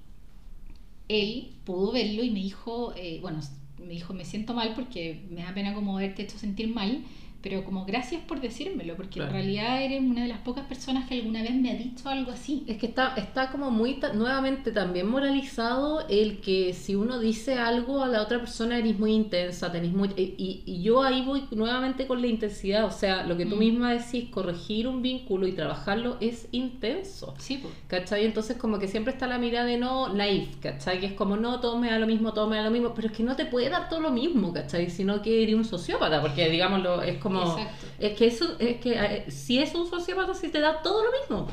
él 1.08 1.50
pudo 1.64 1.92
verlo 1.92 2.24
y 2.24 2.30
me 2.30 2.40
dijo, 2.40 2.94
eh, 2.96 3.20
bueno, 3.22 3.40
me 3.80 3.94
dijo, 3.94 4.14
me 4.14 4.26
siento 4.26 4.54
mal 4.54 4.74
porque 4.76 5.22
me 5.30 5.42
da 5.42 5.54
pena 5.54 5.74
como 5.74 5.98
haberte 5.98 6.24
hecho 6.24 6.38
sentir 6.38 6.68
mal, 6.68 7.04
pero 7.42 7.64
como 7.64 7.86
gracias 7.86 8.22
por 8.24 8.42
decírmelo, 8.42 8.96
porque 8.96 9.16
Claro. 9.20 9.30
en 9.32 9.36
realidad 9.36 9.82
eres 9.84 10.02
una 10.02 10.24
de 10.24 10.28
las 10.28 10.40
pocas 10.40 10.66
personas 10.66 11.08
que 11.08 11.16
alguna 11.16 11.42
vez 11.42 11.54
me 11.56 11.72
ha 11.72 11.76
dicho 11.76 12.08
algo 12.10 12.32
así. 12.32 12.64
Es 12.68 12.78
que 12.78 12.88
está, 12.88 13.14
está 13.16 13.50
como 13.52 13.72
muy, 13.72 13.96
ta- 13.96 14.14
nuevamente 14.14 14.72
también 14.72 15.08
moralizado 15.08 16.06
el 16.10 16.40
que 16.42 16.74
si 16.74 16.96
uno 16.96 17.20
dice 17.20 17.56
algo 17.56 18.04
a 18.04 18.08
la 18.08 18.22
otra 18.22 18.40
persona 18.40 18.78
eres 18.78 18.98
muy 19.00 19.14
intensa, 19.14 19.72
tenés 19.72 19.94
muy... 19.94 20.10
Y, 20.18 20.64
y 20.66 20.82
yo 20.82 21.02
ahí 21.04 21.24
voy 21.24 21.44
nuevamente 21.52 22.08
con 22.08 22.22
la 22.22 22.28
intensidad, 22.28 22.86
o 22.86 22.92
sea, 22.92 23.24
lo 23.26 23.38
que 23.38 23.46
tú 23.46 23.56
Mm. 23.56 23.60
misma 23.60 23.92
decís, 23.94 24.30
corregir 24.30 24.88
un 24.88 25.02
vínculo 25.02 25.48
y 25.48 25.54
trabajarlo 25.54 26.18
es 26.20 26.48
intenso. 26.52 27.34
Sí, 27.38 27.58
pues. 27.62 27.74
¿Cachai? 27.88 28.26
Entonces 28.26 28.58
como 28.58 28.80
que 28.80 28.88
siempre 28.88 29.14
está 29.14 29.28
la 29.28 29.38
mirada 29.38 29.66
de 29.66 29.78
no 29.78 30.14
naif, 30.14 30.58
¿cachai? 30.58 31.00
Que 31.00 31.06
es 31.08 31.14
como 31.14 31.38
no, 31.38 31.60
todo 31.60 31.78
me 31.78 31.90
da 31.90 32.00
lo 32.00 32.08
mismo, 32.08 32.34
todo 32.34 32.48
me 32.50 32.58
da 32.58 32.64
lo 32.64 32.72
mismo, 32.72 32.94
pero 32.94 33.08
es 33.08 33.14
que 33.16 33.24
no 33.24 33.36
te 33.36 33.46
puede 33.46 33.70
dar 33.70 33.88
todo 33.90 34.02
lo 34.02 34.12
mismo, 34.12 34.52
¿cachai? 34.54 34.90
Sino 34.90 35.22
que 35.22 35.44
eres 35.44 35.56
un 35.56 35.66
sociópata, 35.66 36.22
porque 36.22 36.50
digámoslo, 36.50 37.02
es 37.02 37.18
como... 37.18 37.29
Exacto. 37.38 37.86
Es 38.00 38.18
que 38.18 38.26
eso, 38.28 38.56
es 38.60 38.78
que 38.78 38.94
eh, 38.94 39.26
si 39.32 39.60
es 39.60 39.74
un 39.76 39.88
sociópata, 39.88 40.34
si 40.34 40.50
te 40.50 40.60
da 40.60 40.82
todo 40.82 41.04
lo 41.04 41.10
mismo, 41.20 41.48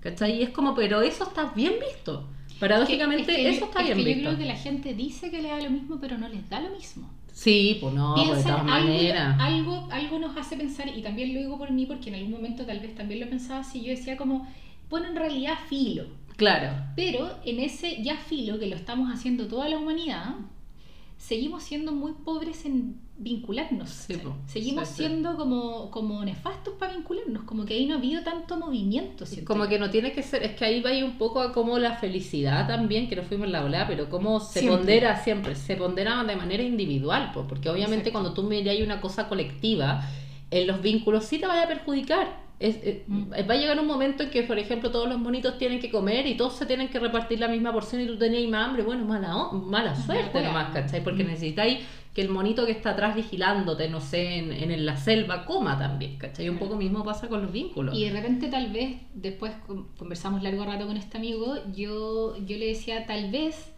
¿cachai? 0.00 0.38
Y 0.38 0.42
es 0.42 0.50
como, 0.50 0.74
pero 0.74 1.00
eso 1.02 1.24
está 1.24 1.52
bien 1.54 1.74
visto. 1.80 2.28
Paradójicamente, 2.60 3.32
Es 3.32 3.36
que- 3.36 3.42
es 3.42 3.48
que 3.50 3.56
eso 3.56 3.64
está 3.66 3.80
es 3.80 3.86
bien 3.86 3.98
que 3.98 4.04
visto. 4.04 4.20
Yo 4.22 4.26
creo 4.28 4.38
que 4.38 4.44
la 4.52 4.56
gente 4.58 4.94
dice 4.94 5.30
que 5.30 5.42
le 5.42 5.48
da 5.48 5.60
lo 5.60 5.70
mismo, 5.70 5.98
pero 6.00 6.16
no 6.18 6.28
les 6.28 6.48
da 6.48 6.60
lo 6.60 6.70
mismo. 6.70 7.10
Sí, 7.32 7.78
pues 7.80 7.94
no, 7.94 8.14
pues 8.14 8.28
de 8.28 8.32
Piensan 8.34 8.66
todas 8.66 8.76
algo, 8.76 8.88
maneras. 8.92 9.36
algo, 9.40 9.88
algo 9.90 10.18
nos 10.18 10.36
hace 10.36 10.56
pensar, 10.56 10.86
y 10.88 11.02
también 11.02 11.32
lo 11.34 11.40
digo 11.40 11.56
por 11.58 11.70
mí, 11.70 11.86
porque 11.86 12.10
en 12.10 12.16
algún 12.16 12.32
momento 12.32 12.64
tal 12.66 12.78
vez 12.80 12.94
también 12.94 13.20
lo 13.20 13.28
pensaba 13.28 13.60
así, 13.60 13.80
yo 13.82 13.88
decía 13.90 14.16
como, 14.18 14.46
bueno, 14.90 15.08
en 15.08 15.16
realidad 15.16 15.54
filo, 15.68 16.04
Claro. 16.36 16.68
pero 16.94 17.30
en 17.44 17.58
ese 17.60 18.02
ya 18.02 18.16
filo 18.16 18.58
que 18.58 18.66
lo 18.66 18.76
estamos 18.76 19.10
haciendo 19.12 19.46
toda 19.48 19.68
la 19.68 19.78
humanidad, 19.78 20.34
seguimos 21.16 21.62
siendo 21.62 21.92
muy 21.92 22.12
pobres 22.12 22.64
en 22.66 23.00
vincularnos. 23.18 24.06
Po. 24.22 24.34
Seguimos 24.46 24.88
Sí, 24.88 24.94
sí. 24.94 25.02
siendo 25.04 25.36
como, 25.36 25.90
como 25.90 26.24
nefastos 26.24 26.74
para 26.74 26.94
vincularnos, 26.94 27.44
como 27.44 27.64
que 27.64 27.74
ahí 27.74 27.86
no 27.86 27.94
ha 27.94 27.98
habido 27.98 28.22
tanto 28.22 28.56
movimiento. 28.56 29.24
Como 29.44 29.68
que 29.68 29.78
no 29.78 29.90
tiene 29.90 30.12
que 30.12 30.22
ser, 30.22 30.42
es 30.42 30.52
que 30.52 30.64
ahí 30.64 30.80
va 30.80 30.90
ahí 30.90 31.02
un 31.02 31.18
poco 31.18 31.40
a 31.40 31.52
como 31.52 31.78
la 31.78 31.94
felicidad 31.96 32.66
también, 32.66 33.08
que 33.08 33.16
no 33.16 33.22
fuimos 33.22 33.46
en 33.46 33.52
la 33.52 33.64
ola, 33.64 33.86
pero 33.86 34.08
cómo 34.08 34.40
se 34.40 34.60
Siempre. 34.60 34.76
pondera 34.78 35.22
siempre, 35.22 35.54
se 35.54 35.76
pondera 35.76 36.24
de 36.24 36.36
manera 36.36 36.62
individual, 36.62 37.30
pues, 37.32 37.46
porque 37.48 37.68
obviamente 37.68 38.08
Exacto. 38.08 38.12
cuando 38.12 38.34
tú 38.34 38.42
miras 38.48 38.76
una 38.80 39.00
cosa 39.00 39.28
colectiva, 39.28 40.02
en 40.50 40.66
los 40.66 40.82
vínculos 40.82 41.24
sí 41.24 41.38
te 41.38 41.46
vaya 41.46 41.64
a 41.64 41.68
perjudicar. 41.68 42.40
Es- 42.58 42.76
eh, 42.82 43.04
Mm. 43.08 43.32
Va 43.50 43.54
a 43.54 43.56
llegar 43.56 43.80
un 43.80 43.86
momento 43.88 44.22
en 44.22 44.30
que, 44.30 44.44
por 44.44 44.56
ejemplo, 44.56 44.90
todos 44.92 45.08
los 45.08 45.18
monitos 45.18 45.58
tienen 45.58 45.80
que 45.80 45.90
comer 45.90 46.26
y 46.28 46.36
todos 46.36 46.54
se 46.54 46.64
tienen 46.64 46.88
que 46.90 47.00
repartir 47.00 47.40
la 47.40 47.48
misma 47.48 47.72
porción 47.72 48.00
y 48.02 48.06
tú 48.06 48.16
tenías 48.16 48.48
más 48.48 48.68
hambre. 48.68 48.84
Bueno, 48.84 49.04
mala, 49.04 49.48
mala 49.52 49.96
suerte 49.96 50.40
nomás, 50.42 50.72
¿cachai? 50.72 51.02
Porque 51.02 51.24
Mm. 51.24 51.28
necesitáis 51.28 51.78
que 52.14 52.20
el 52.22 52.28
monito 52.28 52.66
que 52.66 52.72
está 52.72 52.90
atrás 52.90 53.14
vigilándote, 53.16 53.88
no 53.88 54.00
sé, 54.00 54.36
en, 54.38 54.52
en 54.52 54.84
la 54.84 54.96
selva, 54.96 55.46
coma 55.46 55.78
también, 55.78 56.18
¿cachai? 56.18 56.48
Un 56.50 56.58
poco 56.58 56.76
mismo 56.76 57.02
pasa 57.04 57.28
con 57.28 57.42
los 57.42 57.52
vínculos. 57.52 57.96
Y 57.96 58.04
de 58.04 58.10
repente 58.12 58.48
tal 58.48 58.70
vez, 58.70 58.96
después 59.14 59.52
con- 59.66 59.88
conversamos 59.96 60.42
largo 60.42 60.64
rato 60.64 60.86
con 60.86 60.96
este 60.98 61.16
amigo, 61.16 61.56
yo, 61.74 62.36
yo 62.44 62.58
le 62.58 62.66
decía, 62.66 63.06
tal 63.06 63.30
vez 63.30 63.72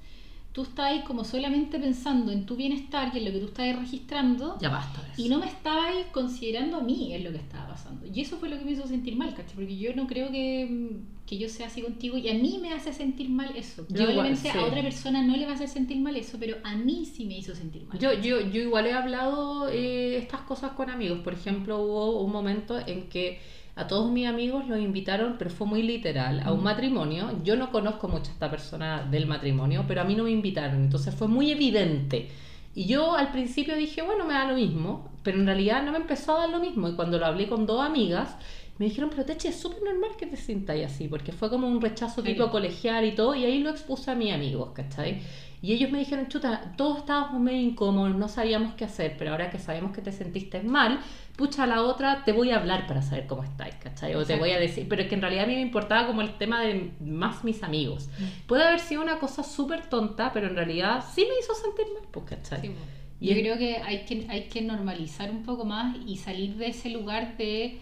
tú 0.55 0.63
estás 0.63 0.87
ahí 0.87 1.03
como 1.03 1.25
solamente 1.25 1.81
pensando 1.81 2.31
en 2.31 2.47
tu 2.47 2.55
bienestar 2.55 3.11
y 3.13 3.19
en 3.19 3.25
lo 3.25 3.33
que 3.33 3.41
tú 3.41 3.47
estás 3.47 3.77
registrando 3.77 4.57
Ya 4.61 4.69
basta 4.69 5.03
de 5.03 5.13
eso. 5.13 5.23
y 5.23 5.29
no 5.29 5.41
me 5.41 5.47
estabas 5.47 5.93
considerando 6.13 6.77
a 6.77 6.81
mí 6.81 7.13
en 7.13 7.25
lo 7.25 7.33
que 7.33 7.39
estaba 7.39 7.67
pasando. 7.69 8.07
Y 8.07 8.21
eso 8.21 8.37
fue 8.39 8.49
lo 8.49 8.57
que 8.59 8.65
me 8.65 8.71
hizo 8.71 8.87
sentir 8.87 9.17
mal, 9.17 9.35
¿cachai? 9.35 9.55
Porque 9.57 9.77
yo 9.77 9.95
no 9.97 10.07
creo 10.07 10.31
que, 10.31 11.01
que 11.27 11.39
yo 11.39 11.49
sea 11.49 11.67
así 11.67 11.83
contigo 11.83 12.17
y 12.17 12.29
a 12.29 12.35
mí 12.35 12.59
me 12.63 12.73
hace 12.73 12.93
sentir 12.93 13.29
mal 13.31 13.51
eso. 13.57 13.85
Yo 13.89 13.95
igual, 14.03 14.07
Probablemente 14.13 14.53
sí. 14.53 14.57
a 14.57 14.65
otra 14.65 14.81
persona 14.83 15.23
no 15.25 15.37
le 15.37 15.45
va 15.45 15.51
a 15.53 15.55
hacer 15.57 15.69
sentir 15.69 15.99
mal 15.99 16.15
eso, 16.15 16.37
pero 16.39 16.57
a 16.63 16.77
mí 16.77 17.05
sí 17.05 17.25
me 17.27 17.37
hizo 17.37 17.53
sentir 17.57 17.85
mal. 17.87 17.99
Yo, 17.99 18.13
yo, 18.13 18.41
yo 18.41 18.63
igual 18.63 18.87
he 18.87 18.93
hablado 18.93 19.69
eh, 19.71 20.19
estas 20.19 20.43
cosas 20.43 20.71
con 20.73 20.89
amigos. 20.89 21.19
Por 21.25 21.33
ejemplo, 21.35 21.83
hubo 21.83 22.21
un 22.21 22.31
momento 22.31 22.79
en 22.87 23.09
que 23.09 23.41
a 23.77 23.87
todos 23.89 24.11
mis 24.11 24.27
amigos 24.27 24.69
los 24.69 24.79
invitaron, 24.79 25.35
pero 25.39 25.51
fue 25.51 25.67
muy 25.67 25.83
literal, 25.83 26.41
a 26.45 26.53
un 26.53 26.61
Mm. 26.61 26.65
matrimonio. 26.65 27.31
Yo 27.43 27.57
no 27.57 27.71
conozco 27.73 28.07
mucho 28.09 28.31
a 28.31 28.35
esta 28.35 28.51
persona 28.51 29.03
del 29.11 29.27
matrimonio, 29.27 29.85
pero 29.89 30.01
a 30.01 30.05
mí 30.05 30.15
no 30.15 30.25
me 30.25 30.31
invitaron. 30.31 30.83
Entonces 30.85 31.15
fue 31.15 31.27
muy 31.29 31.51
evidente. 31.51 32.31
Y 32.75 32.87
yo 32.87 33.15
al 33.17 33.31
principio 33.33 33.77
dije, 33.77 34.03
bueno, 34.03 34.25
me 34.25 34.35
da 34.35 34.47
lo 34.49 34.55
mismo, 34.57 35.11
pero 35.23 35.39
en 35.39 35.47
realidad 35.47 35.83
no 35.85 35.93
me 35.93 35.99
empezó 35.99 36.37
a 36.37 36.41
dar 36.41 36.51
lo 36.51 36.61
mismo. 36.61 36.89
Y 36.89 36.95
cuando 36.95 37.19
lo 37.19 37.27
hablé 37.27 37.49
con 37.49 37.67
dos 37.67 37.85
amigas, 37.85 38.37
me 38.79 38.87
dijeron, 38.87 39.11
pero 39.11 39.25
Teche, 39.25 39.49
es 39.49 39.57
súper 39.61 39.83
normal 39.85 40.11
que 40.19 40.27
te 40.27 40.37
sintáis 40.37 40.87
así, 40.87 41.07
porque 41.07 41.31
fue 41.31 41.49
como 41.51 41.69
un 41.69 41.81
rechazo 41.81 42.23
tipo 42.25 42.51
colegial 42.51 43.05
y 43.05 43.13
todo, 43.15 43.35
y 43.37 43.45
ahí 43.45 43.61
lo 43.61 43.71
expuse 43.71 44.11
a 44.11 44.17
mis 44.17 44.33
amigos, 44.33 44.71
¿cachai? 44.75 45.21
Y 45.63 45.73
ellos 45.73 45.93
me 45.93 46.01
dijeron, 46.01 46.27
chuta, 46.29 46.75
todos 46.77 46.99
estábamos 46.99 47.41
medio 47.41 47.61
incómodos, 47.61 48.17
no 48.17 48.29
sabíamos 48.29 48.75
qué 48.75 48.85
hacer, 48.85 49.15
pero 49.17 49.31
ahora 49.31 49.49
que 49.51 49.61
sabemos 49.61 49.93
que 49.93 50.03
te 50.03 50.11
sentiste 50.11 50.61
mal, 50.65 50.99
pucha, 51.37 51.67
la 51.67 51.83
otra 51.83 52.25
te 52.25 52.33
voy 52.33 52.51
a 52.51 52.57
hablar 52.59 52.87
para 52.87 53.03
saber 53.03 53.27
cómo 53.27 53.43
estáis, 53.43 53.75
¿cachai? 53.77 54.13
O 54.15 54.19
te 54.19 54.23
Exacto. 54.35 54.41
voy 54.41 54.51
a 54.53 54.59
decir, 54.61 54.87
pero 54.89 55.03
es 55.03 55.09
que 55.09 55.15
en 55.17 55.21
realidad 55.23 55.45
a 55.45 55.47
mí 55.49 55.55
me 55.55 55.61
importaba 55.63 56.07
como 56.07 56.21
el 56.23 56.37
tema 56.39 56.61
de 56.63 56.93
más 57.01 57.43
mis 57.45 57.63
amigos. 57.63 58.09
Mm. 58.19 58.47
Puede 58.47 58.65
haber 58.65 58.81
sido 58.81 59.03
una 59.03 59.19
cosa 59.19 59.43
súper 59.43 59.89
tonta, 59.89 60.33
pero 60.33 60.47
en 60.47 60.57
realidad 60.57 61.05
sí 61.15 61.23
me 61.29 61.39
hizo 61.41 61.55
sentir 61.55 61.87
mal, 61.95 62.09
pues, 62.11 62.25
¿cachai? 62.27 62.61
Sí, 62.61 62.69
po. 62.69 62.75
Y 63.21 63.29
Yo 63.29 63.33
es- 63.35 63.41
creo 63.41 63.59
que 63.59 63.77
hay, 63.79 64.05
que 64.05 64.27
hay 64.29 64.45
que 64.45 64.63
normalizar 64.63 65.31
un 65.31 65.43
poco 65.45 65.65
más 65.65 65.97
y 66.07 66.17
salir 66.17 66.55
de 66.57 66.69
ese 66.69 66.91
lugar 66.91 67.37
de, 67.37 67.79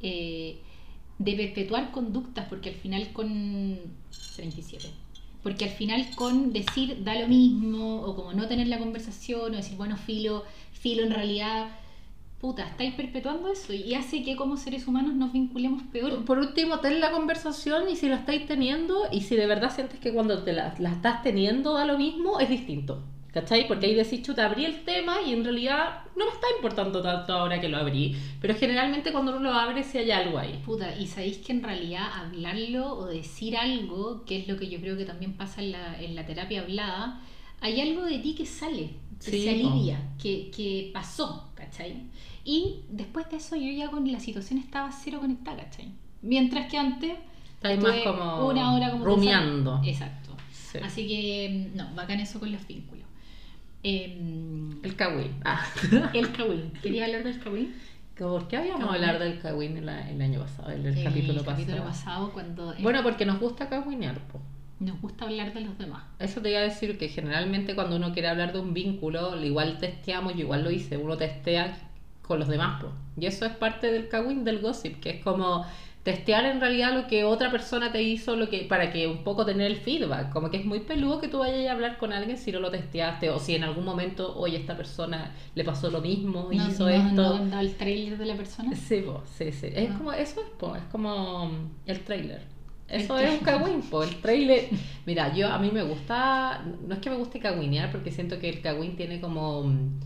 eh, 0.00 0.58
de 1.18 1.32
perpetuar 1.34 1.90
conductas, 1.92 2.46
porque 2.48 2.70
al 2.70 2.74
final 2.76 3.12
con 3.12 3.78
37, 4.36 4.88
porque 5.42 5.64
al 5.66 5.70
final 5.70 6.06
con 6.14 6.52
decir 6.52 7.04
da 7.04 7.14
lo 7.14 7.28
mismo, 7.28 8.02
o 8.02 8.14
como 8.16 8.32
no 8.32 8.46
tener 8.48 8.66
la 8.68 8.78
conversación, 8.78 9.52
o 9.54 9.56
decir, 9.56 9.76
bueno, 9.76 9.96
filo, 9.96 10.44
filo 10.72 11.02
en 11.04 11.10
realidad, 11.12 11.68
puta, 12.40 12.66
estáis 12.66 12.94
perpetuando 12.94 13.50
eso 13.50 13.72
y 13.72 13.94
hace 13.94 14.22
que 14.22 14.36
como 14.36 14.56
seres 14.56 14.86
humanos 14.86 15.14
nos 15.14 15.32
vinculemos 15.32 15.82
peor. 15.84 16.24
Por 16.24 16.38
último, 16.38 16.80
ten 16.80 17.00
la 17.00 17.10
conversación 17.10 17.88
y 17.90 17.96
si 17.96 18.08
la 18.08 18.16
estáis 18.16 18.46
teniendo 18.46 19.04
y 19.10 19.22
si 19.22 19.36
de 19.36 19.46
verdad 19.46 19.74
sientes 19.74 19.98
que 20.00 20.12
cuando 20.12 20.42
te 20.42 20.52
la, 20.52 20.74
la 20.78 20.92
estás 20.92 21.22
teniendo 21.22 21.74
da 21.74 21.84
lo 21.86 21.98
mismo, 21.98 22.38
es 22.40 22.48
distinto. 22.48 23.02
¿Cachai? 23.32 23.68
Porque 23.68 23.84
ahí 23.84 23.94
decís, 23.94 24.22
chuta, 24.22 24.46
abrí 24.46 24.64
el 24.64 24.82
tema 24.84 25.20
y 25.20 25.34
en 25.34 25.44
realidad 25.44 26.04
no 26.16 26.24
me 26.24 26.30
está 26.32 26.46
importando 26.56 27.02
tanto 27.02 27.34
ahora 27.34 27.60
que 27.60 27.68
lo 27.68 27.76
abrí. 27.76 28.16
Pero 28.40 28.54
generalmente 28.54 29.12
cuando 29.12 29.32
uno 29.32 29.40
lo 29.40 29.52
abre, 29.52 29.82
si 29.82 29.98
hay 29.98 30.10
algo 30.10 30.38
ahí. 30.38 30.58
Puta, 30.64 30.96
y 30.98 31.06
sabéis 31.06 31.38
que 31.38 31.52
en 31.52 31.62
realidad 31.62 32.06
hablarlo 32.14 32.94
o 32.96 33.04
decir 33.04 33.54
algo, 33.58 34.24
que 34.24 34.38
es 34.38 34.48
lo 34.48 34.56
que 34.56 34.68
yo 34.68 34.80
creo 34.80 34.96
que 34.96 35.04
también 35.04 35.34
pasa 35.34 35.62
en 35.62 35.72
la, 35.72 36.00
en 36.00 36.14
la 36.14 36.24
terapia 36.24 36.62
hablada, 36.62 37.20
hay 37.60 37.78
algo 37.82 38.04
de 38.04 38.20
ti 38.20 38.34
que 38.34 38.46
sale, 38.46 38.94
que 39.22 39.30
Sí, 39.30 39.42
se 39.44 39.50
alivia, 39.50 40.00
que, 40.18 40.50
que 40.50 40.90
pasó, 40.94 41.45
¿cachai? 41.56 42.02
Y 42.44 42.82
después 42.90 43.28
de 43.30 43.36
eso 43.38 43.56
yo 43.56 43.70
ya 43.72 43.90
con 43.90 44.10
la 44.10 44.20
situación 44.20 44.60
estaba 44.60 44.92
cero 44.92 45.18
conectada, 45.20 45.64
¿cachai? 45.64 45.90
Mientras 46.22 46.70
que 46.70 46.78
antes 46.78 47.14
Estáis 47.56 47.80
más 47.82 47.96
como 48.04 48.46
una 48.48 48.74
hora 48.74 48.90
como 48.92 49.04
rumiando. 49.04 49.80
pensando- 49.82 49.88
Exacto. 49.88 50.36
Sí. 50.52 50.78
Así 50.82 51.08
que, 51.08 51.70
no, 51.74 51.92
bacán 51.94 52.20
eso 52.20 52.38
con 52.38 52.52
los 52.52 52.64
vínculos. 52.66 53.04
Em, 53.82 54.70
El 54.82 54.96
kawin. 54.96 55.32
Ah. 55.44 55.64
el 56.14 56.32
Kawin. 56.32 56.72
¿Querías 56.82 57.06
hablar 57.08 57.24
del 57.24 57.38
Kawin? 57.40 57.74
¿Por 58.18 58.48
qué 58.48 58.56
habíamos 58.56 58.90
hablar 58.94 59.18
del 59.18 59.38
kawin 59.38 59.76
el, 59.76 59.88
el 59.90 60.22
año 60.22 60.40
pasado, 60.40 60.70
el, 60.70 60.86
el 60.86 60.96
El 60.98 61.04
capítulo, 61.04 61.44
capítulo 61.44 61.84
pasado? 61.84 62.32
cuando 62.32 62.74
Bueno, 62.80 63.02
porque 63.02 63.26
nos 63.26 63.38
gusta 63.38 63.68
kawinear, 63.68 64.18
po. 64.28 64.40
Nos 64.80 65.00
gusta 65.00 65.24
hablar 65.24 65.52
de 65.54 65.62
los 65.62 65.78
demás. 65.78 66.04
Eso 66.18 66.40
te 66.40 66.50
iba 66.50 66.58
a 66.60 66.62
decir 66.62 66.98
que 66.98 67.08
generalmente 67.08 67.74
cuando 67.74 67.96
uno 67.96 68.12
quiere 68.12 68.28
hablar 68.28 68.52
de 68.52 68.58
un 68.60 68.74
vínculo, 68.74 69.42
igual 69.42 69.78
testeamos, 69.78 70.34
yo 70.34 70.40
igual 70.40 70.64
lo 70.64 70.70
hice, 70.70 70.96
uno 70.98 71.16
testea 71.16 71.78
con 72.22 72.38
los 72.40 72.48
demás, 72.48 72.82
po. 72.82 72.90
y 73.16 73.26
eso 73.26 73.46
es 73.46 73.52
parte 73.52 73.90
del 73.92 74.08
kawin 74.08 74.42
del 74.44 74.58
gossip, 74.60 74.98
que 75.00 75.10
es 75.10 75.22
como 75.22 75.64
testear 76.02 76.44
en 76.44 76.60
realidad 76.60 76.92
lo 76.94 77.06
que 77.08 77.24
otra 77.24 77.50
persona 77.50 77.90
te 77.90 78.00
hizo, 78.02 78.36
lo 78.36 78.48
que 78.48 78.60
para 78.68 78.92
que 78.92 79.08
un 79.08 79.24
poco 79.24 79.44
tener 79.44 79.66
el 79.68 79.76
feedback. 79.76 80.30
Como 80.32 80.50
que 80.50 80.58
es 80.58 80.64
muy 80.64 80.80
peludo 80.80 81.20
que 81.20 81.26
tú 81.28 81.38
vayas 81.40 81.66
a 81.68 81.72
hablar 81.72 81.98
con 81.98 82.12
alguien 82.12 82.36
si 82.38 82.52
no 82.52 82.60
lo 82.60 82.70
testeaste 82.70 83.30
o 83.30 83.40
si 83.40 83.54
en 83.56 83.64
algún 83.64 83.84
momento, 83.84 84.36
oye, 84.36 84.56
esta 84.56 84.76
persona 84.76 85.32
le 85.56 85.64
pasó 85.64 85.90
lo 85.90 86.00
mismo 86.00 86.48
y 86.52 86.58
No, 86.58 86.68
hizo 86.68 86.84
no, 86.84 86.90
esto. 86.90 87.38
no, 87.44 87.58
el 87.60 87.74
trailer 87.74 88.18
de 88.18 88.26
la 88.26 88.36
persona. 88.36 88.74
Sí, 88.76 89.00
po, 89.02 89.22
sí, 89.36 89.50
sí. 89.50 89.68
Es 89.72 89.90
Ah. 89.90 89.94
como, 89.98 90.12
eso 90.12 90.40
es, 90.42 90.46
po, 90.58 90.76
es 90.76 90.82
como 90.92 91.46
mm, 91.46 91.70
el 91.86 92.00
trailer. 92.04 92.42
Eso 92.88 93.18
es 93.18 93.30
un 93.32 93.42
trailer. 93.42 93.42
cagüín, 93.42 93.82
po, 93.82 94.02
el 94.02 94.20
trailer. 94.20 94.68
Mira, 95.06 95.34
yo 95.34 95.48
a 95.48 95.58
mí 95.58 95.70
me 95.72 95.82
gusta, 95.82 96.64
no 96.86 96.94
es 96.94 97.00
que 97.00 97.10
me 97.10 97.16
guste 97.16 97.40
cagüinear, 97.40 97.90
porque 97.90 98.10
siento 98.12 98.38
que 98.38 98.48
el 98.48 98.60
cagüín 98.60 98.96
tiene 98.96 99.20
como 99.20 99.64
mm, 99.64 99.98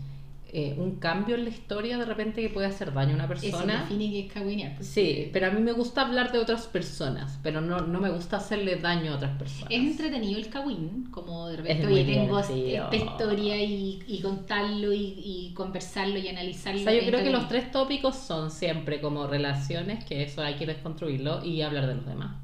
eh, 0.53 0.75
un 0.77 0.95
cambio 0.97 1.35
en 1.35 1.43
la 1.45 1.49
historia 1.49 1.97
de 1.97 2.03
repente 2.05 2.41
que 2.41 2.49
puede 2.49 2.67
hacer 2.67 2.91
daño 2.91 3.11
a 3.11 3.15
una 3.15 3.23
Eso 3.25 3.33
persona. 3.33 3.83
define 3.83 4.11
que 4.11 4.19
es 4.27 4.33
cagüinear. 4.33 4.75
pues. 4.75 4.87
Sí, 4.87 5.29
pero 5.31 5.47
a 5.47 5.51
mí 5.51 5.61
me 5.61 5.71
gusta 5.71 6.01
hablar 6.01 6.31
de 6.31 6.39
otras 6.39 6.67
personas, 6.67 7.39
pero 7.43 7.61
no, 7.61 7.81
no 7.81 8.01
me 8.01 8.09
gusta 8.09 8.37
hacerle 8.37 8.75
daño 8.77 9.13
a 9.13 9.15
otras 9.15 9.37
personas. 9.37 9.67
Es 9.71 9.79
entretenido 9.79 10.37
el 10.39 10.49
cagüín, 10.49 11.07
como 11.11 11.47
de 11.47 11.57
repente, 11.57 11.87
oye, 11.87 12.03
tengo 12.03 12.39
esta 12.39 12.95
historia 12.95 13.63
y, 13.63 14.03
y 14.07 14.21
contarlo 14.21 14.91
y, 14.91 15.13
y 15.23 15.53
conversarlo 15.53 16.17
y 16.17 16.27
analizarlo. 16.27 16.81
O 16.81 16.83
sea, 16.83 16.93
yo 16.93 17.05
creo 17.05 17.23
que 17.23 17.29
los 17.29 17.47
tres 17.47 17.71
tópicos 17.71 18.15
son 18.17 18.49
siempre 18.51 18.99
como 18.99 19.27
relaciones, 19.27 20.03
que 20.03 20.23
eso 20.23 20.41
hay 20.41 20.55
que 20.55 20.65
desconstruirlo, 20.65 21.45
y 21.45 21.61
hablar 21.61 21.87
de 21.87 21.95
los 21.95 22.05
demás. 22.05 22.40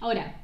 Ahora, 0.00 0.40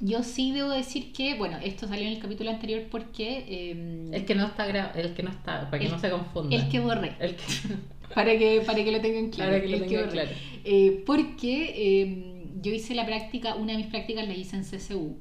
yo 0.00 0.22
sí 0.22 0.52
debo 0.52 0.70
decir 0.70 1.12
que, 1.12 1.34
bueno, 1.34 1.58
esto 1.62 1.88
salió 1.88 2.06
en 2.06 2.12
el 2.14 2.18
capítulo 2.20 2.50
anterior 2.50 2.82
porque... 2.90 3.44
eh, 3.48 4.08
El 4.12 4.24
que 4.24 4.34
no 4.34 4.46
está 4.46 4.66
gra- 4.68 4.92
el 4.94 5.14
que 5.14 5.22
no 5.22 5.30
está, 5.30 5.68
para 5.70 5.78
que 5.80 5.86
El- 5.86 5.92
no 5.92 5.98
se 5.98 6.10
confunda. 6.10 6.54
el 6.56 6.68
que 6.68 6.80
borré. 6.80 7.14
El 7.20 7.34
que, 7.36 7.42
Para 8.14 8.36
que, 8.36 8.60
para 8.66 8.82
que 8.82 8.90
lo 8.90 9.00
tengan 9.00 9.30
claro. 9.30 9.52
para 9.52 9.62
que 9.62 9.68
lo 9.68 9.76
el 9.76 9.86
tengan 9.88 10.08
claro. 10.10 10.30
Eh, 10.64 11.02
porque 11.06 11.74
eh, 11.76 12.50
yo 12.60 12.72
hice 12.72 12.94
la 12.96 13.06
práctica, 13.06 13.54
una 13.54 13.72
de 13.72 13.78
mis 13.78 13.86
prácticas 13.86 14.26
la 14.26 14.34
hice 14.34 14.56
en 14.56 14.64
CSU. 14.64 15.16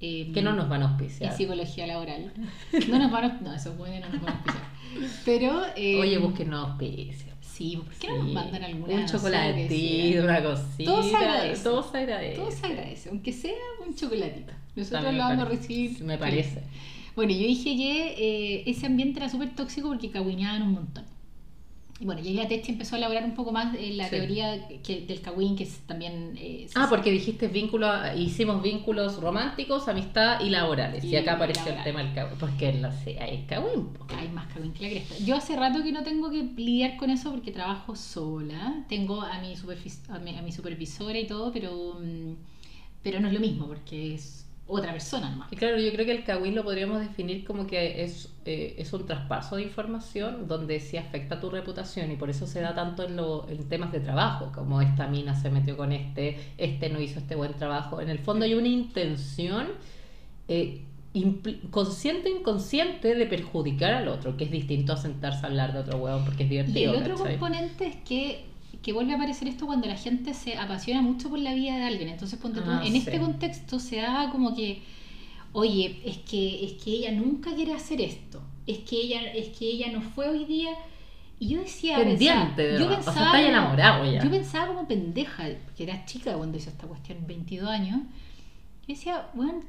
eh, 0.00 0.32
Que 0.34 0.42
no 0.42 0.52
nos 0.52 0.68
van 0.68 0.82
a 0.82 0.86
en 0.86 0.90
auspiciar. 0.92 1.36
psicología 1.36 1.86
laboral. 1.86 2.32
No 2.88 2.98
nos 2.98 3.12
van 3.12 3.24
a, 3.24 3.40
no, 3.40 3.54
esos 3.54 3.76
buenos 3.78 4.10
no 4.10 4.16
nos 4.16 4.22
van 4.24 4.34
a 4.34 4.36
auspiciar. 4.38 4.66
Pero. 5.24 5.62
Oye, 6.00 6.18
busquen 6.18 6.52
auspicios. 6.52 7.35
Sí, 7.56 7.78
¿por 7.82 7.94
qué 7.94 8.08
no 8.08 8.18
nos 8.18 8.32
mandan 8.34 8.62
alguna? 8.64 8.92
Un 8.92 9.00
lo 9.00 9.06
que 9.06 9.12
chocolatito, 9.12 10.24
una 10.24 10.42
cosita. 10.42 10.84
Todo 10.84 11.02
se 11.02 11.16
agradece. 11.16 11.62
Todo 11.64 11.90
se 11.90 11.96
agradece. 11.96 12.36
Todo 12.36 12.50
se 12.50 12.66
agradece, 12.66 13.08
aunque 13.08 13.32
sea 13.32 13.52
un 13.86 13.94
chocolatito. 13.94 14.52
Nosotros 14.74 14.90
También 14.90 15.16
lo 15.16 15.24
vamos 15.24 15.46
a 15.46 15.48
recibir. 15.48 16.04
Me 16.04 16.18
parece. 16.18 16.62
Bueno, 17.14 17.32
yo 17.32 17.46
dije 17.46 17.74
que 17.74 18.08
eh, 18.58 18.64
ese 18.66 18.84
ambiente 18.84 19.20
era 19.20 19.30
súper 19.30 19.54
tóxico 19.54 19.88
porque 19.88 20.10
cagüineaban 20.10 20.64
un 20.64 20.72
montón. 20.72 21.04
Y 21.98 22.04
bueno, 22.04 22.20
y 22.22 22.34
la 22.34 22.46
Techi 22.46 22.72
empezó 22.72 22.94
a 22.94 22.98
elaborar 22.98 23.24
un 23.24 23.34
poco 23.34 23.52
más 23.52 23.74
en 23.74 23.96
la 23.96 24.04
Sí. 24.04 24.16
teoría 24.16 24.68
que, 24.82 25.00
del 25.06 25.22
cagüín, 25.22 25.56
que 25.56 25.64
es 25.64 25.78
también... 25.86 26.34
eh, 26.38 26.68
Ah, 26.74 26.88
porque 26.90 27.10
dijiste 27.10 27.48
vínculos, 27.48 27.90
hicimos 28.18 28.62
vínculos 28.62 29.18
románticos, 29.18 29.88
amistad 29.88 30.40
y 30.40 30.50
laborales. 30.50 31.02
Y, 31.04 31.08
Y 31.08 31.16
acá 31.16 31.34
apareció 31.34 31.72
el 31.72 31.82
tema 31.84 32.02
del 32.02 32.12
cagüín. 32.12 32.38
Porque 32.38 32.72
no 32.74 32.92
sé, 32.92 33.18
hay 33.18 33.46
po. 33.48 34.06
Hay 34.14 34.28
más 34.28 34.46
cagüín 34.52 34.74
que 34.74 34.82
la 34.84 34.90
cresta. 34.90 35.14
Yo 35.24 35.36
hace 35.36 35.56
rato 35.56 35.82
que 35.82 35.90
no 35.92 36.02
tengo 36.02 36.30
que 36.30 36.42
lidiar 36.42 36.98
con 36.98 37.08
eso 37.08 37.30
porque 37.30 37.50
trabajo 37.50 37.96
sola. 37.96 38.84
Tengo 38.90 39.22
a 39.22 39.40
mi, 39.40 39.54
a 39.54 40.18
mi, 40.18 40.36
a 40.36 40.42
mi 40.42 40.52
supervisora 40.52 41.18
y 41.18 41.26
todo, 41.26 41.50
pero, 41.50 41.98
mm, 41.98 42.34
pero 43.02 43.20
no 43.20 43.28
es 43.28 43.34
lo 43.34 43.40
mismo 43.40 43.66
porque 43.66 44.14
es 44.14 44.45
otra 44.68 44.90
persona 44.92 45.30
nomás. 45.30 45.52
Y 45.52 45.56
claro, 45.56 45.78
yo 45.78 45.92
creo 45.92 46.04
que 46.04 46.12
el 46.12 46.24
cagüín 46.24 46.54
lo 46.56 46.64
podríamos 46.64 47.00
definir 47.00 47.44
como 47.44 47.66
que 47.68 48.02
es, 48.02 48.32
eh, 48.44 48.74
es 48.78 48.92
un 48.92 49.06
traspaso 49.06 49.56
de 49.56 49.62
información 49.62 50.48
donde 50.48 50.80
sí 50.80 50.96
afecta 50.96 51.38
tu 51.40 51.50
reputación 51.50 52.10
y 52.10 52.16
por 52.16 52.30
eso 52.30 52.46
se 52.48 52.60
da 52.60 52.74
tanto 52.74 53.04
en, 53.04 53.14
lo- 53.16 53.48
en 53.48 53.68
temas 53.68 53.92
de 53.92 54.00
trabajo, 54.00 54.50
como 54.54 54.82
esta 54.82 55.06
mina 55.06 55.34
se 55.40 55.50
metió 55.50 55.76
con 55.76 55.92
este, 55.92 56.38
este 56.58 56.88
no 56.88 57.00
hizo 57.00 57.20
este 57.20 57.36
buen 57.36 57.54
trabajo. 57.54 58.00
En 58.00 58.08
el 58.10 58.18
fondo 58.18 58.44
hay 58.44 58.54
una 58.54 58.66
intención 58.68 59.68
eh, 60.48 60.82
consciente 61.70 62.30
o 62.32 62.36
inconsciente 62.38 63.14
de 63.14 63.26
perjudicar 63.26 63.94
al 63.94 64.08
otro, 64.08 64.36
que 64.36 64.44
es 64.44 64.50
distinto 64.50 64.92
a 64.92 64.96
sentarse 64.96 65.46
a 65.46 65.48
hablar 65.48 65.72
de 65.72 65.78
otro 65.80 65.98
hueón 65.98 66.24
porque 66.24 66.42
es 66.44 66.48
Y 66.48 66.50
divertido. 66.50 66.92
el 66.94 67.00
otro 67.02 67.14
¿cachai? 67.16 67.32
componente 67.38 67.86
es 67.86 67.96
que, 68.04 68.44
que 68.82 68.92
vuelve 68.92 69.12
a 69.12 69.16
aparecer 69.16 69.48
esto 69.48 69.66
cuando 69.66 69.86
la 69.88 69.96
gente 69.96 70.32
se 70.34 70.56
apasiona 70.56 71.02
mucho 71.02 71.28
por 71.28 71.38
la 71.38 71.54
vida 71.54 71.76
de 71.76 71.84
alguien. 71.84 72.08
Entonces, 72.08 72.38
ponte 72.38 72.60
tú, 72.60 72.70
Ah, 72.70 72.82
en 72.84 72.92
sí. 72.92 72.98
este 72.98 73.18
contexto 73.18 73.78
se 73.78 73.96
daba 73.96 74.30
como 74.30 74.54
que, 74.54 74.82
oye, 75.52 76.00
es 76.04 76.18
que, 76.18 76.64
es 76.64 76.72
que 76.82 76.90
ella 76.90 77.12
nunca 77.12 77.54
quiere 77.54 77.72
hacer 77.74 78.00
esto. 78.00 78.42
Es 78.66 78.78
que 78.80 78.96
ella, 78.96 79.22
es 79.32 79.56
que 79.56 79.64
ella 79.66 79.90
no 79.92 80.00
fue 80.02 80.28
hoy 80.28 80.44
día. 80.44 80.70
Y 81.38 81.48
yo 81.48 81.60
decía, 81.60 81.98
Pendiente, 81.98 82.62
de 82.62 82.78
pensaba- 82.78 82.78
yo 82.78 82.88
verdad. 82.88 83.00
O 83.00 83.02
sea, 83.04 83.12
pensaba, 83.12 83.38
está 83.38 83.48
enamorado 83.48 84.12
ya. 84.12 84.24
yo 84.24 84.30
pensaba 84.30 84.66
como 84.68 84.88
pendeja, 84.88 85.48
porque 85.64 85.82
era 85.82 86.04
chica 86.06 86.34
cuando 86.34 86.56
hizo 86.58 86.70
esta 86.70 86.86
cuestión, 86.86 87.18
22 87.26 87.68
años. 87.68 87.98
Yo 88.88 88.94
decía, 88.94 89.28
weón, 89.34 89.62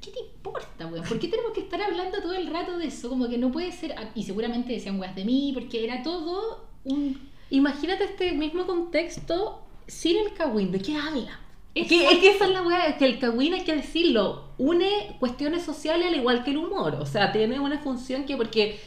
¿qué 0.00 0.10
te 0.10 0.18
importa, 0.20 0.86
weón? 0.86 1.04
¿Por 1.06 1.18
qué 1.20 1.28
tenemos 1.34 1.52
que 1.52 1.60
estar 1.60 1.80
hablando 1.80 2.20
todo 2.20 2.34
el 2.34 2.46
rato 2.48 2.76
de 2.78 2.86
eso? 2.86 3.08
Como 3.08 3.28
que 3.28 3.38
no 3.38 3.52
puede 3.52 3.70
ser. 3.72 3.94
Y 4.14 4.22
seguramente 4.24 4.72
decían 4.72 4.98
weas 4.98 5.14
de 5.14 5.24
mí, 5.24 5.50
porque 5.54 5.84
era 5.84 6.02
todo 6.02 6.66
un. 6.84 7.29
Imagínate 7.50 8.04
este 8.04 8.32
mismo 8.32 8.66
contexto 8.66 9.62
sin 9.86 10.16
el 10.18 10.32
cagüín. 10.34 10.70
¿De 10.72 10.80
qué 10.80 10.96
habla? 10.96 11.38
Es 11.74 11.86
que, 11.86 12.04
es 12.08 12.18
que 12.18 12.30
esa 12.30 12.44
es 12.46 12.50
la 12.50 12.62
weá, 12.62 12.86
es 12.86 12.96
que 12.96 13.04
el 13.04 13.18
cagüín 13.18 13.54
hay 13.54 13.62
que 13.62 13.76
decirlo, 13.76 14.44
une 14.58 15.16
cuestiones 15.20 15.62
sociales 15.62 16.08
al 16.08 16.14
igual 16.16 16.42
que 16.42 16.50
el 16.50 16.56
humor, 16.58 16.96
o 16.96 17.06
sea, 17.06 17.30
tiene 17.32 17.60
una 17.60 17.78
función 17.78 18.24
que 18.24 18.36
porque 18.36 18.80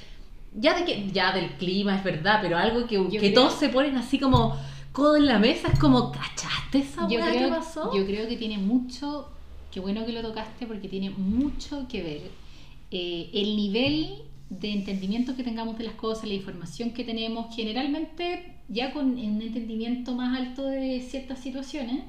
ya 0.54 0.78
de 0.78 0.84
que 0.86 1.10
ya 1.12 1.32
del 1.34 1.52
clima 1.52 1.96
es 1.96 2.04
verdad, 2.04 2.40
pero 2.42 2.58
algo 2.58 2.86
que, 2.86 3.02
que 3.10 3.18
creo- 3.20 3.34
todos 3.34 3.54
se 3.54 3.70
ponen 3.70 3.96
así 3.98 4.20
como 4.20 4.58
codo 4.92 5.16
en 5.16 5.26
la 5.28 5.40
mesa 5.40 5.70
es 5.70 5.80
como, 5.80 6.12
¿cachaste 6.12 6.80
esa 6.80 7.06
weá 7.08 7.32
que 7.32 7.48
pasó? 7.48 7.96
yo 7.96 8.06
creo 8.06 8.28
que 8.28 8.36
tiene 8.38 8.58
mucho. 8.58 9.30
Qué 9.72 9.80
bueno 9.80 10.06
que 10.06 10.12
lo 10.12 10.22
tocaste, 10.22 10.68
porque 10.68 10.88
tiene 10.88 11.10
mucho 11.10 11.88
que 11.88 12.04
ver 12.04 12.22
eh, 12.92 13.30
el 13.34 13.56
nivel 13.56 14.22
de 14.52 14.72
entendimiento 14.72 15.36
que 15.36 15.44
tengamos 15.44 15.78
de 15.80 15.86
las 15.86 15.96
cosas, 15.96 16.26
la 16.28 16.36
información 16.36 16.92
que 16.92 17.04
tenemos, 17.04 17.56
generalmente 17.56 18.53
ya 18.70 18.92
con 18.94 19.12
un 19.12 19.42
entendimiento 19.42 20.14
más 20.14 20.40
alto 20.40 20.66
de 20.68 21.00
ciertas 21.02 21.40
situaciones, 21.40 22.02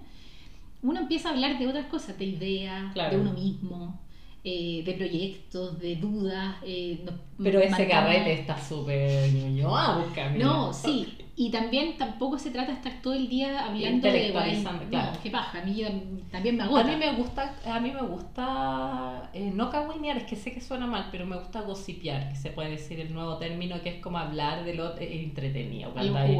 uno 0.83 1.01
empieza 1.01 1.29
a 1.29 1.33
hablar 1.33 1.59
de 1.59 1.67
otras 1.67 1.87
cosas, 1.87 2.19
de 2.19 2.25
ideas, 2.27 2.93
Claro. 2.93 3.17
de 3.17 3.23
uno 3.23 3.33
mismo, 3.33 4.01
eh, 4.45 4.83
de 4.85 4.93
proyectos, 4.93 5.79
de 5.81 5.97
dudas. 5.97 6.57
eh, 6.65 7.05
Pero 7.43 7.59
ese 7.61 7.71
mandamos- 7.71 7.93
carrete 7.93 8.33
está 8.41 8.59
súper 8.63 9.31
busca, 10.07 10.29
mira. 10.31 10.45
No, 10.45 10.73
sí. 10.73 11.17
Y 11.37 11.51
también 11.51 11.97
tampoco 11.97 12.39
se 12.39 12.51
trata 12.53 12.69
de 12.71 12.75
estar 12.79 12.93
todo 13.03 13.13
el 13.15 13.29
día 13.29 13.65
hablando 13.67 14.07
de 14.13 14.31
guay, 14.31 14.51
claro. 14.89 15.13
No, 15.17 15.21
qué 15.23 15.31
paja, 15.31 15.59
a 15.61 15.65
mí 15.65 15.85
también 16.31 16.57
me 16.57 16.63
A 16.63 16.67
mí 16.67 16.71
me 16.97 17.13
gusta, 17.17 17.55
a 17.67 17.81
mí 17.81 17.91
me 17.91 18.03
gusta 18.03 19.31
eh, 19.33 19.51
no 19.53 19.69
cagüinear, 19.71 20.17
es 20.17 20.25
que 20.25 20.37
sé 20.37 20.53
que 20.53 20.61
suena 20.61 20.87
mal, 20.87 21.09
pero 21.11 21.27
me 21.27 21.37
gusta 21.37 21.63
gossipear, 21.63 22.29
que 22.31 22.37
se 22.37 22.51
puede 22.51 22.71
decir 22.71 23.01
el 23.01 23.13
nuevo 23.13 23.37
término 23.39 23.81
que 23.83 23.89
es 23.97 24.01
como 24.03 24.19
hablar 24.19 24.65
de 24.65 24.75
lo 24.75 24.97
entretenido. 24.99 25.91
Cuando, 25.93 26.13
hay- 26.19 26.35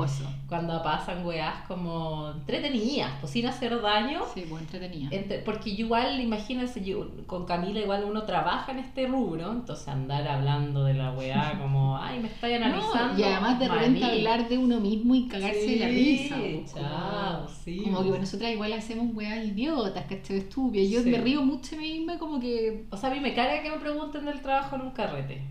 cuando 0.49 0.83
pasan 0.83 1.27
weás 1.27 1.67
como 1.67 2.31
entretenidas, 2.37 3.11
pues 3.21 3.33
sin 3.33 3.47
hacer 3.47 3.81
daño. 3.81 4.21
Sí, 4.33 4.45
pues 4.49 4.63
entretenida. 4.63 5.09
Entre- 5.11 5.39
porque 5.39 5.75
yo 5.75 5.87
igual, 5.87 6.21
imagínense, 6.21 6.85
yo, 6.85 7.09
con 7.27 7.47
Camila 7.47 7.81
igual 7.81 8.05
uno 8.05 8.23
trabaja 8.23 8.73
en 8.73 8.79
este 8.79 9.07
rubro, 9.07 9.51
entonces 9.51 9.89
andar 9.89 10.27
hablando 10.29 10.85
de 10.85 10.95
la 10.95 11.11
weá 11.13 11.59
como, 11.61 11.97
ay, 11.99 12.21
me 12.21 12.29
estáis 12.29 12.57
analizando. 12.63 13.15
No, 13.15 13.19
y 13.19 13.23
además 13.25 13.59
de 13.59 13.69
repente 13.69 13.99
hablar 14.05 14.49
de 14.49 14.59
uno 14.59 14.81
mismo 14.89 15.15
y 15.15 15.27
cagarse 15.29 15.67
de 15.67 15.77
la 15.77 15.89
risa. 15.89 16.37
pues, 16.39 16.71
como- 16.73 16.87
chao, 16.89 17.49
sí, 17.65 17.83
Como 17.85 18.13
que 18.13 18.19
nosotras 18.19 18.53
igual 18.53 18.73
hacemos 18.73 19.15
weas 19.15 19.45
idiotas, 19.47 20.05
¿cachai? 20.07 20.39
Estúpidas. 20.39 20.89
Yo 20.91 21.03
Sí. 21.03 21.11
me 21.11 21.19
río 21.19 21.43
mucho 21.43 21.75
de 21.77 21.83
mí 21.83 21.99
misma 21.99 22.19
como 22.19 22.39
que... 22.41 22.85
O 22.91 22.97
sea, 22.97 23.11
a 23.11 23.15
mí 23.15 23.21
me 23.21 23.35
carga 23.35 23.63
que 23.63 23.71
me 23.71 23.79
pregunten 23.79 24.25
del 24.27 24.41
trabajo 24.41 24.77
en 24.77 24.83
un 24.83 24.91
carrete. 24.93 25.43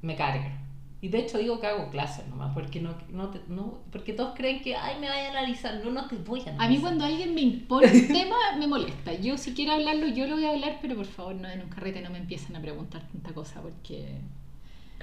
Me 0.00 0.16
carga. 0.16 0.58
Y 1.00 1.08
de 1.08 1.18
hecho 1.18 1.38
digo 1.38 1.58
que 1.60 1.66
hago 1.66 1.90
clases 1.90 2.26
nomás, 2.28 2.54
porque 2.54 2.80
no, 2.80 2.94
no, 3.10 3.28
te- 3.30 3.40
no 3.48 3.80
porque 3.90 4.12
todos 4.12 4.34
creen 4.36 4.62
que, 4.62 4.76
ay, 4.76 5.00
me 5.00 5.08
vayan 5.08 5.34
a 5.34 5.38
analizar. 5.40 5.80
No, 5.84 5.90
no 5.90 6.06
te 6.06 6.14
voy 6.16 6.38
a 6.40 6.42
analizar. 6.44 6.64
A 6.64 6.68
mí 6.68 6.78
cuando 6.78 7.04
alguien 7.04 7.34
me 7.34 7.40
impone 7.40 7.88
un 7.90 8.06
tema 8.08 8.36
me 8.58 8.68
molesta. 8.68 9.12
Yo 9.14 9.36
si 9.36 9.52
quiero 9.52 9.72
hablarlo, 9.72 10.06
yo 10.06 10.26
lo 10.28 10.36
voy 10.36 10.44
a 10.44 10.50
hablar, 10.50 10.78
pero 10.80 10.94
por 10.94 11.06
favor 11.06 11.34
no 11.34 11.48
en 11.48 11.60
un 11.62 11.68
carrete 11.68 12.00
no 12.02 12.10
me 12.10 12.18
empiecen 12.18 12.54
a 12.56 12.60
preguntar 12.60 13.02
tanta 13.12 13.32
cosa 13.34 13.60
porque... 13.60 14.20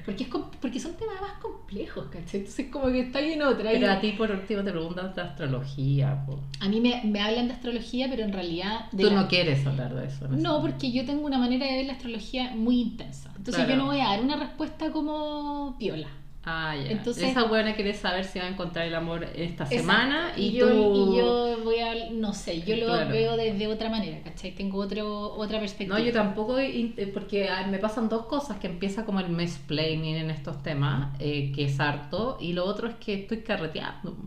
Porque, 0.06 0.24
es 0.24 0.30
porque 0.62 0.80
son 0.80 0.96
temas 0.98 1.22
más 1.22 1.34
complejos, 1.42 2.06
¿cachai? 2.08 2.40
Entonces 2.42 2.68
como 2.72 2.88
que 2.88 3.02
está 3.02 3.20
ahí 3.20 3.34
en 3.34 3.42
otra. 3.42 3.74
y- 3.74 3.80
Pero 3.80 3.92
a 3.92 4.00
ti 4.00 4.12
por 4.14 4.32
último 4.32 4.64
te 4.64 4.72
preguntan 4.72 5.14
de 5.14 5.22
astrología. 5.22 6.24
po. 6.26 6.40
A 6.60 6.68
mí 6.70 6.80
me, 6.82 7.02
me 7.06 7.22
hablan 7.22 7.48
de 7.48 7.54
astrología, 7.54 8.08
pero 8.10 8.24
en 8.24 8.34
realidad... 8.34 8.86
Tú 8.92 8.98
la- 9.04 9.22
no 9.22 9.28
quieres 9.28 9.66
hablar 9.66 9.94
de 9.96 10.08
eso. 10.08 10.28
No, 10.30 10.62
porque 10.62 10.92
yo 10.92 11.06
tengo 11.06 11.26
una 11.26 11.38
manera 11.38 11.66
de 11.66 11.74
ver 11.78 11.86
la 11.86 11.94
astrología 11.94 12.52
muy 12.56 12.82
intensa. 12.82 13.30
Entonces 13.38 13.56
Claro. 13.56 13.70
yo 13.72 13.76
no 13.78 13.86
voy 13.88 14.00
a 14.00 14.06
dar 14.10 14.22
una 14.22 14.36
respuesta 14.38 14.92
como 14.92 15.76
piola. 15.80 16.08
Ah, 16.52 16.76
ya. 16.76 16.92
Entonces- 16.92 17.24
Esa 17.30 17.44
buena 17.44 17.76
quiere 17.76 17.94
saber 17.94 18.26
si 18.26 18.40
va 18.40 18.46
a 18.46 18.50
encontrar 18.50 18.88
el 18.88 18.96
amor 18.96 19.24
esta 19.24 19.66
Exacto. 19.66 19.76
semana 19.76 20.34
y, 20.36 20.52
yo, 20.54 20.68
tú... 20.68 21.14
y 21.14 21.18
yo 21.18 21.58
voy 21.64 21.80
a, 21.80 22.10
no 22.12 22.34
sé, 22.34 22.62
yo 22.62 22.76
lo 22.76 22.88
veo 23.08 23.38
desde 23.38 23.68
otra 23.68 23.90
manera, 23.90 24.22
¿cachai? 24.24 24.56
Tengo 24.56 24.80
otro, 24.80 25.34
otra 25.34 25.60
perspectiva. 25.60 26.00
No, 26.00 26.04
yo 26.04 26.12
tampoco, 26.12 26.58
eh, 26.58 27.12
porque 27.14 27.50
ah, 27.50 27.68
me 27.68 27.78
pasan 27.78 28.10
dos 28.10 28.26
cosas, 28.26 28.58
que 28.58 28.68
empieza 28.68 29.06
como 29.06 29.20
el 29.20 29.30
mansplaining 29.30 30.16
en 30.16 30.32
estos 30.32 30.64
temas, 30.64 31.16
eh, 31.20 31.52
que 31.54 31.66
es 31.66 31.80
harto, 31.80 32.38
y 32.40 32.54
lo 32.54 32.66
otro 32.66 32.88
es 32.88 32.96
que 32.96 33.14
estoy 33.14 33.42
carreteando. 33.44 34.18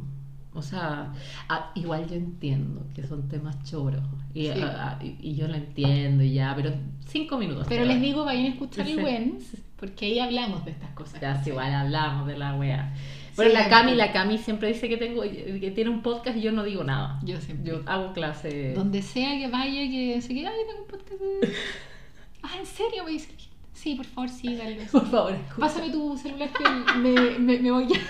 O 0.55 0.61
sea, 0.63 1.13
ah, 1.49 1.71
igual 1.75 2.07
yo 2.09 2.15
entiendo 2.17 2.85
que 2.95 3.07
son 3.07 3.29
temas 3.29 3.63
choros. 3.65 4.03
Y, 4.35 4.49
Sí. 4.49 4.53
ah, 4.63 4.99
ah, 5.01 5.05
y- 5.05 5.35
yo 5.35 5.49
lo 5.49 5.55
entiendo 5.55 6.23
y 6.23 6.35
ya, 6.35 6.53
pero 6.55 6.73
cinco 7.07 7.39
minutos. 7.39 7.67
Pero 7.69 7.85
les 7.87 8.01
digo, 8.01 8.25
vayan 8.25 8.45
a 8.45 8.49
escuchar 8.49 8.87
el 8.87 8.97
Sí. 8.97 9.01
buen, 9.01 9.39
porque 9.77 10.07
ahí 10.07 10.19
hablamos 10.19 10.65
de 10.65 10.73
estas 10.73 10.91
cosas. 10.91 11.21
Ya, 11.21 11.35
¿cachai? 11.35 11.51
igual 11.53 11.73
hablamos 11.75 12.27
de 12.27 12.37
la 12.39 12.55
wea. 12.55 12.95
Pero 13.35 13.49
Sí, 13.49 13.55
la 13.57 13.69
Cami, 13.71 13.95
la 13.95 14.13
Cami 14.13 14.37
siempre 14.37 14.69
dice 14.69 14.91
que 14.91 14.99
tengo 14.99 15.23
que 15.23 15.73
tiene 15.75 15.89
un 15.89 16.03
podcast 16.03 16.37
y 16.37 16.43
yo 16.43 16.53
no 16.53 16.65
digo 16.65 16.85
nada. 16.85 17.19
Yo 17.25 17.41
siempre. 17.41 17.71
Yo 17.73 17.81
hago 17.87 18.13
clase. 18.13 18.75
Donde 18.75 19.01
sea 19.01 19.31
que 19.39 19.49
vaya, 19.49 19.89
que 19.91 20.21
se 20.21 20.35
quede, 20.35 20.49
ay, 20.49 20.55
tengo 20.69 20.83
un 20.83 20.87
podcast. 20.89 21.19
de-". 21.19 21.53
ah, 22.43 22.59
¿en 22.59 22.67
serio? 22.67 23.05
Me 23.05 23.13
dice, 23.13 23.31
sí, 23.73 23.95
por 23.95 24.05
favor, 24.05 24.29
sí, 24.29 24.55
dale. 24.55 24.77
Por 24.93 25.07
favor, 25.11 25.33
escucha. 25.33 25.61
Pásame 25.61 25.89
tu 25.91 26.15
celular 26.19 26.51
que 26.53 26.99
me, 26.99 27.39
me, 27.39 27.59
me 27.59 27.71
voy 27.71 27.85
a... 27.85 28.01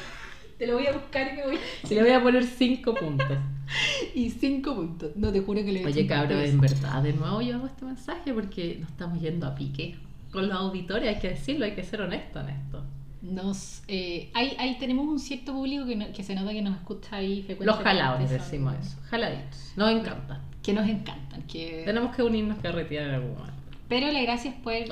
Te 0.62 0.68
lo 0.68 0.74
voy 0.74 0.86
a 0.86 0.92
buscar 0.92 1.32
y 1.32 1.36
me 1.38 1.42
voy 1.44 1.58
Si 1.82 1.92
le 1.96 2.02
voy 2.02 2.12
a 2.12 2.22
poner 2.22 2.44
cinco 2.44 2.94
puntos. 2.94 3.26
Y 4.14 4.30
cinco 4.30 4.76
puntos. 4.76 5.10
No, 5.16 5.32
te 5.32 5.40
juro 5.40 5.64
que 5.64 5.72
le 5.72 5.84
Oye, 5.84 6.06
cabrón, 6.06 6.38
en 6.40 6.60
verdad, 6.60 7.02
de 7.02 7.12
nuevo 7.14 7.40
yo 7.40 7.56
hago 7.56 7.66
este 7.66 7.84
mensaje 7.84 8.32
porque 8.32 8.76
nos 8.80 8.90
estamos 8.90 9.20
yendo 9.20 9.46
a 9.48 9.56
pique. 9.56 9.96
Con 10.30 10.48
los 10.48 10.56
auditores 10.56 11.08
hay 11.08 11.20
que 11.20 11.30
decirlo, 11.30 11.64
hay 11.64 11.72
que 11.74 11.82
ser 11.82 12.02
honesto 12.02 12.38
en 12.40 12.50
esto. 12.50 12.84
Nos, 13.22 13.82
eh, 13.88 14.30
ahí, 14.34 14.54
ahí 14.60 14.76
tenemos 14.78 15.06
un 15.08 15.18
cierto 15.18 15.52
público 15.52 15.84
que, 15.86 15.96
no- 15.96 16.12
que 16.12 16.22
se 16.22 16.34
nota 16.36 16.52
que 16.52 16.62
nos 16.62 16.76
escucha 16.76 17.16
ahí 17.16 17.36
Los 17.38 17.46
frecuentemente. 17.46 17.84
jalados 17.84 18.20
son- 18.28 18.38
decimos 18.38 18.74
eso. 18.80 18.96
Jaladitos. 19.10 19.72
Nos 19.76 19.90
encanta. 19.90 20.40
Que 20.62 20.72
nos 20.74 20.88
encantan. 20.88 21.42
Que... 21.48 21.82
Tenemos 21.84 22.14
que 22.14 22.22
unirnos 22.22 22.58
carretear 22.58 23.08
en 23.08 23.14
algún 23.14 23.32
momento. 23.32 23.61
Pero 23.92 24.10
la 24.10 24.22
gracia 24.22 24.50
es 24.52 24.56
poder. 24.56 24.88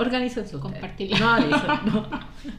Compartirla. 0.60 1.18
No 1.18 1.28
avisen. 1.30 1.70
No, 1.86 2.08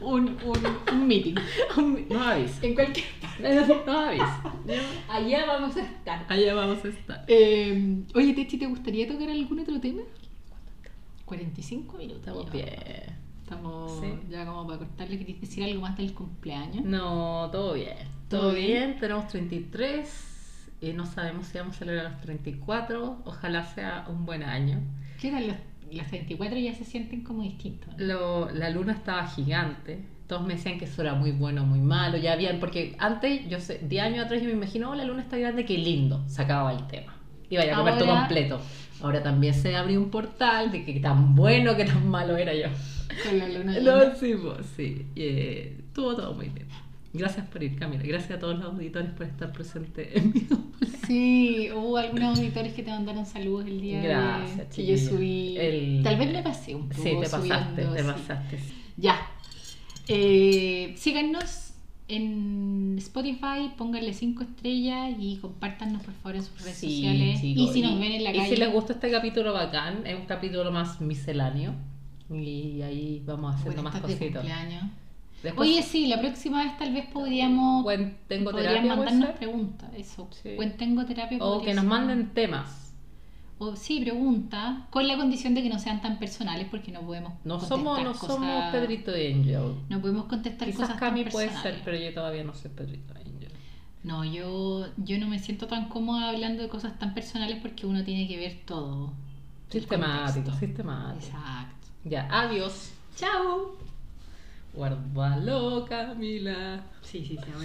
un, 0.00 0.22
un, 0.44 0.92
un 0.92 1.06
meeting. 1.06 1.34
no 2.10 2.20
avisen. 2.22 2.64
En 2.70 2.74
cualquier 2.74 3.06
No 3.86 3.92
avisen. 3.98 4.80
Allá 5.08 5.46
vamos 5.46 5.76
a 5.76 5.82
estar. 5.82 6.26
Allá 6.28 6.54
vamos 6.54 6.84
a 6.84 6.88
estar. 6.88 7.24
Eh, 7.28 8.02
oye, 8.14 8.34
Techi, 8.34 8.58
¿te 8.58 8.66
gustaría 8.66 9.06
tocar 9.06 9.30
algún 9.30 9.60
otro 9.60 9.80
tema? 9.80 10.02
45 11.26 11.96
minutos. 11.96 12.20
Estamos 12.20 12.52
bien. 12.52 13.22
Estamos 13.42 14.00
Sí. 14.00 14.12
ya 14.28 14.44
como 14.44 14.66
para 14.66 14.78
cortarle. 14.78 15.18
¿Querías 15.18 15.40
decir 15.40 15.62
algo 15.64 15.80
más 15.82 15.96
del 15.96 16.12
cumpleaños? 16.12 16.84
No, 16.84 17.48
todo 17.52 17.74
bien. 17.74 17.96
¿Todo 18.28 18.40
Todo 18.40 18.54
bien? 18.54 18.66
bien, 18.88 18.98
tenemos 18.98 19.28
33 19.28 20.70
y 20.80 20.92
no 20.92 21.06
sabemos 21.06 21.46
si 21.46 21.58
vamos 21.58 21.76
a 21.76 21.78
celebrar 21.78 22.10
los 22.12 22.20
34. 22.22 23.22
Ojalá 23.26 23.64
sea 23.64 24.06
un 24.08 24.24
buen 24.26 24.42
año. 24.42 24.80
¿Qué 25.20 25.30
tal? 25.30 25.46
Los, 25.48 25.56
los 25.92 26.06
34 26.08 26.58
ya 26.58 26.74
se 26.74 26.84
sienten 26.84 27.22
como 27.22 27.42
distintos. 27.42 27.88
¿no? 27.96 28.04
Lo- 28.04 28.50
la 28.50 28.70
luna 28.70 28.92
estaba 28.92 29.26
gigante. 29.26 30.04
Todos 30.26 30.46
me 30.46 30.54
decían 30.54 30.78
que 30.78 30.86
eso 30.86 31.02
era 31.02 31.14
muy 31.14 31.32
bueno, 31.32 31.64
muy 31.66 31.80
malo. 31.80 32.16
Ya 32.16 32.32
habían, 32.32 32.58
porque 32.60 32.94
antes, 32.98 33.48
yo 33.48 33.60
sé, 33.60 33.80
10 33.82 34.02
años 34.04 34.24
atrás 34.24 34.40
yo 34.40 34.48
me 34.48 34.54
imagino, 34.54 34.90
oh, 34.90 34.94
la 34.94 35.04
luna 35.04 35.22
está 35.22 35.36
grande, 35.36 35.64
qué 35.66 35.76
lindo. 35.76 36.22
Sacaba 36.28 36.72
el 36.72 36.86
tema. 36.86 37.14
Iba 37.50 37.62
a 37.62 37.66
ir 37.66 37.72
a 37.72 37.76
comer 37.76 37.98
todo 37.98 38.08
completo. 38.20 38.60
Ahora 39.02 39.22
también 39.22 39.52
se 39.52 39.76
abrió 39.76 40.00
un 40.00 40.10
portal 40.10 40.70
de 40.72 40.84
que 40.84 41.00
tan 41.00 41.34
bueno, 41.34 41.76
que 41.76 41.84
tan 41.84 42.08
malo 42.08 42.36
era 42.36 42.54
yo. 42.54 42.68
Con 43.28 43.38
la 43.38 43.48
luna. 43.48 43.78
No, 43.82 44.14
sí, 44.14 44.34
pues, 44.42 44.66
sí. 44.76 45.06
Y, 45.14 45.22
eh, 45.22 45.76
estuvo 45.88 46.16
todo 46.16 46.32
muy 46.34 46.48
bien. 46.48 46.66
Gracias 47.14 47.46
por 47.48 47.62
ir, 47.62 47.78
Camila. 47.78 48.02
Gracias 48.04 48.30
a 48.32 48.38
todos 48.38 48.58
los 48.58 48.64
auditores 48.72 49.10
por 49.10 49.26
estar 49.26 49.52
presentes 49.52 50.08
en 50.16 50.32
mi. 50.32 50.46
Sí, 51.06 51.68
hubo 51.74 51.98
algunos 51.98 52.38
auditores 52.38 52.72
que 52.72 52.82
te 52.82 52.90
mandaron 52.90 53.26
saludos 53.26 53.66
el 53.66 53.80
día 53.82 54.00
Gracias, 54.02 54.70
de, 54.70 54.74
que 54.76 54.86
yo 54.86 54.96
subí. 54.96 55.56
El- 55.58 56.00
Tal 56.02 56.16
vez 56.16 56.32
me 56.32 56.42
pasé 56.42 56.74
un 56.74 56.88
poco. 56.88 57.02
Sí, 57.02 57.10
te 57.10 57.16
pasaste, 57.28 57.36
subiendo, 57.82 57.92
te 57.94 58.00
sí. 58.02 58.06
pasaste. 58.06 58.58
Ya. 58.96 59.20
Eh, 60.08 60.94
síganos 60.96 61.74
en 62.08 62.96
Spotify, 62.98 63.70
pónganle 63.76 64.12
5 64.12 64.42
estrellas 64.42 65.14
y 65.18 65.36
compártanos 65.36 66.02
por 66.02 66.14
favor 66.14 66.36
en 66.36 66.42
sus 66.42 66.60
redes 66.62 66.76
Sí, 66.76 66.96
sociales. 66.96 67.40
chicos, 67.40 67.70
y 67.70 67.72
si 67.74 67.82
nos 67.82 67.98
ven 68.00 68.12
en 68.12 68.24
la 68.24 68.30
y 68.34 68.38
calle. 68.38 68.48
si 68.50 68.56
les 68.56 68.72
gusta 68.72 68.94
este 68.94 69.10
capítulo 69.10 69.52
bacán, 69.52 70.06
es 70.06 70.18
un 70.18 70.26
capítulo 70.26 70.70
más 70.72 71.00
misceláneo. 71.00 71.74
Y 72.30 72.80
ahí 72.82 73.22
vamos 73.26 73.54
haciendo 73.54 73.82
bueno, 73.82 73.90
más 73.90 74.00
cositas. 74.00 74.44
Después, 75.42 75.68
Oye, 75.68 75.82
sí, 75.82 76.06
la 76.06 76.20
próxima 76.20 76.62
vez 76.64 76.76
tal 76.78 76.92
vez 76.92 77.06
podríamos. 77.06 77.84
Tengo 78.28 78.50
podrían 78.52 78.72
terapia, 78.74 78.94
puede 78.96 79.10
mandarnos 79.10 79.36
preguntas. 79.38 79.90
Eso. 79.96 80.28
Sí. 80.30 80.54
Buen 80.56 80.76
tengo 80.76 81.04
terapia. 81.04 81.38
O 81.40 81.60
que 81.62 81.74
nos 81.74 81.84
manden 81.84 82.32
temas. 82.32 82.94
O 83.58 83.76
sí, 83.76 84.00
preguntas. 84.00 84.84
Con 84.90 85.06
la 85.08 85.16
condición 85.16 85.54
de 85.54 85.62
que 85.62 85.68
no 85.68 85.78
sean 85.78 86.00
tan 86.00 86.18
personales 86.18 86.68
porque 86.70 86.92
no 86.92 87.00
podemos. 87.02 87.32
No 87.44 87.54
contestar 87.58 87.78
somos, 87.78 88.02
no 88.02 88.12
cosas- 88.12 88.26
somos 88.36 88.72
Pedrito 88.72 89.10
Angel. 89.12 89.74
No 89.88 90.00
podemos 90.00 90.24
contestar 90.26 90.66
Quizás 90.68 90.80
cosas 90.80 90.98
tan 91.00 91.10
Cami 91.10 91.24
puede 91.24 91.46
personales. 91.48 91.76
ser, 91.76 91.84
pero 91.84 91.96
yo 92.04 92.14
todavía 92.14 92.44
no 92.44 92.54
soy 92.54 92.70
Pedrito 92.70 93.14
Angel. 93.14 93.52
No, 94.04 94.24
yo, 94.24 94.86
yo 94.96 95.18
no 95.18 95.28
me 95.28 95.38
siento 95.38 95.66
tan 95.68 95.88
cómoda 95.88 96.30
hablando 96.30 96.62
de 96.62 96.68
cosas 96.68 96.98
tan 96.98 97.14
personales 97.14 97.58
porque 97.62 97.86
uno 97.86 98.02
tiene 98.04 98.26
que 98.26 98.36
ver 98.36 98.60
todo. 98.66 99.12
Sistemático, 99.68 100.52
sistemático. 100.56 101.26
Exacto. 101.26 101.88
Ya, 102.04 102.28
adiós. 102.30 102.92
Chao. 103.16 103.76
Sí, 107.02 107.24
sí. 107.24 107.36